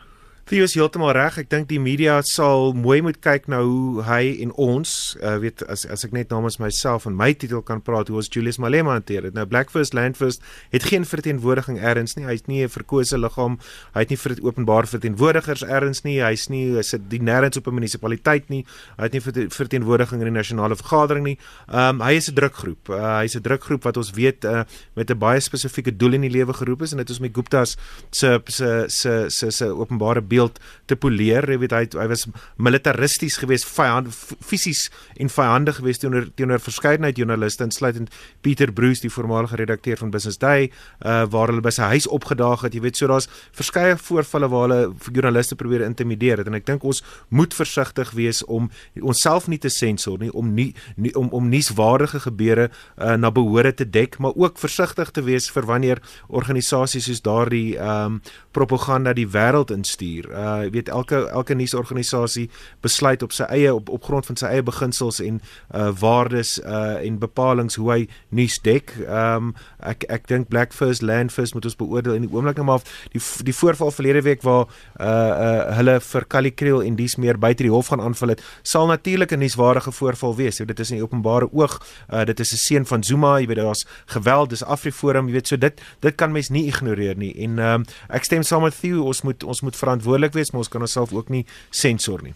Theo 0.50 0.64
is 0.66 0.72
heeltemal 0.74 1.12
reg. 1.14 1.36
Ek 1.38 1.46
dink 1.46 1.68
die 1.70 1.78
media 1.78 2.16
sal 2.26 2.72
mooi 2.74 2.96
moet 3.06 3.20
kyk 3.22 3.44
na 3.46 3.60
hoe 3.62 4.02
hy 4.02 4.32
en 4.42 4.50
ons, 4.58 4.92
uh, 5.22 5.36
weet 5.38 5.62
as 5.70 5.84
as 5.86 6.02
ek 6.02 6.10
net 6.16 6.32
namens 6.34 6.56
myself 6.58 7.04
en 7.06 7.14
my 7.14 7.28
titel 7.38 7.60
kan 7.62 7.78
praat, 7.78 8.08
hoe 8.10 8.18
ons 8.18 8.26
Julius 8.34 8.58
Malema 8.58 8.96
hanteer 8.96 9.28
het. 9.28 9.36
Nou 9.36 9.44
Black 9.46 9.70
First 9.70 9.94
Land 9.94 10.18
First 10.18 10.42
het 10.74 10.88
geen 10.90 11.06
verteenwoordiging 11.06 11.78
ergens 11.78 12.16
nie. 12.18 12.26
Hy's 12.26 12.42
nie 12.50 12.64
'n 12.64 12.68
verkose 12.68 13.14
liggaam. 13.14 13.60
Hy 13.94 14.00
het 14.00 14.10
nie 14.10 14.18
vir 14.18 14.34
openbaar 14.42 14.88
verteenwoordigers 14.90 15.62
ergens 15.62 16.02
nie. 16.02 16.18
Hy's 16.18 16.48
nie 16.50 16.74
hy 16.74 16.82
sit 16.82 17.08
die 17.08 17.22
nêrens 17.22 17.56
op 17.56 17.68
'n 17.68 17.74
munisipaliteit 17.74 18.50
nie. 18.50 18.66
Hy 18.98 19.04
het 19.04 19.12
nie 19.12 19.22
verteenwoordiging 19.22 20.18
in 20.18 20.34
die 20.34 20.38
nasionale 20.42 20.74
vergadering 20.74 21.24
nie. 21.24 21.38
Um 21.68 22.00
hy 22.00 22.16
is 22.16 22.28
'n 22.28 22.34
drukgroep. 22.34 22.88
Uh, 22.90 23.22
hy's 23.22 23.36
'n 23.36 23.42
drukgroep 23.42 23.84
wat 23.84 23.96
ons 23.96 24.10
weet 24.10 24.44
uh, 24.44 24.64
met 24.96 25.10
'n 25.10 25.18
baie 25.18 25.38
spesifieke 25.38 25.96
doel 25.96 26.14
in 26.14 26.22
die 26.22 26.30
lewe 26.30 26.52
geroep 26.52 26.82
is 26.82 26.90
en 26.90 26.98
dit 26.98 27.08
is 27.08 27.18
die 27.18 27.30
Gupta's 27.30 27.76
se 28.10 28.42
se 28.46 28.86
se 28.88 29.26
se, 29.28 29.50
se 29.50 29.66
openbare 29.66 30.20
beeld 30.20 30.39
gereeld 30.40 30.60
te 30.86 30.96
poleer. 30.96 31.46
Jy 31.50 31.58
weet 31.60 31.74
hy 31.74 31.84
hy 32.00 32.06
was 32.10 32.26
militaristies 32.56 33.38
geweest, 33.40 33.66
vyand 33.68 34.08
fisies 34.40 34.88
en 35.20 35.30
vyandig 35.30 35.78
geweest 35.78 36.02
teenoor 36.02 36.28
teenoor 36.36 36.60
verskeidenheid 36.60 37.18
joernaliste 37.18 37.64
insluitend 37.64 38.10
Pieter 38.42 38.72
Bruce, 38.72 39.02
die 39.02 39.10
voormalige 39.10 39.56
redakteur 39.56 39.96
van 40.00 40.10
Business 40.10 40.38
Day, 40.38 40.70
uh 41.04 41.26
waar 41.30 41.52
hulle 41.52 41.62
by 41.62 41.70
sy 41.70 41.90
huis 41.92 42.08
opgedaag 42.08 42.64
het. 42.64 42.74
Jy 42.74 42.82
weet 42.82 42.96
so 42.96 43.06
daar's 43.06 43.28
verskeie 43.56 43.96
voorvalle 43.96 44.48
waar 44.50 44.68
hulle 44.68 44.94
joernaliste 45.12 45.56
probeer 45.56 45.84
intimideer 45.86 46.40
het 46.40 46.48
en 46.48 46.58
ek 46.58 46.66
dink 46.66 46.84
ons 46.84 47.02
moet 47.28 47.54
versigtig 47.54 48.10
wees 48.16 48.42
om 48.46 48.70
onsself 49.00 49.46
nie 49.48 49.60
te 49.60 49.70
sensor 49.70 50.18
nie, 50.18 50.32
om 50.32 50.54
nie, 50.54 50.72
nie 50.96 51.14
om 51.14 51.28
om 51.36 51.48
nuuswaardige 51.50 52.24
gebeure 52.26 52.70
uh 52.98 53.16
na 53.20 53.30
behoore 53.30 53.74
te 53.76 53.84
dek, 53.84 54.18
maar 54.18 54.34
ook 54.34 54.58
versigtig 54.58 55.10
te 55.14 55.22
wees 55.22 55.50
vir 55.52 55.66
wanneer 55.68 56.00
organisasies 56.28 57.06
soos 57.06 57.22
daardie 57.22 57.76
ehm 57.76 58.16
um, 58.16 58.20
propaganda 58.52 59.12
die 59.14 59.28
wêreld 59.30 59.70
instuur. 59.70 60.29
Uh 60.30 60.70
weet 60.70 60.88
elke 60.88 61.28
elke 61.28 61.54
nuusorganisasie 61.54 62.50
besluit 62.80 63.22
op 63.22 63.32
sy 63.32 63.44
eie 63.50 63.74
op 63.74 63.88
op 63.88 64.04
grond 64.04 64.26
van 64.26 64.36
sy 64.36 64.46
eie 64.46 64.62
beginsels 64.62 65.20
en 65.20 65.40
uh 65.74 65.90
waardes 66.00 66.58
uh 66.58 66.98
en 67.04 67.18
bepalinge 67.18 67.80
hoe 67.80 67.90
hy 67.92 68.08
nuus 68.28 68.58
dek. 68.62 68.94
Um, 69.08 69.54
ek 69.78 70.04
ek 70.08 70.28
dink 70.28 70.48
Black 70.48 70.72
First 70.72 71.02
Land 71.02 71.32
First 71.32 71.54
moet 71.54 71.64
ons 71.64 71.76
beoordeel 71.76 72.14
in 72.14 72.26
die 72.26 72.32
oomblik 72.32 72.56
nou 72.56 72.66
maar 72.66 72.84
die 73.12 73.22
die 73.44 73.54
voorval 73.54 73.90
verlede 73.90 74.22
week 74.22 74.42
waar 74.42 74.66
uh 75.00 75.06
uh 75.06 75.76
hulle 75.76 76.00
vir 76.00 76.24
Kali 76.26 76.50
Kriel 76.50 76.82
en 76.82 76.96
dies 76.96 77.16
meer 77.16 77.38
buite 77.38 77.62
die 77.62 77.72
hof 77.72 77.90
gaan 77.90 78.00
aanval 78.00 78.34
het, 78.34 78.42
sal 78.62 78.86
natuurlik 78.86 79.32
'n 79.32 79.38
nuuswaardige 79.38 79.92
voorval 79.92 80.36
wees. 80.36 80.58
Jy 80.58 80.66
dit 80.66 80.80
is 80.80 80.90
in 80.90 80.96
die 80.96 81.04
openbare 81.04 81.48
oog. 81.52 81.80
Uh 82.12 82.24
dit 82.24 82.40
is 82.40 82.52
'n 82.52 82.56
seun 82.56 82.86
van 82.86 83.02
Zuma, 83.02 83.38
jy 83.40 83.46
weet 83.46 83.56
daar's 83.56 83.86
geweld, 84.06 84.50
dis 84.50 84.64
Afriforum, 84.64 85.26
jy 85.26 85.32
weet 85.32 85.48
so 85.48 85.56
dit 85.56 85.80
dit 86.00 86.14
kan 86.14 86.32
mens 86.32 86.48
nie 86.48 86.66
ignoreer 86.66 87.16
nie. 87.16 87.34
En 87.44 87.58
um, 87.58 87.84
ek 88.08 88.24
stem 88.24 88.42
saam 88.42 88.62
met 88.62 88.80
Theo, 88.80 89.04
ons 89.04 89.22
moet 89.22 89.44
ons 89.44 89.60
moet 89.60 89.76
verantwoordelik 89.76 90.19
wees, 90.34 90.50
maar 90.50 90.58
ons 90.58 90.68
kan 90.68 90.80
onsself 90.80 91.12
ook 91.12 91.28
nie 91.28 91.46
sensor 91.70 92.22
nie. 92.22 92.34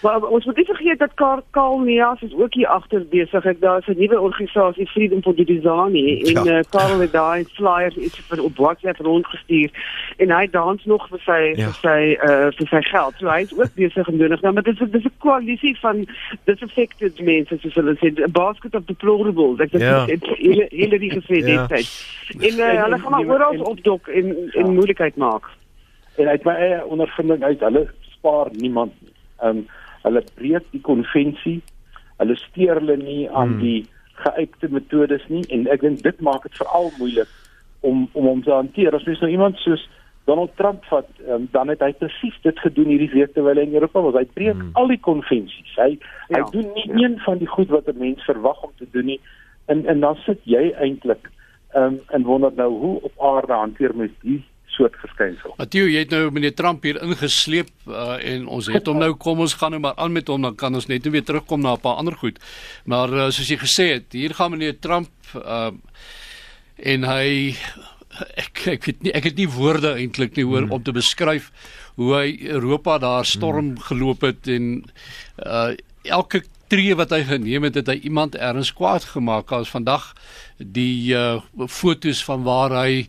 Maar 0.00 0.22
ons 0.22 0.44
moet 0.44 0.56
nie 0.56 0.64
vergeet 0.64 0.98
dat 0.98 1.14
Karl 1.14 1.42
Karl 1.50 1.78
Nias 1.78 2.22
is 2.22 2.34
ook 2.34 2.54
hier 2.54 2.66
agter 2.66 3.06
besig. 3.10 3.44
Ek 3.44 3.60
daar 3.60 3.78
is 3.78 3.86
'n 3.86 3.98
nuwe 3.98 4.20
organisasie 4.20 4.86
Freedom 4.86 5.22
for 5.22 5.34
the 5.34 5.44
Design 5.44 5.96
en 5.96 6.44
ja. 6.44 6.58
uh, 6.58 6.64
Karl 6.70 7.00
het 7.00 7.12
daai 7.12 7.44
flyers 7.44 7.96
iets 7.96 8.20
vir 8.28 8.42
op 8.42 8.56
WhatsApp 8.56 8.98
rondgestuur 8.98 9.70
en 10.16 10.30
hy 10.30 10.46
dans 10.50 10.84
nog 10.84 11.08
vir 11.08 11.18
sy 11.18 11.40
ja. 11.54 11.70
vir 11.70 11.78
sy 11.80 12.00
uh 12.28 12.46
vir 12.58 12.68
sy 12.68 12.82
geld. 12.82 13.14
So 13.18 13.28
hy 13.28 13.40
is 13.40 13.58
ook 13.58 13.74
besig 13.74 14.08
en 14.08 14.18
doen 14.18 14.38
nou 14.40 14.52
maar 14.52 14.62
dit 14.62 14.80
is 14.80 14.90
dis 14.90 15.04
'n 15.04 15.18
koalisie 15.18 15.76
van 15.80 16.06
disaffected 16.44 17.20
mense 17.20 17.58
soos 17.60 17.74
hulle 17.74 17.96
sê 17.96 18.12
'n 18.12 18.30
basket 18.30 18.74
of 18.74 18.84
deplorables. 18.84 19.60
Ek 19.60 19.72
ja. 19.72 20.04
dink 20.04 20.20
dit 20.20 20.36
hele 20.36 20.66
hele 20.70 20.98
die 20.98 21.10
gesê 21.10 21.36
ja. 21.46 21.66
dit. 21.66 21.88
En 22.40 22.54
uh, 22.58 22.82
hulle 22.82 22.98
gaan 22.98 23.10
maar 23.10 23.34
oral 23.34 23.60
opdok 23.60 24.08
en 24.08 24.26
en 24.52 24.66
ja. 24.66 24.72
moeilikheid 24.72 25.16
maak. 25.16 25.48
En 26.16 26.28
uit 26.28 26.44
my 26.44 26.52
eie 26.52 26.84
ondervinding 26.84 27.42
uit 27.44 27.60
hulle 27.60 27.86
spaar 28.16 28.52
niemand. 28.52 28.92
Ehm 29.40 29.62
um, 29.62 29.66
hulle 30.06 30.22
breek 30.34 30.66
die 30.70 30.80
konvensie. 30.80 31.60
Hulle 32.20 32.36
steur 32.38 32.78
hulle 32.78 32.96
nie 32.96 33.30
aan 33.30 33.56
hmm. 33.56 33.60
die 33.60 33.86
geuite 34.16 34.68
metodes 34.70 35.24
nie 35.28 35.42
en 35.52 35.66
ek 35.72 35.82
dink 35.84 36.00
dit 36.04 36.20
maak 36.24 36.46
dit 36.46 36.56
veral 36.56 36.92
moeilik 36.98 37.32
om 37.84 38.06
om 38.12 38.28
hom 38.30 38.42
te 38.42 38.54
hanteer. 38.54 38.94
As 38.94 39.04
mens 39.08 39.20
nou 39.20 39.30
iemand 39.30 39.58
soos 39.64 39.82
Donald 40.26 40.54
Trump 40.58 40.84
vat, 40.90 41.10
um, 41.30 41.48
dan 41.52 41.70
het 41.70 41.82
hy 41.84 41.92
presies 41.98 42.38
dit 42.42 42.58
gedoen 42.64 42.88
hierdie 42.90 43.12
week 43.12 43.34
terwyl 43.34 43.60
hy 43.60 43.66
in 43.68 43.76
Europa 43.78 44.02
was. 44.08 44.18
Hy 44.18 44.26
breek 44.38 44.56
hmm. 44.56 44.72
al 44.78 44.90
die 44.94 45.02
konvensies. 45.02 45.74
Hy 45.78 45.92
ja, 45.94 46.38
hy 46.38 46.42
doen 46.54 46.72
nie 46.78 46.86
ja. 46.88 46.98
een 47.04 47.18
van 47.26 47.42
die 47.42 47.50
goed 47.50 47.70
wat 47.74 47.90
'n 47.90 47.98
mens 48.02 48.24
verwag 48.30 48.62
om 48.62 48.72
te 48.78 48.88
doen 48.94 49.10
nie. 49.14 49.20
En 49.66 49.86
en 49.86 50.00
dan 50.00 50.18
sit 50.24 50.40
jy 50.44 50.70
eintlik 50.74 51.30
um, 51.74 52.00
en 52.08 52.22
wonder 52.22 52.52
nou 52.54 52.70
hoe 52.72 52.96
op 53.10 53.26
aarde 53.34 53.52
hanteer 53.52 53.94
mens 53.94 54.14
die 54.22 54.42
soort 54.74 54.96
verskynsel. 55.00 55.54
Matthieu, 55.58 55.86
jy 55.88 56.02
het 56.04 56.12
nou 56.14 56.30
meneer 56.34 56.54
Trump 56.54 56.84
hier 56.84 56.98
ingesleep 57.02 57.70
uh, 57.88 58.16
en 58.20 58.46
ons 58.46 58.68
het 58.72 58.86
hom 58.90 58.98
nou 59.00 59.12
kom 59.20 59.40
ons 59.44 59.54
gaan 59.54 59.72
nou 59.76 59.80
maar 59.80 59.96
aan 59.96 60.12
met 60.12 60.28
hom 60.28 60.42
dan 60.42 60.56
kan 60.58 60.74
ons 60.74 60.88
net 60.90 61.06
weer 61.06 61.24
terugkom 61.24 61.62
na 61.64 61.76
'n 61.76 61.80
paar 61.80 62.00
ander 62.02 62.16
goed. 62.16 62.38
Maar 62.84 63.12
uh, 63.12 63.28
soos 63.30 63.48
jy 63.48 63.58
gesê 63.62 63.86
het, 63.96 64.12
hier 64.12 64.34
gaan 64.34 64.50
meneer 64.50 64.78
Trump 64.78 65.10
uh, 65.34 65.70
en 66.76 67.04
hy 67.04 67.56
ek 68.36 68.66
ek 68.76 68.86
weet 68.88 69.02
nie 69.04 69.12
ek 69.16 69.30
het 69.30 69.36
nie 69.40 69.48
woorde 69.48 69.94
eintlik 69.96 70.36
nie 70.36 70.44
hoor 70.44 70.64
hmm. 70.64 70.76
om 70.76 70.82
te 70.82 70.94
beskryf 70.96 71.50
hoe 71.96 72.12
hy 72.14 72.28
Europa 72.56 72.98
daar 72.98 73.28
storm 73.28 73.74
hmm. 73.74 73.86
geloop 73.88 74.24
het 74.28 74.48
en 74.52 74.84
uh, 75.44 75.72
elke 76.04 76.42
tree 76.72 76.96
wat 76.98 77.12
hy 77.14 77.22
geneem 77.28 77.68
het 77.68 77.78
het 77.78 77.90
hy 77.92 77.98
iemand 78.08 78.34
erns 78.34 78.72
kwaad 78.74 79.04
gemaak 79.12 79.52
as 79.54 79.70
vandag 79.70 80.12
die 80.58 81.14
uh, 81.14 81.38
fotos 81.68 82.24
van 82.26 82.42
waar 82.46 82.74
hy 82.82 83.06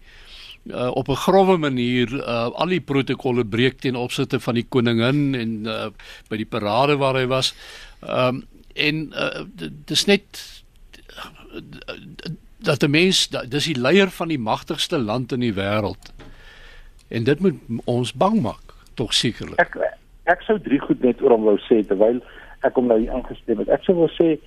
uh, 0.71 0.91
op 0.93 1.07
'n 1.07 1.15
grouwe 1.15 1.57
manier 1.57 2.13
uh, 2.13 2.49
al 2.51 2.67
die 2.67 2.81
protokolle 2.81 3.45
breek 3.45 3.79
ten 3.79 3.95
opsigte 3.95 4.39
van 4.39 4.53
die 4.53 4.65
koningin 4.69 5.35
en 5.35 5.51
uh, 5.65 5.87
by 6.29 6.37
die 6.37 6.45
parade 6.45 6.97
waar 6.97 7.15
hy 7.15 7.27
was. 7.27 7.55
Ehm 8.01 8.35
um, 8.35 8.45
en 8.77 9.09
uh, 9.17 9.41
dis 9.85 10.05
net 10.05 10.23
dat 12.57 12.83
'n 12.83 12.89
mens 12.89 13.27
dis 13.27 13.65
die 13.65 13.79
leier 13.79 14.09
van 14.09 14.27
die 14.27 14.39
magtigste 14.39 14.97
land 14.97 15.31
in 15.31 15.39
die 15.39 15.53
wêreld. 15.53 16.13
En 17.07 17.23
dit 17.23 17.39
moet 17.39 17.55
ons 17.85 18.13
bang 18.13 18.41
maak, 18.41 18.73
tog 18.93 19.13
sekerlik. 19.13 19.59
Ek 19.59 19.77
ek 20.23 20.41
sou 20.41 20.59
drie 20.59 20.79
goed 20.79 21.01
net 21.01 21.21
oor 21.21 21.31
hom 21.31 21.43
wou 21.43 21.57
sê 21.57 21.87
terwyl 21.87 22.21
ek 22.61 22.75
hom 22.75 22.87
nou 22.87 22.99
hier 22.99 23.11
aangestem 23.11 23.57
het. 23.57 23.69
Ek 23.69 23.83
sou 23.83 23.95
wou 23.95 24.09
sê 24.09 24.39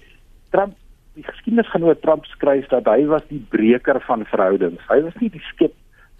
Trump 0.50 0.76
die 1.14 1.24
geskiedenis 1.26 1.70
gaan 1.70 1.83
oor 1.83 1.98
Trump 2.00 2.24
skryf 2.24 2.68
dat 2.68 2.87
hy 2.87 3.04
was 3.11 3.24
die 3.28 3.42
breker 3.50 4.00
van 4.06 4.24
verhoudings. 4.24 4.83
Hy 4.88 5.00
was 5.02 5.16
nie 5.20 5.30
die 5.30 5.42
skep 5.48 5.74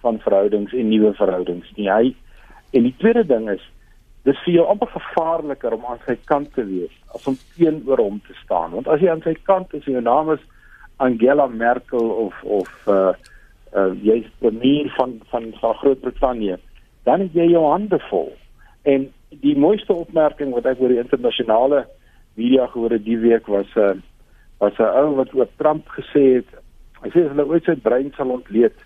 van 0.05 0.19
verhoudings 0.25 0.73
en 0.73 0.89
nuwe 0.89 1.13
verhoudings 1.19 1.71
nie. 1.77 1.89
Hy 1.91 2.15
en 2.77 2.87
die 2.87 2.97
tweede 2.99 3.25
ding 3.27 3.49
is 3.51 3.63
dis 4.29 4.39
vir 4.45 4.59
jou 4.59 4.67
amper 4.69 4.91
gevaarliker 4.93 5.75
om 5.75 5.87
aan 5.89 6.01
sy 6.07 6.17
kant 6.29 6.51
te 6.55 6.65
wees 6.69 6.93
as 7.17 7.27
om 7.31 7.39
teenoor 7.57 8.03
hom 8.03 8.19
te 8.27 8.37
staan. 8.43 8.75
Want 8.77 8.89
as 8.93 9.01
jy 9.03 9.11
aan 9.13 9.25
sy 9.25 9.35
kant 9.49 9.73
is 9.75 9.87
en 9.87 9.99
jou 9.99 10.05
naam 10.05 10.33
is 10.37 10.43
Angela 11.01 11.49
Merkel 11.49 12.11
of 12.27 12.43
of 12.45 12.69
uh 12.87 13.13
uh 13.73 13.93
jy's 14.03 14.29
premier 14.43 14.91
van 14.99 15.21
van 15.31 15.53
van 15.61 15.75
Groot-Brittanje, 15.81 16.59
dan 17.09 17.25
het 17.25 17.35
jy 17.35 17.49
jou 17.53 17.65
hande 17.71 18.01
vol. 18.11 18.33
En 18.83 19.09
die 19.43 19.57
mooiste 19.57 19.95
opmerking 19.95 20.53
wat 20.57 20.67
ek 20.67 20.81
oor 20.83 20.93
die 20.93 21.03
internasionale 21.03 21.85
media 22.37 22.67
gehoor 22.73 22.97
het 22.97 23.05
die 23.05 23.19
week 23.19 23.49
was 23.49 23.71
'n 23.77 23.81
uh, 23.81 23.95
was 24.61 24.79
'n 24.79 24.93
ou 25.03 25.15
wat 25.17 25.35
oor 25.35 25.49
Trump 25.57 25.89
gesê 25.89 26.25
het. 26.37 26.51
Hy 27.03 27.09
sê 27.09 27.29
hulle 27.29 27.47
ooit 27.47 27.65
sy 27.65 27.75
brein 27.75 28.13
sal 28.17 28.31
ontleed 28.31 28.77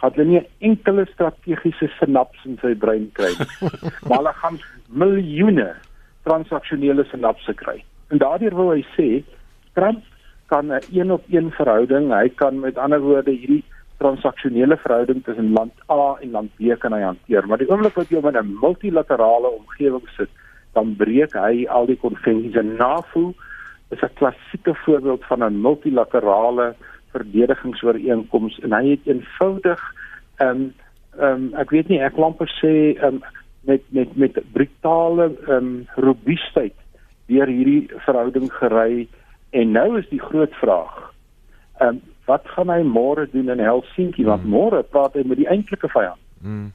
gaan 0.00 0.12
hulle 0.14 0.28
nie 0.28 0.40
'n 0.40 0.46
enkele 0.60 1.06
strategiese 1.12 1.88
sinaps 1.98 2.44
in 2.44 2.58
sy 2.62 2.74
brein 2.74 3.10
kry 3.12 3.32
nie. 3.38 3.70
maar 4.08 4.18
hulle 4.18 4.34
gaan 4.42 4.58
miljoene 4.88 5.74
transaksionele 6.24 7.04
sinapse 7.04 7.54
kry. 7.54 7.84
En 8.10 8.18
daardeur 8.18 8.54
wil 8.54 8.70
hy 8.70 8.84
sê 8.96 9.22
Trump 9.74 10.02
kan 10.46 10.72
'n 10.72 10.82
een-op-een 10.92 11.50
verhouding, 11.50 12.12
hy 12.12 12.28
kan 12.28 12.60
met 12.60 12.78
ander 12.78 13.00
woorde 13.00 13.30
hierdie 13.30 13.64
transaksionele 13.98 14.76
verhouding 14.76 15.24
tussen 15.24 15.52
land 15.52 15.72
A 15.90 16.16
en 16.20 16.30
land 16.30 16.50
B 16.56 16.76
kan 16.78 16.92
hy 16.92 17.00
hanteer, 17.00 17.46
maar 17.46 17.58
die 17.58 17.70
oomblik 17.70 17.94
wat 17.94 18.10
jy 18.10 18.18
in 18.18 18.36
'n 18.36 18.58
multilaterale 18.60 19.50
omgewing 19.60 20.08
sit, 20.16 20.30
dan 20.74 20.96
breek 20.96 21.32
hy 21.32 21.66
al 21.66 21.86
die 21.86 21.96
konvensies 21.96 22.56
en 22.56 22.76
NAVO 22.76 23.34
is 23.90 24.02
'n 24.02 24.14
klassieke 24.14 24.74
voorbeeld 24.84 25.24
van 25.24 25.44
'n 25.44 25.60
multilaterale 25.60 26.74
verdedigingsooreenkoms 27.14 28.58
en 28.66 28.76
hy 28.76 28.84
het 28.94 29.08
eenvoudig 29.10 29.82
ehm 30.42 30.50
um, 30.50 30.64
ehm 31.18 31.42
um, 31.46 31.50
ek 31.62 31.70
weet 31.70 31.90
nie 31.92 32.00
ek 32.02 32.16
wil 32.18 32.30
amper 32.30 32.50
sê 32.60 32.74
ehm 32.94 33.20
um, 33.20 33.20
met 33.68 33.84
met 33.96 34.16
met 34.16 34.40
brutale 34.52 35.30
ehm 35.46 35.56
um, 35.56 35.76
robuustheid 36.06 36.76
deur 37.30 37.48
hierdie 37.48 37.88
verhouding 38.06 38.50
gery 38.60 39.06
en 39.50 39.72
nou 39.72 39.88
is 39.98 40.08
die 40.10 40.22
groot 40.22 40.54
vraag 40.62 40.96
ehm 41.78 41.96
um, 41.96 42.02
wat 42.24 42.46
gaan 42.56 42.70
hy 42.72 42.80
môre 42.88 43.26
doen 43.32 43.50
in 43.52 43.60
Helsinki 43.60 44.24
want 44.24 44.42
hmm. 44.42 44.54
môre 44.56 44.82
praat 44.82 45.16
hy 45.18 45.24
met 45.28 45.40
die 45.42 45.50
eintlike 45.50 45.88
vyand 45.92 46.20
hmm. 46.40 46.72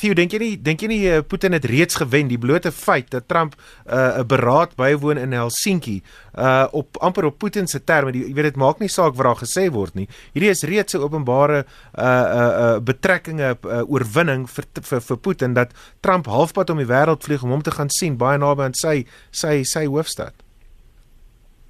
Theo, 0.00 0.14
dink 0.14 0.32
jy 0.32 0.40
nie 0.42 0.56
dink 0.60 0.82
jy 0.82 0.88
nie 0.90 1.00
eh, 1.08 1.22
Putin 1.26 1.54
het 1.56 1.64
reeds 1.68 1.98
gewen 2.00 2.28
die 2.30 2.38
blote 2.40 2.72
feit 2.72 3.10
dat 3.14 3.28
Trump 3.28 3.54
eh, 3.56 3.94
'n 3.94 4.20
uh, 4.20 4.26
beraad 4.26 4.76
bywoon 4.76 5.18
in 5.18 5.32
Helsinki 5.32 6.02
uh 6.38 6.66
op 6.72 6.96
amper 7.00 7.24
op 7.24 7.38
Putin 7.38 7.66
se 7.66 7.84
terme, 7.84 8.12
jy 8.12 8.34
weet 8.34 8.52
dit 8.52 8.56
maak 8.56 8.78
nie 8.78 8.88
saak 8.88 9.14
wat 9.16 9.26
daar 9.26 9.42
gesê 9.42 9.70
word 9.70 9.94
nie. 9.94 10.08
Hierdie 10.32 10.50
is 10.50 10.62
reeds 10.62 10.94
'n 10.94 11.02
openbare 11.02 11.64
uh 11.98 12.04
uh, 12.04 12.52
uh 12.62 12.78
betrekkinge 12.78 13.56
uh, 13.64 13.82
oorwinning 13.86 14.48
vir, 14.48 14.64
vir 14.82 15.00
vir 15.00 15.16
Putin 15.16 15.54
dat 15.54 15.72
Trump 16.00 16.26
halfpad 16.26 16.70
om 16.70 16.78
die 16.78 16.86
wêreld 16.86 17.24
vlieg 17.24 17.42
om 17.42 17.50
hom 17.50 17.62
te 17.62 17.70
gaan 17.70 17.90
sien 17.90 18.16
baie 18.16 18.38
naby 18.38 18.62
aan 18.62 18.74
sy 18.74 19.06
sy 19.30 19.62
sy 19.64 19.86
hoofstad. 19.86 20.34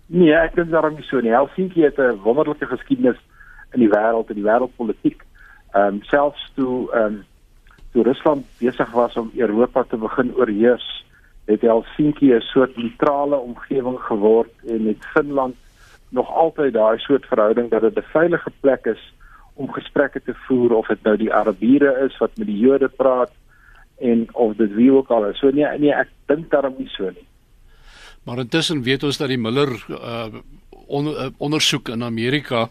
Nee, 0.06 0.34
ek 0.34 0.54
dink 0.54 0.70
daarom 0.70 0.94
nie 0.94 1.06
so 1.06 1.20
nie. 1.20 1.30
Helsinki 1.30 1.82
het 1.82 1.98
'n 1.98 2.20
wonderlike 2.22 2.66
geskiedenis 2.66 3.18
in 3.74 3.80
die 3.80 3.88
wêreld 3.88 4.30
en 4.30 4.34
die 4.34 4.44
wêreldpolitiek 4.44 5.22
ehm 5.72 5.94
um, 5.94 6.02
selfs 6.02 6.52
toe 6.54 6.92
ehm 6.92 7.04
um, 7.04 7.24
toe 7.92 8.02
Rusland 8.02 8.46
besig 8.58 8.90
was 8.90 9.16
om 9.16 9.30
Europa 9.34 9.82
te 9.82 9.96
begin 9.96 10.34
oorheers, 10.34 11.04
het 11.44 11.60
Helsinki 11.60 12.32
'n 12.32 12.40
soort 12.40 12.76
neutrale 12.76 13.36
omgewing 13.36 13.98
geword 13.98 14.52
en 14.66 14.84
met 14.84 15.06
Finland 15.14 15.54
nog 16.08 16.34
altyd 16.34 16.72
daai 16.72 16.98
soort 16.98 17.26
verhouding 17.26 17.70
dat 17.70 17.80
dit 17.80 17.96
'n 17.96 18.12
veilige 18.12 18.50
plek 18.60 18.84
is 18.84 19.12
om 19.54 19.72
gesprekke 19.72 20.22
te 20.24 20.34
voer 20.34 20.74
of 20.74 20.86
dit 20.86 21.02
nou 21.02 21.16
die 21.16 21.32
Arabiere 21.32 22.06
is 22.06 22.18
wat 22.18 22.36
met 22.36 22.46
die 22.46 22.58
Jode 22.58 22.88
praat 22.88 23.32
en 23.98 24.26
of 24.32 24.56
dit 24.56 24.72
wie 24.74 24.92
ook 24.92 25.08
al 25.08 25.26
is. 25.26 25.38
So 25.38 25.50
nee, 25.50 25.78
nee, 25.78 25.92
ek 25.92 26.08
dink 26.26 26.50
daarom 26.50 26.74
nie 26.78 26.88
so 26.88 27.04
nie. 27.04 27.26
Maar 28.24 28.38
intussen 28.38 28.82
weet 28.82 29.02
ons 29.02 29.18
dat 29.18 29.28
die 29.28 29.38
Miller 29.38 29.70
uh, 29.88 30.26
on, 30.86 31.06
uh 31.06 31.28
ondersoek 31.38 31.88
in 31.88 32.02
Amerika 32.02 32.68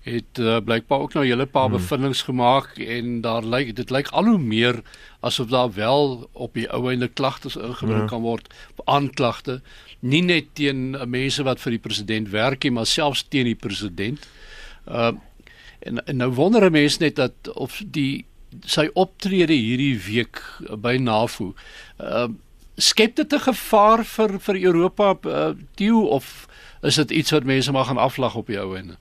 het 0.00 0.38
uh, 0.38 0.56
blykbaar 0.64 0.98
ook 0.98 1.12
nou 1.12 1.24
'n 1.24 1.28
hele 1.28 1.46
paar 1.46 1.68
hmm. 1.68 1.76
bevindinge 1.76 2.14
gemaak 2.14 2.78
en 2.78 3.20
daar 3.20 3.44
lyk 3.44 3.76
dit 3.76 3.90
lyk 3.90 4.08
al 4.08 4.24
hoe 4.24 4.38
meer 4.38 4.82
asof 5.20 5.48
daar 5.48 5.72
wel 5.72 6.28
op 6.32 6.54
die 6.54 6.68
ou 6.72 6.88
einde 6.90 7.08
klagtes 7.08 7.56
ingebring 7.56 8.00
ja. 8.00 8.06
kan 8.06 8.22
word 8.22 8.54
aanklagte 8.84 9.60
nie 10.00 10.22
net 10.24 10.54
teen 10.56 10.96
mense 11.08 11.44
wat 11.44 11.60
vir 11.60 11.76
die 11.76 11.82
president 11.82 12.30
werk 12.32 12.64
nie 12.64 12.72
maar 12.72 12.88
selfs 12.88 13.26
teen 13.28 13.50
die 13.50 13.58
president. 13.58 14.28
Uh 14.88 15.12
en, 15.80 15.96
en 16.04 16.16
nou 16.16 16.28
wonder 16.36 16.64
'n 16.64 16.72
mens 16.72 16.98
net 16.98 17.16
dat 17.16 17.32
of 17.54 17.82
die 17.86 18.24
sy 18.66 18.90
optrede 18.92 19.54
hierdie 19.54 19.96
week 19.96 20.42
by 20.76 20.96
NAVO 21.00 21.54
uh 21.98 22.28
skep 22.76 23.16
dit 23.16 23.32
'n 23.32 23.40
gevaar 23.40 24.04
vir 24.04 24.40
vir 24.40 24.56
Europa 24.60 25.16
uh, 25.24 25.52
toe 25.74 26.06
of 26.06 26.48
is 26.82 26.94
dit 26.94 27.10
iets 27.10 27.30
wat 27.30 27.44
mense 27.44 27.72
maar 27.72 27.84
gaan 27.84 27.98
aflag 27.98 28.34
op 28.34 28.46
die 28.46 28.60
ou 28.60 28.76
einde? 28.76 28.96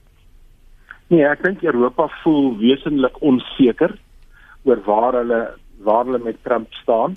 Nee, 1.09 1.25
ek 1.25 1.41
dink 1.41 1.63
Europa 1.65 2.05
voel 2.21 2.51
wesentlik 2.59 3.17
onseker 3.25 3.95
oor 4.67 4.83
waar 4.85 5.17
hulle 5.21 5.41
waar 5.85 6.05
hulle 6.05 6.19
met 6.21 6.37
Trump 6.43 6.73
staan. 6.83 7.15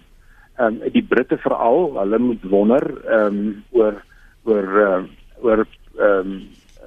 Ehm 0.57 0.81
um, 0.81 0.93
die 0.95 1.03
Britte 1.03 1.37
veral, 1.43 1.93
hulle 1.99 2.19
moet 2.19 2.49
wonder 2.49 2.85
ehm 3.05 3.27
um, 3.27 3.63
oor 3.77 4.01
oor 4.49 4.69
uh, 4.87 5.03
oor 5.45 5.65
ehm 5.99 6.33
um, 6.33 6.43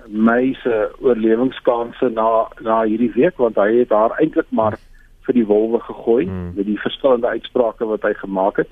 my 0.08 0.54
se 0.62 0.74
oorlewingskanse 1.02 2.10
na 2.14 2.48
na 2.62 2.82
hierdie 2.86 3.12
week 3.16 3.38
want 3.42 3.58
hy 3.58 3.70
het 3.80 3.90
daar 3.90 4.14
eintlik 4.22 4.50
maar 4.50 4.78
vir 5.26 5.34
die 5.34 5.46
wolwe 5.50 5.80
gegooi 5.82 6.26
hmm. 6.26 6.52
met 6.56 6.66
die 6.66 6.78
verskillende 6.82 7.28
uitsprake 7.28 7.86
wat 7.90 8.06
hy 8.06 8.14
gemaak 8.14 8.62
het. 8.62 8.70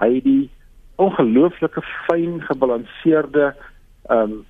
Hy 0.00 0.10
het 0.16 0.24
die 0.24 0.50
ongelooflike 0.96 1.84
fyn 2.08 2.40
gebalanseerde 2.48 3.52
ehm 4.08 4.20
um, 4.32 4.42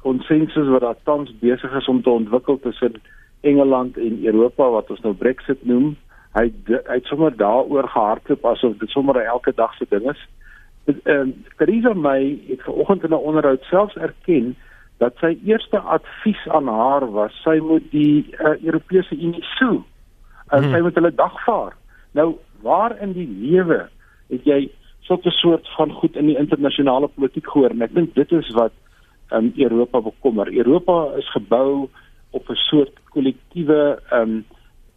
konsensus 0.00 0.68
wat 0.68 0.80
daar 0.80 1.00
tans 1.04 1.32
besig 1.40 1.72
is 1.74 1.88
om 1.88 2.02
te 2.02 2.10
ontwikkel 2.10 2.58
tussen 2.60 3.00
Engeland 3.40 3.96
en 3.96 4.24
Europa 4.24 4.68
wat 4.70 4.90
ons 4.90 5.00
nou 5.00 5.14
Brexit 5.14 5.64
noem. 5.64 5.96
Hy 6.32 6.52
hy 6.66 6.94
het 6.94 7.08
sommer 7.10 7.36
daaroor 7.36 7.88
gehardloop 7.88 8.44
asof 8.44 8.76
dit 8.78 8.88
sommer 8.88 9.16
'n 9.16 9.26
elke 9.26 9.52
dag 9.54 9.74
se 9.74 9.86
ding 9.88 10.10
is. 10.10 10.28
Ehm 10.84 11.28
uh, 11.28 11.34
Theresa 11.56 11.94
May 11.94 12.38
het 12.48 12.62
vanoggend 12.62 13.04
in 13.04 13.10
'n 13.10 13.26
onderhoud 13.28 13.62
selfs 13.62 13.96
erken 13.96 14.56
dat 14.98 15.16
sy 15.20 15.38
eerste 15.44 15.78
advies 15.78 16.48
aan 16.48 16.68
haar 16.68 17.10
was 17.10 17.42
sy 17.42 17.58
moet 17.58 17.90
die 17.90 18.26
uh, 18.38 18.54
Europese 18.64 19.14
Unie 19.14 19.44
sou 19.58 19.82
en 20.50 20.62
hmm. 20.62 20.72
sy 20.72 20.80
moet 20.80 20.94
hulle 20.94 21.14
dagvaar. 21.14 21.76
Nou 22.12 22.36
waar 22.62 22.94
in 23.00 23.12
die 23.12 23.28
lewe 23.28 23.88
het 24.28 24.44
jy 24.44 24.70
so 25.00 25.14
'n 25.14 25.30
soort 25.30 25.68
van 25.76 25.92
goed 25.92 26.16
in 26.16 26.26
die 26.26 26.38
internasionale 26.38 27.08
politiek 27.08 27.46
gehoor? 27.46 27.70
En 27.70 27.82
ek 27.82 27.94
dink 27.94 28.14
dit 28.14 28.32
is 28.32 28.50
wat 28.54 28.72
um, 29.32 29.52
Europa 29.56 30.00
bekommer. 30.00 30.56
Europa 30.56 31.12
is 31.16 31.30
gebou 31.30 31.88
op 32.30 32.48
'n 32.48 32.54
soort 32.54 32.92
kollektiewe 33.10 34.02
um, 34.12 34.44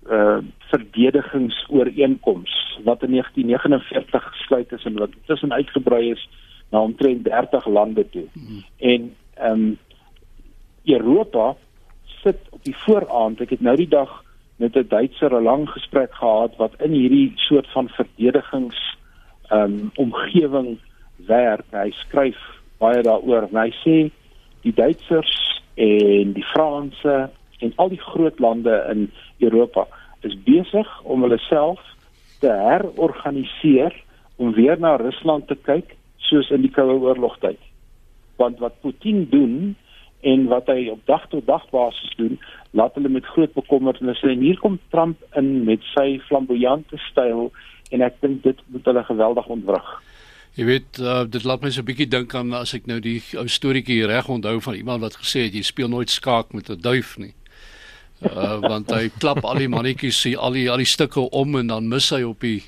uh 0.09 0.37
verdedigingsooreenkoms 0.69 2.79
wat 2.83 3.03
in 3.03 3.11
1949 3.11 4.23
gesluit 4.23 4.71
is 4.71 4.83
en 4.83 4.97
wat 4.97 5.09
tussen 5.25 5.53
uitgebrei 5.53 6.11
is 6.11 6.29
na 6.69 6.81
omtrent 6.81 7.23
30 7.23 7.65
lande 7.65 8.09
toe. 8.09 8.25
Hmm. 8.33 8.63
En 8.77 9.15
um, 9.41 9.77
Europa 10.83 11.55
sit 12.23 12.37
op 12.49 12.63
die 12.63 12.77
vooraand. 12.77 13.41
Ek 13.41 13.49
het 13.49 13.61
nou 13.61 13.75
die 13.75 13.87
dag 13.87 14.23
met 14.55 14.75
'n 14.75 14.87
Duitser 14.87 15.33
'n 15.33 15.43
lang 15.43 15.69
gesprek 15.69 16.13
gehad 16.13 16.55
wat 16.55 16.81
in 16.81 16.91
hierdie 16.91 17.31
soort 17.35 17.67
van 17.67 17.89
verdedigings 17.89 18.97
um, 19.51 19.91
omgewing 19.95 20.77
werk. 21.15 21.65
Hy 21.71 21.91
skryf 21.91 22.37
baie 22.77 23.01
daaroor. 23.01 23.47
Hy 23.51 23.71
sê 23.83 24.11
die 24.65 24.73
Duitsers 24.73 25.33
en 25.75 26.33
die 26.33 26.45
Franse 26.53 27.29
en 27.63 27.73
al 27.81 27.91
die 27.93 28.01
groot 28.01 28.39
lande 28.39 28.75
in 28.91 29.07
Europa 29.39 29.85
is 30.25 30.35
besig 30.47 30.89
om 31.03 31.21
hulle 31.25 31.39
self 31.47 31.81
te 32.41 32.49
herorganiseer 32.49 33.93
om 34.41 34.53
weer 34.57 34.79
na 34.79 34.95
Rusland 34.99 35.47
te 35.47 35.55
kyk 35.67 35.95
soos 36.29 36.49
in 36.51 36.65
die 36.65 36.73
Koue 36.73 36.97
Oorlog 36.97 37.37
tyd. 37.43 37.59
Want 38.41 38.59
wat 38.63 38.81
Putin 38.81 39.27
doen 39.31 39.75
en 40.25 40.47
wat 40.49 40.67
hy 40.73 40.89
op 40.89 41.05
dag 41.05 41.27
tot 41.29 41.45
dag 41.45 41.63
basis 41.69 42.15
doen, 42.17 42.39
laat 42.73 42.97
hulle 42.97 43.11
met 43.13 43.27
groot 43.35 43.53
bekommernisse 43.53 44.31
en 44.31 44.41
hier 44.43 44.59
kom 44.59 44.79
Trump 44.89 45.21
in 45.39 45.63
met 45.69 45.85
sy 45.93 46.17
flamboyante 46.27 46.97
styl 47.11 47.51
en 47.93 48.03
ek 48.03 48.17
dink 48.25 48.41
dit 48.43 48.65
moet 48.73 48.89
hulle 48.89 49.05
geweldig 49.05 49.47
ontwrig. 49.59 49.89
Jy 50.55 50.65
weet, 50.65 50.99
uh, 51.03 51.25
dit 51.27 51.43
laat 51.43 51.61
my 51.61 51.69
so 51.69 51.81
'n 51.81 51.85
bietjie 51.89 52.07
dink 52.07 52.33
aan 52.35 52.53
as 52.53 52.73
ek 52.73 52.85
nou 52.87 52.99
die 53.03 53.19
ou 53.35 53.47
storieetjie 53.47 54.07
reg 54.07 54.29
onthou 54.31 54.61
van 54.61 54.75
iemand 54.75 55.01
wat 55.01 55.17
gesê 55.19 55.43
het 55.43 55.53
jy 55.53 55.61
speel 55.61 55.89
nooit 55.91 56.09
skaak 56.09 56.53
met 56.53 56.69
'n 56.69 56.79
duif 56.79 57.17
nie. 57.17 57.33
Uh 58.23 58.59
want 58.63 58.91
hy 58.91 59.09
klap 59.19 59.43
al 59.43 59.59
die 59.59 59.67
mannetjies, 59.67 60.37
al 60.37 60.55
die 60.55 60.69
al 60.71 60.77
die 60.77 60.87
stukke 60.87 61.19
om 61.19 61.55
en 61.59 61.67
dan 61.67 61.87
mis 61.87 62.09
hy 62.09 62.23
op 62.23 62.39
die 62.39 62.63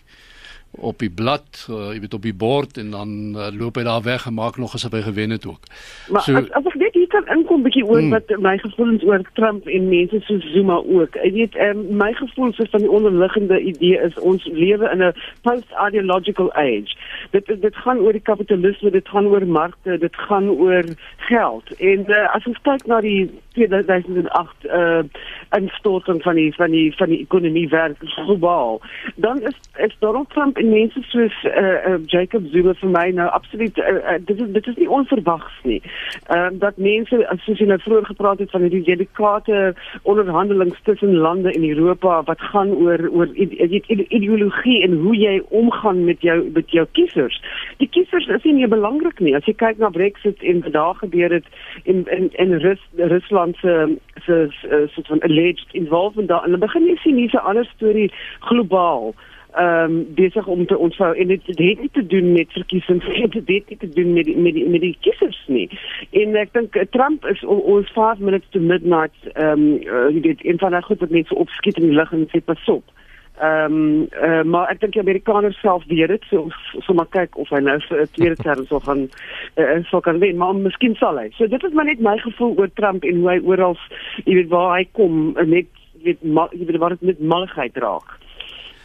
op 0.71 0.99
die 0.99 1.09
blad, 1.09 1.67
uh, 1.69 1.89
jy 1.93 1.99
weet 1.99 2.13
op 2.13 2.21
die 2.21 2.33
bord 2.33 2.77
en 2.77 2.91
dan 2.91 3.09
uh, 3.35 3.47
loop 3.51 3.75
hy 3.79 3.83
daar 3.83 4.03
weg 4.05 4.25
en 4.25 4.33
maak 4.33 4.57
nog 4.57 4.73
asof 4.73 4.91
hy 4.91 5.01
gewen 5.01 5.29
het 5.29 5.47
ook. 5.47 5.63
Maar 6.09 6.21
so, 6.21 6.35
as, 6.35 6.51
as 6.59 6.69
ek 6.69 6.77
net 6.81 6.93
hier 6.93 7.07
kan 7.07 7.25
inkom 7.33 7.63
bietjie 7.65 7.85
oor 7.85 8.01
mm. 8.01 8.13
wat 8.13 8.33
my 8.43 8.57
gevoelens 8.61 9.05
oor 9.07 9.23
Trump 9.39 9.67
en 9.67 9.89
mense 9.89 10.21
so 10.27 10.39
Zuma 10.53 10.77
ook. 10.85 11.17
Jy 11.23 11.31
weet 11.33 11.57
um, 11.65 11.83
my 11.97 12.11
gevoelens 12.13 12.59
is 12.59 12.69
van 12.69 12.85
die 12.85 12.91
onderliggende 12.91 13.59
idee 13.59 13.97
is 14.05 14.19
ons 14.19 14.45
lewe 14.53 14.91
in 14.91 15.03
'n 15.03 15.13
post-ideological 15.41 16.53
age. 16.53 16.95
Dit 17.31 17.47
dit 17.47 17.75
gaan 17.75 17.99
oor 17.99 18.13
die 18.13 18.27
kapitalisme, 18.31 18.91
dit 18.91 19.09
gaan 19.09 19.27
oor 19.27 19.47
markte, 19.47 19.97
dit 19.97 20.15
gaan 20.29 20.49
oor 20.49 20.85
geld. 21.17 21.73
En 21.77 22.05
uh, 22.07 22.35
as 22.35 22.45
ons 22.45 22.61
kyk 22.61 22.85
na 22.85 23.01
die 23.01 23.29
2008 23.57 24.65
uh 24.65 25.03
instorting 25.49 26.21
van 26.23 26.35
die 26.35 26.53
van 26.55 26.71
die 26.71 26.95
van 26.95 27.09
die 27.09 27.19
ekonomie 27.19 27.67
wêreld 27.69 27.97
globaal, 28.01 28.81
dan 29.15 29.41
is 29.41 29.55
is 29.77 29.95
Donald 29.99 30.29
Trump 30.29 30.57
en 30.57 30.69
mense 30.69 31.01
soos 31.01 31.33
uh, 31.43 31.61
uh, 31.61 31.97
Jacob 32.05 32.43
Zuma 32.51 32.73
vir 32.73 32.89
my 32.89 33.05
nou 33.19 33.27
absoluut 33.29 33.77
uh, 33.77 33.93
uh, 33.93 34.17
dit 34.25 34.39
is 34.39 34.51
dit 34.51 34.67
is 34.67 34.75
nie 34.75 34.89
onverwags 34.89 35.59
nie. 35.63 35.81
Ehm 36.27 36.53
uh, 36.53 36.59
dat 36.59 36.77
mense 36.77 37.19
soos 37.45 37.59
jy 37.59 37.67
nou 37.69 37.79
vroeër 37.83 38.05
gepraat 38.11 38.39
het 38.39 38.51
van 38.51 38.67
die 38.67 38.83
delikate 38.83 39.75
onderhandelings 40.03 40.79
tussen 40.83 41.15
lande 41.15 41.51
in 41.51 41.69
Europa 41.69 42.23
wat 42.23 42.41
gaan 42.51 42.73
oor 42.75 43.09
oor 43.11 43.27
ideologie 43.35 44.81
en 44.83 44.97
hoe 45.03 45.15
jy 45.15 45.41
omgaan 45.49 46.03
met 46.03 46.21
jou 46.21 46.37
met 46.53 46.71
jou 46.71 46.85
kiesers. 46.91 47.41
Die 47.77 47.89
kiesers 47.89 48.27
is 48.27 48.43
nie 48.43 48.67
belangrik 48.67 49.19
nie. 49.19 49.35
As 49.35 49.45
jy 49.45 49.53
kyk 49.53 49.77
na 49.81 49.89
Brexit 49.89 50.41
en 50.43 50.61
wat 50.65 50.73
daar 50.73 50.95
gebeur 50.95 51.33
het 51.33 51.45
in 51.83 52.05
in 52.17 52.29
in 52.33 52.53
Rus, 52.63 52.81
Rusland 52.95 53.57
se 53.57 53.97
se 54.25 54.49
soort 54.93 55.07
van 55.07 55.21
alleged 55.37 55.73
involvement 55.73 56.27
daar 56.27 56.43
en 56.43 56.49
dan 56.49 56.59
begin 56.59 56.85
jy 56.85 56.95
sien 57.01 57.15
hierse 57.15 57.39
ander 57.39 57.65
storie 57.75 58.11
globaal 58.39 59.13
ehm 59.57 59.91
um, 59.91 60.13
besig 60.13 60.47
om 60.47 60.65
te 60.65 60.77
ontvou. 60.77 61.17
En 61.17 61.27
dit 61.27 61.45
het, 61.45 61.57
het 61.57 61.79
nie 61.79 61.89
te 61.91 62.05
doen 62.05 62.31
met 62.31 62.51
verkiesings 62.51 63.05
het 63.05 63.31
dit 63.33 63.47
het 63.47 63.69
nie 63.69 63.77
te 63.77 63.89
doen 63.89 64.13
met 64.13 64.25
die, 64.25 64.37
met 64.37 64.53
die, 64.53 64.67
met 64.69 64.81
die 64.81 64.97
kiesers 65.01 65.39
nie. 65.47 65.69
En 66.11 66.35
ek 66.35 66.53
dink 66.53 66.75
eh, 66.75 66.85
Trump 66.89 67.25
is 67.25 67.43
ons 67.45 67.89
5 67.95 68.19
minutes 68.19 68.49
to 68.49 68.59
midnight 68.59 69.31
ehm 69.33 69.65
um, 69.65 70.13
uh, 70.13 70.21
dit 70.21 70.45
een 70.45 70.59
van 70.59 70.71
daai 70.71 70.83
goed 70.83 70.99
wat 70.99 71.09
mense 71.09 71.35
opskiet 71.35 71.77
in 71.77 71.89
die 71.89 71.97
lug 71.97 72.13
en 72.13 72.27
sê 72.33 72.43
pas 72.43 72.69
op. 72.69 72.83
ehm 72.85 73.06
um, 73.41 74.07
uh, 74.11 74.43
maar 74.43 74.69
ek 74.69 74.79
dink 74.81 74.93
die 74.93 75.01
Amerikaners 75.01 75.59
self 75.61 75.85
weet 75.87 76.09
dit 76.09 76.23
so 76.29 76.49
so 76.85 76.93
maar 76.93 77.09
kyk 77.13 77.37
of 77.37 77.49
hy 77.49 77.59
nou 77.59 77.79
vir 77.89 78.01
'n 78.01 78.13
tweede 78.17 78.35
term 78.43 78.65
sal 78.65 78.79
gaan 78.79 79.09
uh, 79.55 79.83
sal 79.89 80.01
kan 80.01 80.19
wen 80.19 80.37
maar 80.37 80.55
miskien 80.55 80.95
sal 80.95 81.17
hy 81.17 81.29
so 81.37 81.47
dit 81.47 81.63
is 81.63 81.73
maar 81.73 81.85
net 81.85 81.99
my 81.99 82.17
gevoel 82.17 82.55
oor 82.57 82.71
Trump 82.73 83.03
en 83.03 83.21
hoe 83.21 83.29
hy 83.29 83.39
oral 83.43 83.77
jy 84.25 84.33
weet 84.41 84.49
waar 84.49 84.77
hy 84.77 84.85
kom 84.91 85.35
net 85.45 85.67
weet 86.03 86.21
jy 86.21 86.65
weet 86.65 86.79
wat 86.79 86.97
dit 86.97 87.01
met 87.01 87.19
malligheid 87.19 87.77
raak 87.77 88.17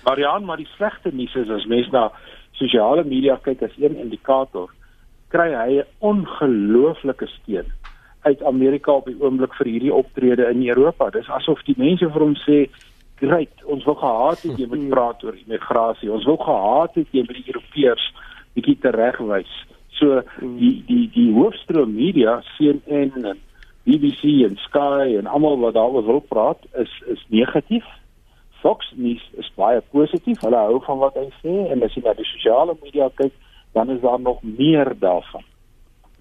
Marian, 0.02 0.44
maar 0.44 0.58
die 0.58 0.68
slegte 0.76 1.10
nuus 1.14 1.34
is 1.34 1.50
as 1.50 1.66
mens 1.70 1.90
na 1.94 2.08
sosiale 2.58 3.04
media 3.06 3.36
kyk 3.42 3.62
as 3.62 3.76
een 3.78 3.94
indikator, 4.02 4.70
kry 5.30 5.50
hy 5.54 5.70
'n 5.78 5.86
ongelooflike 6.00 7.26
steun 7.38 7.70
uit 8.22 8.42
Amerika 8.42 8.92
op 8.92 9.06
die 9.06 9.18
oomblik 9.20 9.54
vir 9.54 9.66
hierdie 9.66 9.94
optrede 9.94 10.50
in 10.50 10.66
Europa. 10.68 11.10
Dis 11.10 11.28
asof 11.28 11.62
die 11.66 11.74
mense 11.76 12.10
vir 12.10 12.22
hom 12.22 12.34
sê, 12.34 12.68
"Great, 13.22 13.64
ons 13.64 13.84
wou 13.86 13.94
gehad 13.96 14.42
het 14.42 14.58
jy 14.58 14.66
moet 14.66 14.88
praat 14.90 15.24
oor 15.24 15.36
immigrasie. 15.38 16.10
Ons 16.12 16.26
wou 16.26 16.36
gehad 16.36 16.94
het 16.98 17.08
jy 17.14 17.22
met 17.26 17.38
die 17.38 17.48
Europeërs 17.54 18.12
bietjie 18.54 18.78
teregwys." 18.82 19.54
So 19.98 20.22
die 20.40 20.82
die 20.86 21.06
die 21.14 21.30
hoofstroom 21.32 21.94
media 21.94 22.40
sien 22.56 22.82
en 22.86 23.36
BBC 23.86 24.42
en 24.46 24.56
Sky 24.66 25.14
en 25.18 25.26
almal 25.26 25.58
wat 25.58 25.74
daaroor 25.74 26.06
wil 26.06 26.20
praat 26.20 26.58
is 26.74 26.90
is 27.06 27.22
negatief 27.28 27.86
Fox 28.62 28.92
News 28.94 29.22
is 29.42 29.50
baie 29.58 29.80
positief. 29.90 30.40
Hulle 30.40 30.60
hou 30.68 30.78
van 30.86 31.00
wat 31.02 31.18
hy 31.18 31.28
sê 31.42 31.54
en 31.74 31.82
as 31.82 31.94
jy 31.96 32.04
na 32.04 32.14
die 32.14 32.26
sosiale 32.28 32.76
media 32.78 33.08
kyk, 33.18 33.34
dan 33.74 33.90
is 33.90 34.00
daar 34.04 34.20
nog 34.20 34.42
meer 34.42 34.92
daarvan. 34.98 35.42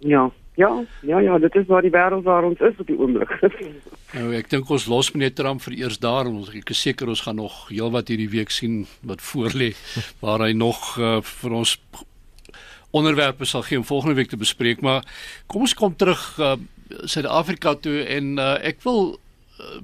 Ja, 0.02 0.30
Ja, 0.60 0.84
ja, 1.02 1.20
ja, 1.20 1.38
dit 1.40 1.56
is 1.56 1.68
waar 1.68 1.82
die 1.82 1.94
wêreld 1.94 2.24
waar 2.24 2.44
ons 2.44 2.60
is 2.60 2.76
op 2.78 2.88
die 2.88 2.98
oomblik. 3.00 3.32
nou, 4.18 4.26
ek 4.36 4.50
dink 4.52 4.70
ons 4.70 4.88
los 4.92 5.12
meneer 5.16 5.32
Trump 5.34 5.64
vir 5.64 5.78
eers 5.80 6.00
daar 6.04 6.28
en 6.28 6.42
ons 6.42 6.52
ek 6.52 6.74
is 6.76 6.82
seker 6.84 7.12
ons 7.12 7.24
gaan 7.24 7.40
nog 7.40 7.70
heelwat 7.70 8.12
hierdie 8.12 8.30
week 8.34 8.52
sien 8.52 8.84
wat 9.08 9.24
voorlê 9.24 9.72
waar 10.24 10.44
hy 10.44 10.52
nog 10.58 10.98
uh, 11.00 11.20
vir 11.24 11.58
ons 11.62 11.78
onderwerpe 12.92 13.48
sal 13.48 13.64
gee 13.64 13.80
om 13.80 13.88
volgende 13.88 14.18
week 14.20 14.34
te 14.34 14.40
bespreek, 14.40 14.84
maar 14.84 15.08
kom 15.48 15.64
ons 15.64 15.78
kom 15.80 15.96
terug 15.96 16.20
uh, 16.40 16.58
Suid-Afrika 17.08 17.78
toe 17.80 18.02
en 18.04 18.36
uh, 18.36 18.58
ek 18.68 18.84
wil 18.84 19.16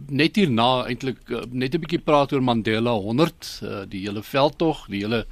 net 0.08 0.36
hierna 0.36 0.86
eintlik 0.88 1.20
uh, 1.30 1.44
net 1.52 1.76
'n 1.76 1.82
bietjie 1.82 2.02
praat 2.04 2.34
oor 2.34 2.44
Mandela 2.44 2.94
100, 2.94 3.50
uh, 3.64 3.84
die 3.90 4.06
hele 4.08 4.24
veldtog, 4.24 4.88
die 4.88 5.02
hele 5.04 5.26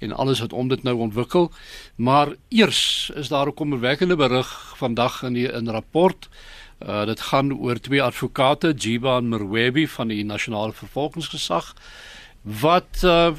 en 0.00 0.12
alles 0.12 0.40
wat 0.40 0.52
om 0.52 0.68
dit 0.68 0.82
nou 0.82 0.96
ontwikkel. 1.08 1.50
Maar 1.96 2.34
eers 2.48 3.10
is 3.14 3.28
daar 3.28 3.46
'n 3.46 3.54
kommerwekkende 3.54 4.16
berig 4.16 4.74
vandag 4.76 5.22
in 5.22 5.32
die 5.32 5.52
in 5.52 5.68
rapport. 5.68 6.28
Uh, 6.86 7.06
dit 7.06 7.20
gaan 7.20 7.52
oor 7.52 7.80
twee 7.80 8.02
advokate, 8.02 8.74
Jiba 8.74 9.16
en 9.16 9.28
Merwebi 9.28 9.88
van 9.88 10.08
die 10.08 10.24
Nasionale 10.24 10.72
Vervolgingsgesag 10.72 11.74
wat 12.42 13.02
uh, 13.02 13.32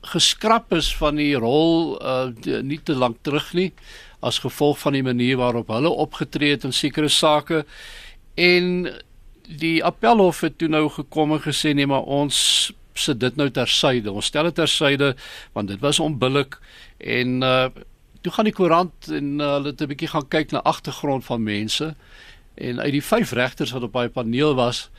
geskraap 0.00 0.72
is 0.72 0.90
van 0.96 1.18
die 1.18 1.34
rol 1.34 1.96
uh 2.02 2.28
die, 2.30 2.60
nie 2.62 2.78
te 2.82 2.94
lank 2.94 3.22
terug 3.26 3.52
nie 3.58 3.72
as 4.24 4.40
gevolg 4.42 4.78
van 4.78 4.96
die 4.96 5.04
manier 5.06 5.38
waarop 5.40 5.70
hulle 5.74 5.90
opgetree 5.90 6.54
het 6.54 6.66
in 6.66 6.74
sekere 6.74 7.08
sake 7.12 7.64
en 8.36 8.88
die 9.46 9.78
appelhof 9.84 10.42
het 10.44 10.58
toe 10.60 10.68
nou 10.68 10.86
gekom 10.90 11.36
en 11.36 11.42
gesê 11.44 11.72
nee 11.74 11.86
maar 11.86 12.04
ons 12.04 12.36
sit 12.96 13.20
dit 13.20 13.36
nou 13.36 13.48
tersyde. 13.52 14.12
Ons 14.12 14.30
stel 14.32 14.48
dit 14.48 14.56
tersyde 14.56 15.14
want 15.56 15.68
dit 15.68 15.80
was 15.80 16.00
onbillik. 16.00 16.58
En 16.98 17.42
uh 17.42 17.68
toe 18.26 18.34
gaan 18.34 18.48
die 18.48 18.56
koerant 18.56 19.06
en 19.14 19.26
uh, 19.38 19.52
hulle 19.54 19.70
het 19.70 19.82
'n 19.82 19.86
bietjie 19.86 20.08
gaan 20.10 20.28
kyk 20.28 20.50
na 20.50 20.62
agtergrond 20.66 21.24
van 21.24 21.42
mense. 21.42 21.94
En 22.54 22.80
uit 22.80 22.92
die 22.92 23.02
vyf 23.02 23.32
regters 23.32 23.70
wat 23.70 23.82
op 23.86 23.92
daai 23.92 24.08
paneel 24.08 24.54
was 24.54 24.90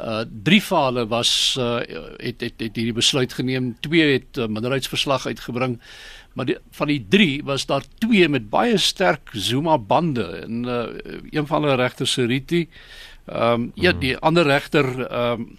uh 0.00 0.24
drie 0.42 0.60
fale 0.60 1.06
was 1.06 1.56
uh 1.58 1.78
het 2.16 2.40
het 2.40 2.58
het 2.58 2.76
hierdie 2.76 2.92
besluit 2.92 3.32
geneem. 3.32 3.76
Twee 3.80 4.12
het 4.12 4.36
uh, 4.36 4.46
minderheidsverslag 4.46 5.26
uitgebring. 5.26 5.80
Maar 6.34 6.46
die, 6.46 6.56
van 6.70 6.86
die 6.86 7.06
drie 7.08 7.44
was 7.44 7.66
daar 7.66 7.84
twee 7.98 8.28
met 8.28 8.50
baie 8.50 8.76
sterk 8.76 9.30
Zuma 9.32 9.78
bande. 9.78 10.24
En 10.24 10.64
uh 10.64 10.86
een 11.30 11.46
van 11.46 11.62
hulle 11.62 11.74
regter 11.74 12.06
Seriti 12.06 12.68
ehm 13.24 13.52
um, 13.52 13.70
ja 13.74 13.90
mhm. 13.90 14.00
die 14.00 14.16
ander 14.16 14.44
regter 14.44 15.06
ehm 15.06 15.40
um, 15.40 15.58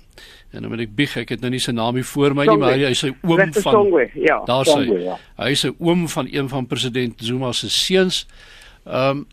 en 0.51 0.61
nou 0.61 0.71
moet 0.71 0.85
ek 0.85 0.91
bieg 0.95 1.15
ek 1.17 1.31
het 1.33 1.41
nou 1.41 1.49
nie 1.51 1.59
sy 1.59 1.73
naam 1.75 1.97
hier 1.97 2.05
voor 2.05 2.35
my 2.37 2.45
nie 2.45 2.57
maar 2.61 2.77
hy 2.77 2.91
is 2.93 3.01
'n 3.03 3.15
oom 3.25 3.53
van 3.53 3.73
Songwe, 3.73 4.09
ja 4.13 4.37
daar 4.45 4.69
ja. 4.85 5.17
hy 5.41 5.49
is 5.49 5.65
'n 5.65 5.75
oom 5.79 6.07
van 6.09 6.27
een 6.31 6.49
van 6.49 6.67
president 6.67 7.13
Zuma 7.17 7.51
se 7.51 7.69
seuns. 7.69 8.27
Ehm 8.85 9.17
um, 9.17 9.25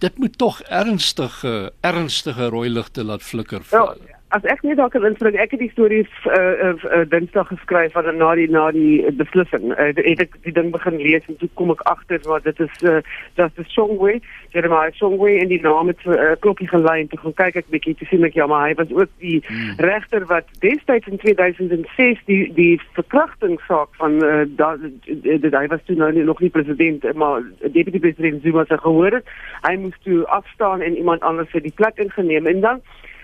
dit 0.00 0.18
moet 0.18 0.38
tog 0.38 0.60
ernstige 0.60 1.72
ernstige 1.80 2.48
rooi 2.52 2.68
ligte 2.70 3.04
laat 3.04 3.22
flikker. 3.22 3.62
Ja, 3.70 3.94
as 4.30 4.44
ek 4.46 4.62
net 4.62 4.78
dalk 4.78 4.92
kan 4.94 5.06
inspring, 5.06 5.36
ek 5.42 5.54
het 5.56 5.62
die 5.62 5.70
stories 5.72 6.10
uh, 6.30 6.38
uh, 6.38 6.74
uh, 6.86 7.02
Dinsdag 7.10 7.48
geskryf 7.50 7.94
van 7.96 8.06
na 8.18 8.30
die 8.38 8.46
na 8.50 8.68
die 8.74 9.02
beslissing. 9.18 9.72
Uh, 9.74 9.90
het 9.96 10.22
ek 10.22 10.36
die 10.46 10.54
ding 10.54 10.70
begin 10.74 11.00
lees 11.02 11.26
en 11.30 11.38
toe 11.40 11.48
kom 11.58 11.72
ek 11.74 11.82
agter 11.90 12.22
wat 12.30 12.46
dit 12.46 12.62
is 12.62 12.84
uh, 12.86 13.00
dat 13.40 13.56
die 13.58 13.66
Songwe, 13.74 14.20
Jeremiah 14.54 14.94
Songwe 14.98 15.34
in 15.40 15.50
die 15.50 15.60
naam 15.64 15.90
het 15.90 15.98
'n 16.06 16.14
uh, 16.14 16.36
klokkie 16.44 16.68
gelei 16.70 17.00
en 17.02 17.10
toe 17.10 17.18
gaan 17.24 17.36
kyk 17.42 17.56
ek 17.62 17.72
bietjie 17.74 17.96
te 17.98 18.06
sien 18.10 18.24
ek 18.24 18.38
ja, 18.38 18.46
maar 18.46 18.68
hy 18.68 18.74
was 18.78 18.92
ook 18.94 19.10
die 19.18 19.42
hmm. 19.46 19.74
regter 19.82 20.26
wat 20.30 20.46
destyds 20.62 21.10
in 21.10 21.18
2006 21.18 22.22
die 22.30 22.52
die 22.54 22.80
verkrachtingssaak 22.94 23.90
van 23.98 24.22
uh, 24.22 24.46
dat 24.46 24.78
dit 25.06 25.54
hy 25.54 25.66
was 25.66 25.82
toe 25.86 25.96
nou 25.96 26.12
nie, 26.12 26.24
nog 26.24 26.40
nie 26.40 26.54
president 26.54 27.02
maar 27.14 27.42
deputy 27.74 27.98
president 27.98 28.42
Zuma 28.42 28.64
se 28.64 28.78
gehoor 28.78 29.12
het. 29.18 29.26
Hy 29.66 29.74
moes 29.76 29.98
toe 30.06 30.26
afstaan 30.26 30.80
en 30.80 30.96
iemand 30.96 31.20
anders 31.26 31.50
vir 31.50 31.66
die 31.66 31.74
plek 31.74 31.98
ingeneem 31.98 32.46
en 32.46 32.60
dan 32.60 32.80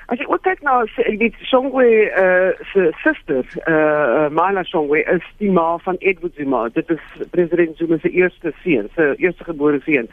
As 0.06 0.20
jy 0.22 0.26
ook 0.30 0.44
kyk 0.46 0.60
na 0.62 0.84
weet 1.18 1.34
Songwe 1.50 1.86
uh, 2.14 2.52
se 2.70 2.92
suster, 3.02 3.42
uh, 3.66 3.74
uh, 3.74 4.26
Mala 4.30 4.62
Songwe 4.62 5.00
is 5.02 5.24
die 5.42 5.50
ma 5.50 5.78
van 5.82 5.98
Edward 5.98 6.38
Zuma. 6.38 6.68
Dit 6.70 6.92
is 6.94 7.02
president 7.34 7.74
Zuma 7.76 7.98
se 7.98 8.12
eerste 8.14 8.52
seun, 8.62 8.86
se 8.94 9.14
eerste 9.18 9.44
gebore 9.48 9.80
seun. 9.82 10.06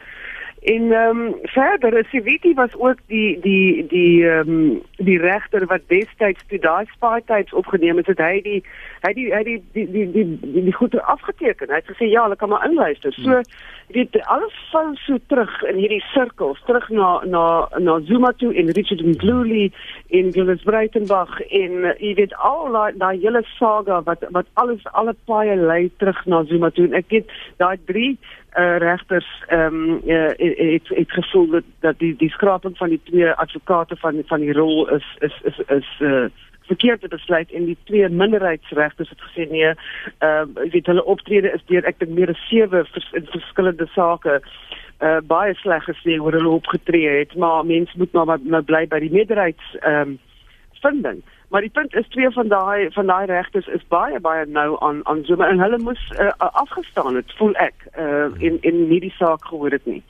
En 0.64 0.92
ehm 0.92 1.18
um, 1.18 1.34
verder 1.42 1.98
is 1.98 2.08
Siviti 2.08 2.54
was 2.54 2.74
ook 2.74 2.98
die 3.06 3.40
die 3.40 3.86
die 3.86 4.28
ehm 4.28 4.48
um, 4.48 4.82
die 4.96 5.18
regter 5.18 5.66
wat 5.66 5.80
destyds 5.86 6.46
toe 6.46 6.58
daai 6.58 6.86
spaartyds 6.86 7.52
opgeneem 7.52 7.96
het, 7.96 8.06
het 8.06 8.18
hy 8.18 8.40
die 8.42 8.62
hy 9.00 9.12
die 9.12 9.26
hy 9.34 9.42
die 9.44 9.58
die 9.72 9.84
die 9.90 10.06
die, 10.12 10.24
die, 10.40 10.62
die 10.64 10.72
goeie 10.72 11.02
afgeteken. 11.02 11.68
Hy 11.68 11.82
het 11.82 11.90
gesê 11.92 12.08
ja, 12.08 12.22
hulle 12.22 12.38
kan 12.40 12.48
maar 12.48 12.64
inluister. 12.64 13.12
So 13.12 13.42
dit 13.92 14.16
alles 14.24 14.56
val 14.70 14.94
so 15.02 15.18
terug 15.28 15.52
in 15.68 15.82
hierdie 15.82 16.00
sirkels, 16.14 16.62
terug 16.64 16.88
na 16.88 17.10
na 17.28 17.44
na 17.78 17.98
Zuma 18.08 18.32
toe 18.32 18.54
en 18.56 18.72
Richard 18.72 19.04
Mdluli 19.04 19.66
en 20.16 20.32
Gilles 20.32 20.64
Breitenberg 20.64 21.40
en 21.40 21.76
uh, 21.90 21.92
jy 22.00 22.14
weet 22.22 22.32
al 22.40 22.72
daai 22.72 22.96
daai 23.04 23.20
hele 23.20 23.44
saga 23.58 24.00
wat 24.08 24.24
wat 24.30 24.48
alles 24.54 24.88
alle 24.92 25.12
paaie 25.28 25.60
lei 25.60 25.90
terug 26.00 26.24
na 26.24 26.40
Zuma 26.48 26.72
toe. 26.72 26.88
En 26.88 26.96
ek 27.04 27.12
het 27.18 27.36
daai 27.60 27.76
drie 27.84 28.14
uh, 28.58 28.76
regters 28.78 29.26
ehm 29.46 29.74
um, 29.74 30.00
uh, 30.06 30.30
het 30.36 30.88
het 30.88 31.12
gevoel 31.12 31.46
dat, 31.50 31.64
dat 31.80 31.98
die 31.98 32.16
die 32.16 32.30
skraping 32.30 32.76
van 32.76 32.88
die 32.88 33.00
twee 33.04 33.30
advokate 33.30 33.96
van 33.96 34.22
van 34.26 34.40
die 34.40 34.52
rol 34.52 34.88
is 34.88 35.04
is 35.18 35.40
is 35.42 35.58
is 35.66 35.88
uh, 36.00 36.24
verkeerd 36.66 37.00
te 37.00 37.08
besluit 37.08 37.52
en 37.52 37.64
die 37.64 37.76
twee 37.84 38.08
minderheidsregters 38.08 39.08
het 39.08 39.20
gesê 39.20 39.50
nee, 39.50 39.72
ehm 40.18 40.48
uh, 40.56 40.70
weet 40.70 40.86
hulle 40.86 41.04
optrede 41.04 41.52
is 41.52 41.64
deur 41.66 41.84
ek 41.84 41.98
dink 41.98 42.14
meer 42.18 42.30
as 42.30 42.48
sewe 42.48 42.84
vers, 42.84 43.10
verskillende 43.12 43.86
sake 43.94 44.40
uh, 45.00 45.18
baie 45.26 45.54
sleg 45.54 45.84
gesê 45.90 46.20
oor 46.20 46.32
hulle 46.32 46.54
opgetree 46.60 47.18
het, 47.18 47.34
maar 47.34 47.66
mense 47.66 47.98
moet 47.98 48.12
maar 48.12 48.38
nou 48.42 48.62
bly 48.62 48.86
by 48.86 49.02
die 49.06 49.12
meerderheids 49.12 49.76
ehm 49.80 50.14
um, 50.14 50.18
vinding. 50.84 51.22
Maar 51.48 51.60
die 51.60 51.70
punt 51.70 51.94
is 51.94 52.08
twee 52.08 52.30
van 52.30 52.48
daai 52.48 52.90
van 52.90 53.06
daai 53.06 53.26
regters 53.26 53.66
is 53.66 53.84
baie 53.88 54.20
baie 54.20 54.46
nou 54.46 54.76
aan 54.80 55.02
aan 55.10 55.24
Zuma 55.24 55.48
en 55.48 55.60
hulle 55.62 55.78
moes 55.78 56.02
uh, 56.18 56.32
afgestaan 56.38 57.14
het, 57.20 57.36
voel 57.38 57.54
ek, 57.62 57.86
uh, 57.98 58.26
in 58.38 58.58
in 58.60 58.88
nie 58.88 59.00
die 59.04 59.14
saak 59.18 59.46
gehoor 59.50 59.76
het 59.78 59.86
nie. 59.86 60.02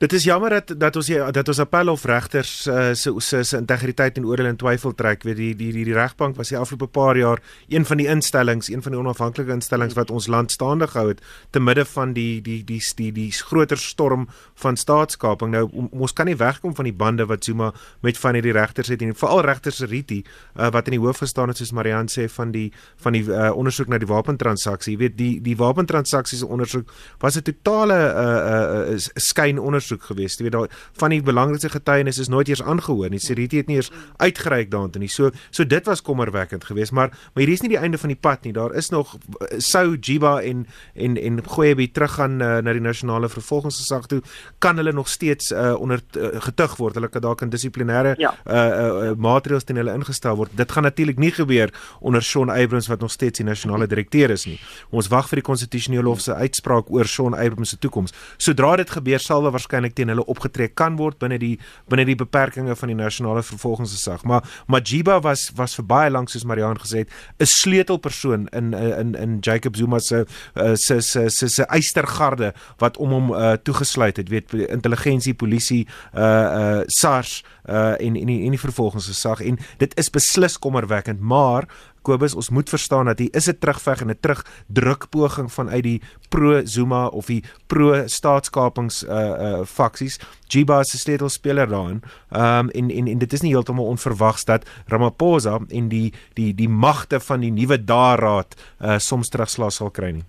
Dit 0.00 0.12
is 0.12 0.24
jammer 0.24 0.48
dat 0.50 0.70
dat 0.80 0.96
ons 0.96 1.08
dat 1.36 1.48
ons 1.52 1.58
appelhof 1.60 2.06
regters 2.08 2.50
uh, 2.66 2.94
se 2.96 3.10
se 3.20 3.42
se 3.44 3.56
integriteit 3.56 4.16
en 4.16 4.24
oordeel 4.24 4.46
in 4.48 4.56
twyfel 4.56 4.94
trek. 4.96 5.26
Weet 5.28 5.36
die 5.36 5.48
die 5.56 5.72
die, 5.74 5.84
die 5.84 5.94
regbank 5.94 6.38
was 6.38 6.48
die 6.48 6.56
afgelope 6.56 6.86
paar 6.88 7.18
jaar 7.20 7.42
een 7.68 7.84
van 7.84 8.00
die 8.00 8.06
instellings, 8.08 8.70
een 8.72 8.80
van 8.82 8.96
die 8.96 9.00
onafhanklike 9.00 9.52
instellings 9.52 9.94
wat 9.98 10.10
ons 10.10 10.26
land 10.26 10.52
staande 10.52 10.88
gehou 10.88 11.10
het 11.10 11.20
te 11.50 11.60
midde 11.60 11.84
van 11.84 12.14
die 12.16 12.40
die 12.40 12.62
die 12.64 12.78
die 12.80 12.94
die, 12.96 13.10
die 13.12 13.32
groter 13.32 13.76
storm 13.76 14.24
van 14.54 14.76
staatskaping. 14.76 15.52
Nou 15.52 15.68
ons 15.90 16.16
kan 16.16 16.26
nie 16.32 16.36
wegkom 16.36 16.72
van 16.74 16.88
die 16.88 16.96
bande 16.96 17.28
wat 17.28 17.44
Zuma 17.44 17.68
met 18.00 18.16
van 18.18 18.40
hierdie 18.40 18.56
regters 18.56 18.88
het 18.88 19.04
en 19.04 19.12
veral 19.14 19.44
regters 19.44 19.82
Riti 19.84 20.22
uh, 20.22 20.70
wat 20.70 20.88
in 20.88 20.96
die 20.96 21.02
hoof 21.04 21.20
gestaan 21.26 21.52
het 21.52 21.60
soos 21.60 21.74
Marian 21.76 22.08
sê 22.08 22.24
van 22.38 22.56
die 22.56 22.72
van 23.04 23.12
die 23.12 23.26
uh, 23.28 23.52
ondersoek 23.52 23.92
na 23.92 24.00
die 24.00 24.08
wapentransaksie. 24.08 24.96
Jy 24.96 25.02
weet 25.04 25.20
die 25.20 25.30
die 25.44 25.58
wapentransaksies 25.60 26.42
ondersoek 26.48 26.88
was 27.20 27.36
'n 27.36 27.44
totale 27.52 28.00
uh, 28.00 28.24
uh, 28.24 28.96
uh, 28.96 29.12
skyn 29.20 29.60
ondersoek 29.60 29.89
ondersoek 29.90 30.06
gewees. 30.10 30.38
Jy 30.38 30.46
weet 30.46 30.52
daar 30.52 30.68
van 31.00 31.10
die 31.10 31.22
belangrikste 31.22 31.70
getuienis 31.70 32.18
is 32.18 32.28
nooit 32.28 32.48
eers 32.48 32.62
aangehoor 32.62 33.10
nie. 33.10 33.20
Seriti 33.20 33.60
het 33.60 33.68
nie 33.68 33.76
eers 33.76 33.90
uitgereik 34.18 34.70
daartoe 34.70 35.00
nie. 35.00 35.08
So 35.08 35.30
so 35.50 35.64
dit 35.64 35.86
was 35.86 36.02
kommerwekkend 36.02 36.64
geweest, 36.64 36.92
maar 36.92 37.10
maar 37.10 37.44
hier 37.44 37.52
is 37.52 37.62
nie 37.62 37.70
die 37.70 37.78
einde 37.78 37.98
van 37.98 38.08
die 38.08 38.18
pad 38.18 38.44
nie. 38.44 38.52
Daar 38.52 38.74
is 38.74 38.90
nog 38.90 39.16
sou 39.58 39.96
Jiba 39.96 40.40
en 40.42 40.66
en 40.94 41.16
en 41.16 41.40
Goeiebi 41.44 41.90
teruggaan 41.90 42.40
uh, 42.40 42.58
na 42.58 42.72
die 42.72 42.80
nasionale 42.80 43.28
vervolgingsgesag 43.28 44.06
toe, 44.06 44.22
kan 44.58 44.76
hulle 44.76 44.92
nog 44.92 45.08
steeds 45.08 45.52
uh, 45.52 45.74
onder 45.78 46.00
uh, 46.16 46.40
getug 46.40 46.76
word. 46.76 46.94
Hulle 46.94 47.08
kan 47.08 47.22
dalk 47.22 47.42
in 47.42 47.50
dissiplinêre 47.50 48.14
ja. 48.18 48.34
uh, 48.46 48.54
uh, 48.54 49.12
maatreëls 49.16 49.64
teen 49.64 49.80
hulle 49.80 49.94
ingestel 49.94 50.36
word. 50.36 50.54
Dit 50.56 50.72
gaan 50.72 50.82
natuurlik 50.82 51.18
nie 51.18 51.32
gebeur 51.32 51.72
onder 52.00 52.22
Shaun 52.22 52.50
Abrams 52.50 52.88
wat 52.88 53.00
nog 53.00 53.10
steeds 53.10 53.38
die 53.38 53.46
nasionale 53.46 53.86
direkteur 53.86 54.30
is 54.30 54.46
nie. 54.46 54.58
Ons 54.90 55.08
wag 55.08 55.28
vir 55.28 55.40
die 55.40 55.46
konstitusionele 55.46 56.08
hof 56.08 56.20
se 56.20 56.34
uitspraak 56.34 56.90
oor 56.90 57.08
Shaun 57.08 57.34
Abrams 57.34 57.74
se 57.74 57.78
toekoms. 57.78 58.14
Sodra 58.36 58.76
dit 58.76 58.90
gebeur, 58.90 59.20
sal 59.22 59.40
hulle 59.40 59.52
waarskynlik 59.54 59.79
waarskynlik 59.80 59.96
teen 59.96 60.08
hulle 60.12 60.24
opgetrek 60.28 60.74
kan 60.74 60.96
word 60.98 61.18
binne 61.20 61.38
die 61.38 61.58
binne 61.88 62.04
die 62.04 62.16
beperkings 62.16 62.78
van 62.78 62.88
die 62.88 62.96
nasionale 62.96 63.42
vervolgingsgesag. 63.42 64.24
Maar 64.24 64.44
Majiba 64.68 65.20
was 65.22 65.50
was 65.56 65.74
vir 65.74 65.86
baie 65.86 66.10
lank 66.10 66.30
soos 66.30 66.44
Mariaan 66.44 66.78
gesê 66.78 67.04
het, 67.04 67.08
'n 67.38 67.46
sleutelpersoon 67.46 68.48
in 68.52 68.74
in 68.74 69.14
in 69.14 69.38
Jacob 69.40 69.76
Zuma 69.76 69.98
se 69.98 70.26
eh, 70.54 70.74
se 70.74 71.00
se 71.00 71.28
se 71.28 71.48
se 71.48 71.64
eystergarde 71.64 72.52
wat 72.78 72.96
om 72.96 73.10
hom 73.10 73.30
uh, 73.32 73.52
toegesluit 73.52 74.16
het, 74.16 74.28
weet 74.28 74.52
intelligensie, 74.52 75.34
polisie, 75.34 75.86
uh 76.14 76.20
uh 76.20 76.82
SARS 76.86 77.44
uh 77.68 78.00
en 78.00 78.16
en 78.16 78.26
die, 78.26 78.44
en 78.44 78.50
die 78.50 78.58
vervolgingsgesag 78.58 79.40
en 79.40 79.58
dit 79.78 79.98
is 79.98 80.10
beslis 80.10 80.58
kommerwekkend, 80.58 81.20
maar 81.20 81.68
Kobus, 82.02 82.34
ons 82.34 82.50
moet 82.50 82.68
verstaan 82.68 83.04
dat 83.10 83.18
hier 83.18 83.34
is 83.36 83.48
'n 83.48 83.58
terugveg 83.58 84.00
en 84.00 84.10
'n 84.10 84.20
terugdrukpoging 84.20 85.52
vanuit 85.52 85.82
die 85.82 86.02
pro-Zuma 86.28 87.06
of 87.06 87.26
die 87.26 87.44
pro-staatskapings 87.66 89.04
uh 89.04 89.10
uh 89.10 89.64
faksies. 89.64 90.18
Jiba 90.48 90.80
is 90.80 90.94
'n 90.94 90.98
sleutelspeler 90.98 91.68
daarin. 91.68 92.02
Um, 92.30 92.68
en 92.70 92.90
en 92.90 93.06
en 93.06 93.18
dit 93.18 93.32
is 93.32 93.40
nie 93.40 93.52
heeltemal 93.52 93.86
onverwags 93.86 94.44
dat 94.44 94.68
Ramaphosa 94.86 95.60
en 95.68 95.88
die 95.88 96.12
die 96.34 96.54
die 96.54 96.68
magte 96.68 97.20
van 97.20 97.40
die 97.40 97.52
nuwe 97.52 97.84
Daaraad 97.84 98.54
uh 98.80 98.98
soms 98.98 99.28
terugslag 99.28 99.72
sal 99.72 99.90
kry 99.90 100.10
nie. 100.10 100.24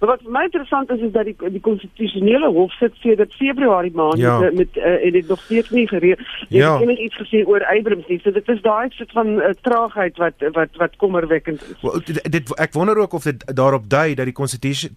Maar 0.00 0.08
wat 0.08 0.20
vir 0.22 0.30
my 0.30 0.42
interessant 0.44 0.90
is 0.90 1.00
is 1.00 1.12
dat 1.12 1.24
die 1.24 1.36
die 1.50 1.60
konstitusionele 1.60 2.48
hof 2.52 2.72
sit 2.72 2.94
sedert 3.02 3.32
Februarie 3.34 3.92
maand 3.94 4.18
Ja. 4.18 4.38
met 4.38 4.54
met 4.54 4.76
uh, 4.76 5.04
en 5.06 5.12
dit 5.12 5.28
nog 5.28 5.40
steeds 5.40 5.70
nie 5.70 5.88
gereed. 5.88 6.18
Jy 6.48 6.58
Ja. 6.58 6.72
het 6.78 6.82
enige 6.88 7.02
iets 7.02 7.16
gesê 7.16 7.46
oor 7.46 7.64
Abrams 7.66 8.06
nie. 8.06 8.20
So 8.22 8.30
dit 8.30 8.48
is 8.48 8.60
daai 8.62 8.88
soort 8.90 9.12
van 9.12 9.26
uh, 9.28 9.50
traagheid 9.62 10.16
wat 10.16 10.34
wat 10.52 10.68
wat 10.76 10.96
kommerwekkend 10.96 11.62
is. 11.62 11.80
Wel, 11.82 12.00
dit, 12.04 12.32
dit 12.32 12.54
ek 12.58 12.72
wonder 12.72 12.96
ook 12.98 13.12
of 13.12 13.22
dit 13.22 13.56
daarop 13.56 13.88
dui 13.90 14.14
dat 14.14 14.24
die 14.24 14.34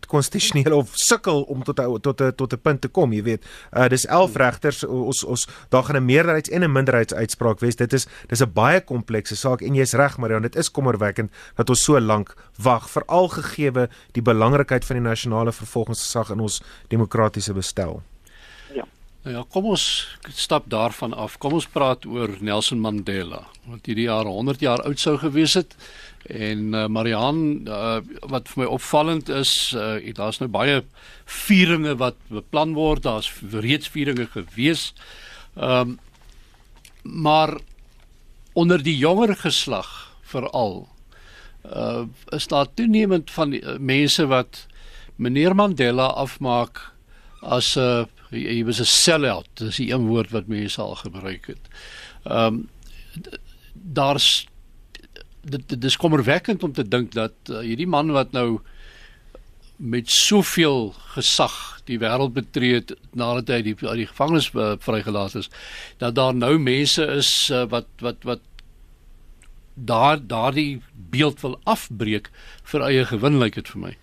konstitusionele 0.07 0.73
hof 0.75 0.89
sukkel 0.93 1.41
om 1.41 1.63
tot 1.63 1.77
tot 2.01 2.21
'n 2.21 2.31
tot 2.35 2.53
'n 2.53 2.61
punt 2.61 2.81
te 2.81 2.87
kom, 2.87 3.13
jy 3.13 3.23
weet. 3.23 3.45
Uh 3.77 3.87
dis 3.87 4.05
11 4.05 4.35
regters 4.35 4.83
ons 4.85 5.23
ons 5.23 5.47
daar 5.69 5.83
gaan 5.83 5.95
'n 5.97 6.05
meerderheids 6.05 6.49
en 6.49 6.63
'n 6.63 6.71
minderheidsuitspraak 6.71 7.59
wees. 7.59 7.75
Dit 7.75 7.93
is 7.93 8.07
dis 8.27 8.41
'n 8.41 8.51
baie 8.53 8.81
komplekse 8.81 9.35
saak 9.35 9.61
en 9.61 9.73
jy's 9.75 9.93
reg, 9.93 10.17
Marian, 10.17 10.41
dit 10.41 10.55
is 10.55 10.71
kommerwekkend 10.71 11.31
dat 11.55 11.69
ons 11.69 11.83
so 11.83 11.99
lank 11.99 12.35
wag, 12.63 12.89
veral 12.89 13.27
gegeewe 13.27 13.89
die 14.11 14.21
belangrikheid 14.21 14.80
van 14.85 14.99
die 14.99 15.07
nasionale 15.09 15.51
vervolgingsgesag 15.51 16.31
in 16.35 16.39
ons 16.39 16.61
demokratiese 16.87 17.53
bestel. 17.53 18.01
Nou 19.21 19.35
ja, 19.35 19.41
kom 19.53 19.67
ons 19.69 19.83
stap 20.33 20.65
daarvan 20.73 21.13
af. 21.13 21.35
Kom 21.37 21.53
ons 21.53 21.67
praat 21.69 22.07
oor 22.09 22.31
Nelson 22.41 22.79
Mandela 22.81 23.43
wat 23.69 23.85
hierdie 23.85 24.07
jaar 24.07 24.25
100 24.25 24.63
jaar 24.65 24.81
oud 24.89 24.97
sou 24.99 25.13
gewees 25.21 25.53
het. 25.59 25.75
En 26.25 26.73
uh, 26.73 26.87
Marian, 26.89 27.41
uh, 27.69 27.99
wat 28.33 28.49
vir 28.49 28.63
my 28.63 28.69
opvallend 28.73 29.29
is, 29.29 29.51
uh, 29.77 29.99
daar's 30.17 30.41
nou 30.41 30.49
baie 30.49 30.79
vieringe 31.29 31.93
wat 32.01 32.17
beplan 32.33 32.73
word. 32.73 33.05
Daar's 33.05 33.29
reeds 33.53 33.91
vieringe 33.93 34.29
gewees. 34.33 34.91
Ehm 35.57 35.97
um, 35.97 35.99
maar 37.01 37.55
onder 38.53 38.83
die 38.83 38.93
jonger 38.97 39.31
geslag 39.35 39.87
veral 40.21 40.83
uh 41.65 42.03
is 42.29 42.45
daar 42.47 42.67
toenemend 42.73 43.31
van 43.31 43.49
die, 43.49 43.61
uh, 43.61 43.77
mense 43.79 44.25
wat 44.29 44.67
meneer 45.21 45.55
Mandela 45.55 46.09
afmaak 46.17 46.81
as 47.41 47.75
'n 47.77 47.81
uh, 47.81 48.05
hy 48.31 48.63
was 48.63 48.79
'n 48.79 48.85
sellout, 48.85 49.49
dis 49.59 49.77
die 49.77 49.91
een 49.91 50.07
woord 50.07 50.31
wat 50.31 50.47
mense 50.47 50.81
al 50.81 50.95
gebruik 50.95 51.45
het. 51.47 51.65
Ehm 52.25 52.45
um, 52.45 52.69
daar's 53.73 54.47
dit 55.41 55.69
dit 55.69 55.83
is 55.83 55.97
kommerwekkend 55.97 56.63
om 56.63 56.73
te 56.73 56.87
dink 56.87 57.11
dat 57.11 57.33
uh, 57.49 57.59
hierdie 57.59 57.87
man 57.87 58.11
wat 58.11 58.31
nou 58.31 58.59
met 59.75 60.09
soveel 60.09 60.93
gesag 61.15 61.81
die 61.85 61.97
wêreld 61.97 62.33
betree 62.33 62.73
het 62.73 62.93
nadat 63.17 63.49
hy 63.49 63.61
die 63.65 63.75
uit 63.81 63.97
die 64.03 64.07
gevangenis 64.07 64.51
uh, 64.53 64.73
vrygelaat 64.79 65.35
is 65.35 65.49
dat 65.97 66.15
daar 66.15 66.35
nou 66.35 66.57
mense 66.59 67.05
is 67.17 67.49
uh, 67.49 67.65
wat 67.69 67.87
wat 67.99 68.23
wat 68.23 68.45
daar 69.73 70.21
daardie 70.27 70.81
beeld 70.93 71.41
wil 71.41 71.59
afbreek 71.63 72.29
vir 72.63 72.85
eie 72.85 73.05
gewin 73.05 73.39
lyk 73.39 73.57
dit 73.57 73.69
vir 73.73 73.81
my. 73.81 73.97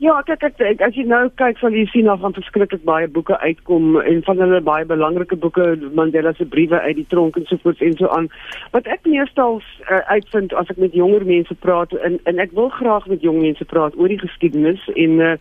Ja, 0.00 0.14
kyk 0.24 0.46
ek, 0.46 0.60
ek 0.64 0.80
as 0.80 0.94
jy 0.96 1.02
nou 1.04 1.26
kyk 1.36 1.58
sal 1.60 1.74
jy 1.76 1.82
sien 1.92 2.06
dat 2.08 2.22
van 2.22 2.32
verskriklik 2.32 2.86
baie 2.88 3.08
boeke 3.12 3.36
uitkom 3.42 3.98
en 4.00 4.22
van 4.24 4.38
hulle 4.40 4.60
baie 4.64 4.86
belangrike 4.88 5.36
boeke 5.36 5.66
Mandela 5.98 6.32
se 6.38 6.46
briewe 6.48 6.80
uit 6.80 6.96
die 6.96 7.04
tronk 7.12 7.36
en 7.36 7.44
so 7.50 7.60
voort 7.60 7.82
en 7.84 7.98
so 7.98 8.08
aan. 8.16 8.30
Wat 8.72 8.88
ek 8.88 9.04
meestal 9.04 9.60
uh, 9.60 9.98
uitvind 10.08 10.54
as 10.56 10.72
ek 10.72 10.80
met 10.80 10.96
jonger 10.96 11.26
mense 11.28 11.52
praat 11.66 11.92
en 12.00 12.16
en 12.32 12.40
ek 12.40 12.56
wil 12.56 12.72
graag 12.78 13.10
met 13.12 13.20
jong 13.28 13.42
mense 13.44 13.66
praat 13.74 13.98
oor 14.00 14.08
die 14.08 14.22
geskiedenis 14.22 14.88
en 14.94 15.20
uh, 15.20 15.34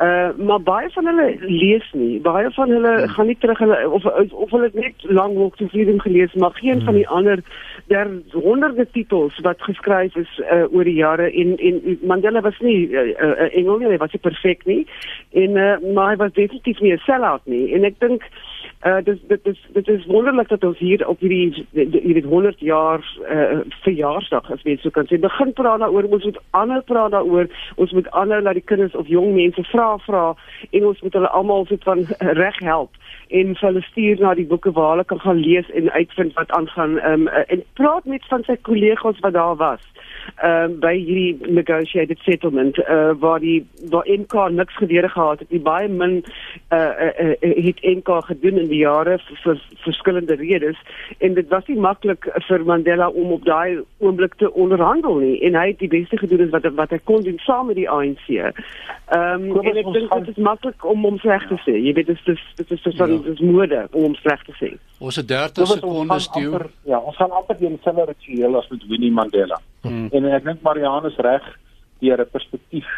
Uh 0.00 0.46
maar 0.46 0.62
baie 0.62 0.90
van 0.90 1.06
hulle 1.06 1.36
lees 1.40 1.86
nie. 1.92 2.20
Baie 2.20 2.50
van 2.50 2.70
hulle 2.70 2.92
hmm. 2.96 3.08
gaan 3.08 3.26
nie 3.26 3.36
terug 3.38 3.58
hulle 3.58 3.78
of 3.90 4.04
of 4.30 4.50
hulle 4.50 4.64
het 4.64 4.74
net 4.74 4.94
Long 5.02 5.34
Walk 5.36 5.56
to 5.56 5.66
Freedom 5.66 6.00
gelees, 6.00 6.34
maar 6.34 6.50
geen 6.54 6.76
hmm. 6.76 6.84
van 6.84 6.94
die 6.94 7.08
ander 7.08 7.42
der 7.86 8.06
honderde 8.32 8.86
titels 8.92 9.38
wat 9.42 9.62
geskryf 9.62 10.16
is 10.16 10.40
uh, 10.52 10.64
oor 10.70 10.84
die 10.84 10.94
jare 10.94 11.30
en 11.32 11.56
en 11.56 11.98
Mandela 12.02 12.40
was 12.40 12.58
nie 12.58 12.86
'n 12.86 12.94
uh, 12.94 13.26
uh, 13.26 13.56
engel 13.56 13.78
nie, 13.78 13.88
hy 13.88 13.96
was 13.96 14.12
nie 14.12 14.20
perfek 14.20 14.64
nie. 14.64 14.86
En 15.32 15.50
uh, 15.56 15.92
maar 15.94 16.10
hy 16.10 16.16
was 16.16 16.32
definitief 16.32 16.80
nie 16.80 16.92
'n 16.92 17.02
sellout 17.06 17.42
nie. 17.44 17.74
En 17.74 17.84
ek 17.84 17.98
dink 17.98 18.22
uh 18.86 18.98
dit 19.04 19.18
dit 19.28 19.46
is 19.46 19.66
dit 19.72 19.88
is 19.88 20.06
wonderlik 20.06 20.48
dat 20.48 20.64
ons 20.64 20.78
hier 20.78 21.08
op 21.08 21.20
hierdie 21.20 21.66
weet 21.72 22.24
100 22.24 22.60
jaar 22.60 23.02
uh 23.30 23.58
verjaarsdag 23.82 24.50
as 24.52 24.62
mens 24.62 24.82
so 24.82 24.90
kan 24.90 25.06
sê 25.10 25.18
begin 25.18 25.52
praat 25.52 25.80
daaroor. 25.80 26.06
Ons 26.10 26.24
moet 26.24 26.38
ander 26.50 26.82
praat 26.82 27.10
daaroor. 27.10 27.46
Ons 27.74 27.92
moet 27.92 28.10
ander 28.10 28.42
laat 28.42 28.54
die 28.54 28.62
kinders 28.62 28.94
of 28.94 29.06
jong 29.06 29.34
mense 29.34 29.64
vra 29.72 29.96
vra 30.06 30.34
en 30.70 30.86
ons 30.86 31.00
moet 31.00 31.12
hulle 31.12 31.28
almal 31.28 31.66
soort 31.66 31.82
van 31.82 32.06
reg 32.42 32.58
help 32.58 32.90
en 33.28 33.56
hulle 33.60 33.82
stuur 33.82 34.20
na 34.20 34.34
die 34.34 34.46
boeke 34.46 34.72
waar 34.72 34.90
hulle 34.90 35.04
kan 35.04 35.20
gaan 35.20 35.42
lees 35.42 35.70
en 35.70 35.90
uitvind 35.90 36.32
wat 36.34 36.50
aangaan. 36.50 36.98
Um, 37.04 37.28
en 37.28 37.64
praat 37.72 38.04
met 38.04 38.24
van 38.28 38.44
sy 38.46 38.56
kollegas 38.62 39.18
wat 39.20 39.32
daar 39.32 39.56
was 39.56 39.82
ehm 40.36 40.70
um, 40.70 40.78
by 40.80 40.94
hierdie 40.94 41.52
negotiated 41.58 42.18
settlement 42.18 42.78
uh, 42.78 43.10
waar 43.18 43.40
die 43.40 43.66
waar 43.90 44.06
NK 44.06 44.48
niks 44.50 44.76
gedeure 44.76 45.08
gehad 45.08 45.38
het 45.38 45.50
nie 45.50 45.60
baie 45.60 45.88
min 45.88 46.24
uh, 46.72 46.78
uh, 46.78 47.32
uh, 47.40 47.64
het 47.66 47.82
NK 47.82 48.24
gedoen 48.30 48.58
in 48.58 48.68
die 48.68 48.82
jare 48.82 49.18
vir, 49.18 49.38
vir 49.44 49.62
verskillende 49.84 50.34
redes 50.34 50.76
en 51.18 51.34
dit 51.34 51.48
was 51.48 51.66
nie 51.66 51.78
maklik 51.80 52.28
vir 52.48 52.64
Mandela 52.64 53.08
om 53.08 53.32
op 53.32 53.44
daai 53.44 53.82
oomblik 53.98 54.34
te 54.34 54.52
onderhandel 54.52 55.18
nie 55.24 55.36
en 55.46 55.58
hy 55.58 55.66
het 55.72 55.78
die 55.78 55.92
beste 55.92 56.18
gedoen 56.18 56.50
wat 56.50 56.68
wat 56.78 56.90
hy 56.94 57.00
kon 57.04 57.22
doen 57.22 57.38
saam 57.38 57.66
met 57.66 57.76
die 57.76 57.90
ANC. 57.90 58.28
Ehm 58.28 59.48
um, 59.48 59.60
en 59.64 59.76
ek 59.80 59.92
dink 59.92 60.12
dit 60.12 60.36
is 60.36 60.42
maklik 60.44 60.84
om 60.84 61.04
hom 61.06 61.18
sleg 61.18 61.46
te 61.48 61.56
sê. 61.64 61.74
Jy 61.80 61.94
weet 61.96 62.10
dit 62.12 62.32
is 62.34 62.42
dit 62.60 62.70
is 62.76 62.82
so 62.82 62.90
'n 63.04 63.12
ja. 63.12 63.18
dis 63.24 63.40
mode 63.40 63.80
om 63.92 64.02
hom 64.02 64.14
sleg 64.14 64.44
te 64.44 64.54
sê. 64.60 64.70
Ons 64.98 65.16
het 65.16 65.28
30 65.28 65.66
sekondes 65.66 66.28
toe. 66.28 66.60
Ja, 66.84 66.98
ons 66.98 67.16
gaan 67.16 67.30
amper 67.30 67.56
die 67.58 67.78
selfde 67.82 68.04
ritueel 68.04 68.56
as 68.58 68.68
met 68.68 68.86
Winnie 68.88 69.12
Mandela. 69.12 69.60
Hmm. 69.82 70.08
En 70.12 70.24
ek 70.24 70.44
dink 70.44 70.62
Marianne 70.62 71.08
is 71.08 71.16
reg 71.16 71.44
deur 72.00 72.20
'n 72.20 72.30
perspektief 72.30 72.88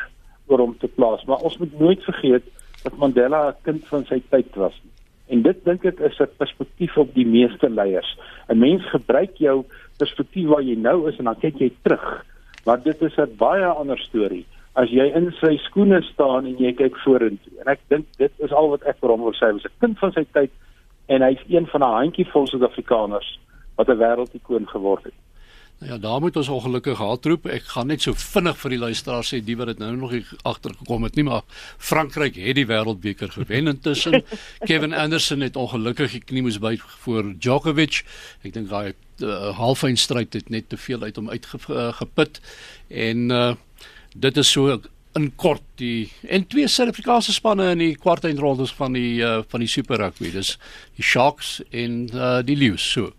oor 0.46 0.58
hom 0.58 0.78
te 0.78 0.88
plaas, 0.88 1.24
maar 1.24 1.44
ons 1.46 1.58
moet 1.58 1.78
nooit 1.78 2.02
vergeet 2.04 2.44
dat 2.82 2.96
Mandela 2.96 3.48
'n 3.48 3.62
kind 3.62 3.86
van 3.88 4.04
sy 4.04 4.22
tyd 4.30 4.54
was. 4.54 4.80
En 5.28 5.42
dit 5.42 5.64
dink 5.64 5.84
ek 5.84 6.00
is 6.00 6.20
'n 6.20 6.36
perspektief 6.36 6.96
op 6.96 7.14
die 7.14 7.26
meeste 7.26 7.70
leiers. 7.70 8.18
'n 8.48 8.58
Mens 8.58 8.82
gebruik 8.90 9.36
jou 9.36 9.64
perspektief 9.98 10.48
waar 10.48 10.62
jy 10.62 10.76
nou 10.76 11.08
is 11.08 11.18
en 11.18 11.24
dan 11.24 11.38
kyk 11.38 11.58
jy 11.58 11.72
terug. 11.82 12.24
Maar 12.64 12.82
dit 12.82 13.02
is 13.02 13.16
'n 13.16 13.36
baie 13.36 13.66
ander 13.66 13.98
storie 13.98 14.46
as 14.74 14.90
jy 14.90 15.10
in 15.16 15.32
sy 15.40 15.56
skoene 15.66 16.02
staan 16.02 16.46
en 16.46 16.58
jy 16.58 16.72
kyk 16.78 16.96
vorentoe. 17.04 17.52
En 17.60 17.72
ek 17.72 17.80
dink 17.88 18.06
dit 18.18 18.32
is 18.38 18.52
al 18.52 18.70
wat 18.70 18.82
ek 18.82 19.00
vir 19.02 19.10
hom 19.10 19.22
wil 19.26 19.34
sê, 19.34 19.46
hy 19.46 19.52
was 19.58 19.66
'n 19.66 19.80
kind 19.80 19.98
van 19.98 20.12
sy 20.12 20.24
tyd 20.32 20.50
en 21.08 21.22
hy's 21.22 21.42
een 21.48 21.66
van 21.66 21.82
'n 21.82 21.96
handjievol 21.98 22.46
Suid-Afrikaners 22.46 23.38
wat 23.76 23.88
'n 23.88 23.98
wêreldikoon 23.98 24.68
geword 24.68 25.04
het. 25.04 25.18
Nou 25.80 25.92
ja, 25.92 25.98
daar 25.98 26.20
moet 26.20 26.36
ons 26.36 26.48
ongelukkig 26.52 26.98
haatroep. 26.98 27.46
Ek 27.48 27.70
gaan 27.72 27.88
net 27.88 28.02
so 28.04 28.12
vinnig 28.12 28.58
vir 28.60 28.72
die 28.74 28.78
luisteraars 28.82 29.30
sê 29.32 29.38
die 29.40 29.54
wat 29.56 29.70
dit 29.70 29.78
nou 29.80 29.94
nog 29.96 30.10
nie 30.12 30.24
agtergekom 30.44 31.06
het 31.06 31.14
nie, 31.16 31.24
maar 31.24 31.46
Frankryk 31.80 32.36
het 32.36 32.58
die 32.58 32.66
wêreldbeker 32.68 33.32
gewen 33.32 33.70
intussen. 33.72 34.18
Kevin 34.68 34.92
Anderson 34.92 35.40
het 35.40 35.56
ongelukkig 35.56 36.18
die 36.18 36.20
knie 36.20 36.42
moes 36.44 36.58
buig 36.60 36.84
voor 37.06 37.30
Djokovic. 37.32 38.02
Ek 38.44 38.52
dink 38.58 38.68
daai 38.68 38.92
uh, 38.92 39.54
halfeindstryd 39.56 40.36
het 40.36 40.52
net 40.52 40.68
te 40.68 40.76
veel 40.76 41.00
uit 41.08 41.16
hom 41.16 41.32
uitgeput 41.32 42.42
en 43.08 43.30
uh, 43.32 43.54
dit 44.12 44.40
is 44.42 44.50
so 44.52 44.76
in 45.16 45.30
kort 45.40 45.64
die 45.80 46.10
en 46.28 46.44
twee 46.52 46.68
Suid-Afrikaanse 46.68 47.32
spanne 47.32 47.70
in 47.72 47.80
die 47.86 47.94
kwartfinale 47.96 48.68
van 48.76 49.00
die 49.00 49.22
uh, 49.24 49.38
van 49.48 49.64
die 49.64 49.70
Super 49.78 50.04
Rugby. 50.04 50.28
Dis 50.36 50.58
die 51.00 51.08
Sharks 51.08 51.62
en 51.72 52.02
uh, 52.12 52.42
die 52.44 52.58
Lions. 52.60 52.84
So. 52.84 53.14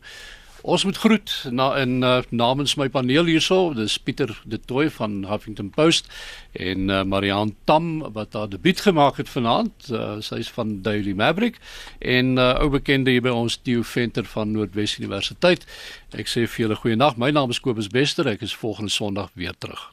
Ons 0.61 0.83
moet 0.85 0.97
groet 0.97 1.31
na 1.49 1.71
in 1.81 2.03
uh, 2.05 2.19
namens 2.29 2.75
my 2.77 2.85
paneel 2.89 3.25
hierso, 3.25 3.71
dis 3.73 3.97
Pieter 3.97 4.29
De 4.45 4.59
Tooy 4.59 4.91
van 4.93 5.23
Huffington 5.25 5.71
Post 5.73 6.09
en 6.53 6.89
uh, 6.89 7.01
Marianne 7.03 7.55
Tam 7.65 8.03
wat 8.13 8.37
haar 8.37 8.49
debuut 8.49 8.81
gemaak 8.85 9.17
het 9.17 9.29
vanaand. 9.29 9.89
Uh, 9.89 10.19
Sy's 10.21 10.51
van 10.53 10.81
Daily 10.85 11.15
Maverick 11.17 11.57
en 11.99 12.37
uh, 12.37 12.53
ou 12.61 12.69
bekende 12.69 13.11
hier 13.11 13.25
by 13.25 13.33
ons 13.33 13.57
Theo 13.57 13.81
Venter 13.81 14.27
van 14.35 14.53
Noordwes 14.53 14.99
Universiteit. 15.01 15.65
Ek 16.13 16.29
sê 16.29 16.45
vir 16.45 16.67
julle 16.67 16.77
goeienaand. 16.77 17.17
My 17.17 17.33
naam 17.33 17.49
is 17.49 17.61
Kobus 17.63 17.89
Bester. 17.89 18.29
Ek 18.29 18.45
is 18.45 18.53
volgende 18.53 18.93
Sondag 18.93 19.33
weer 19.33 19.57
terug. 19.57 19.89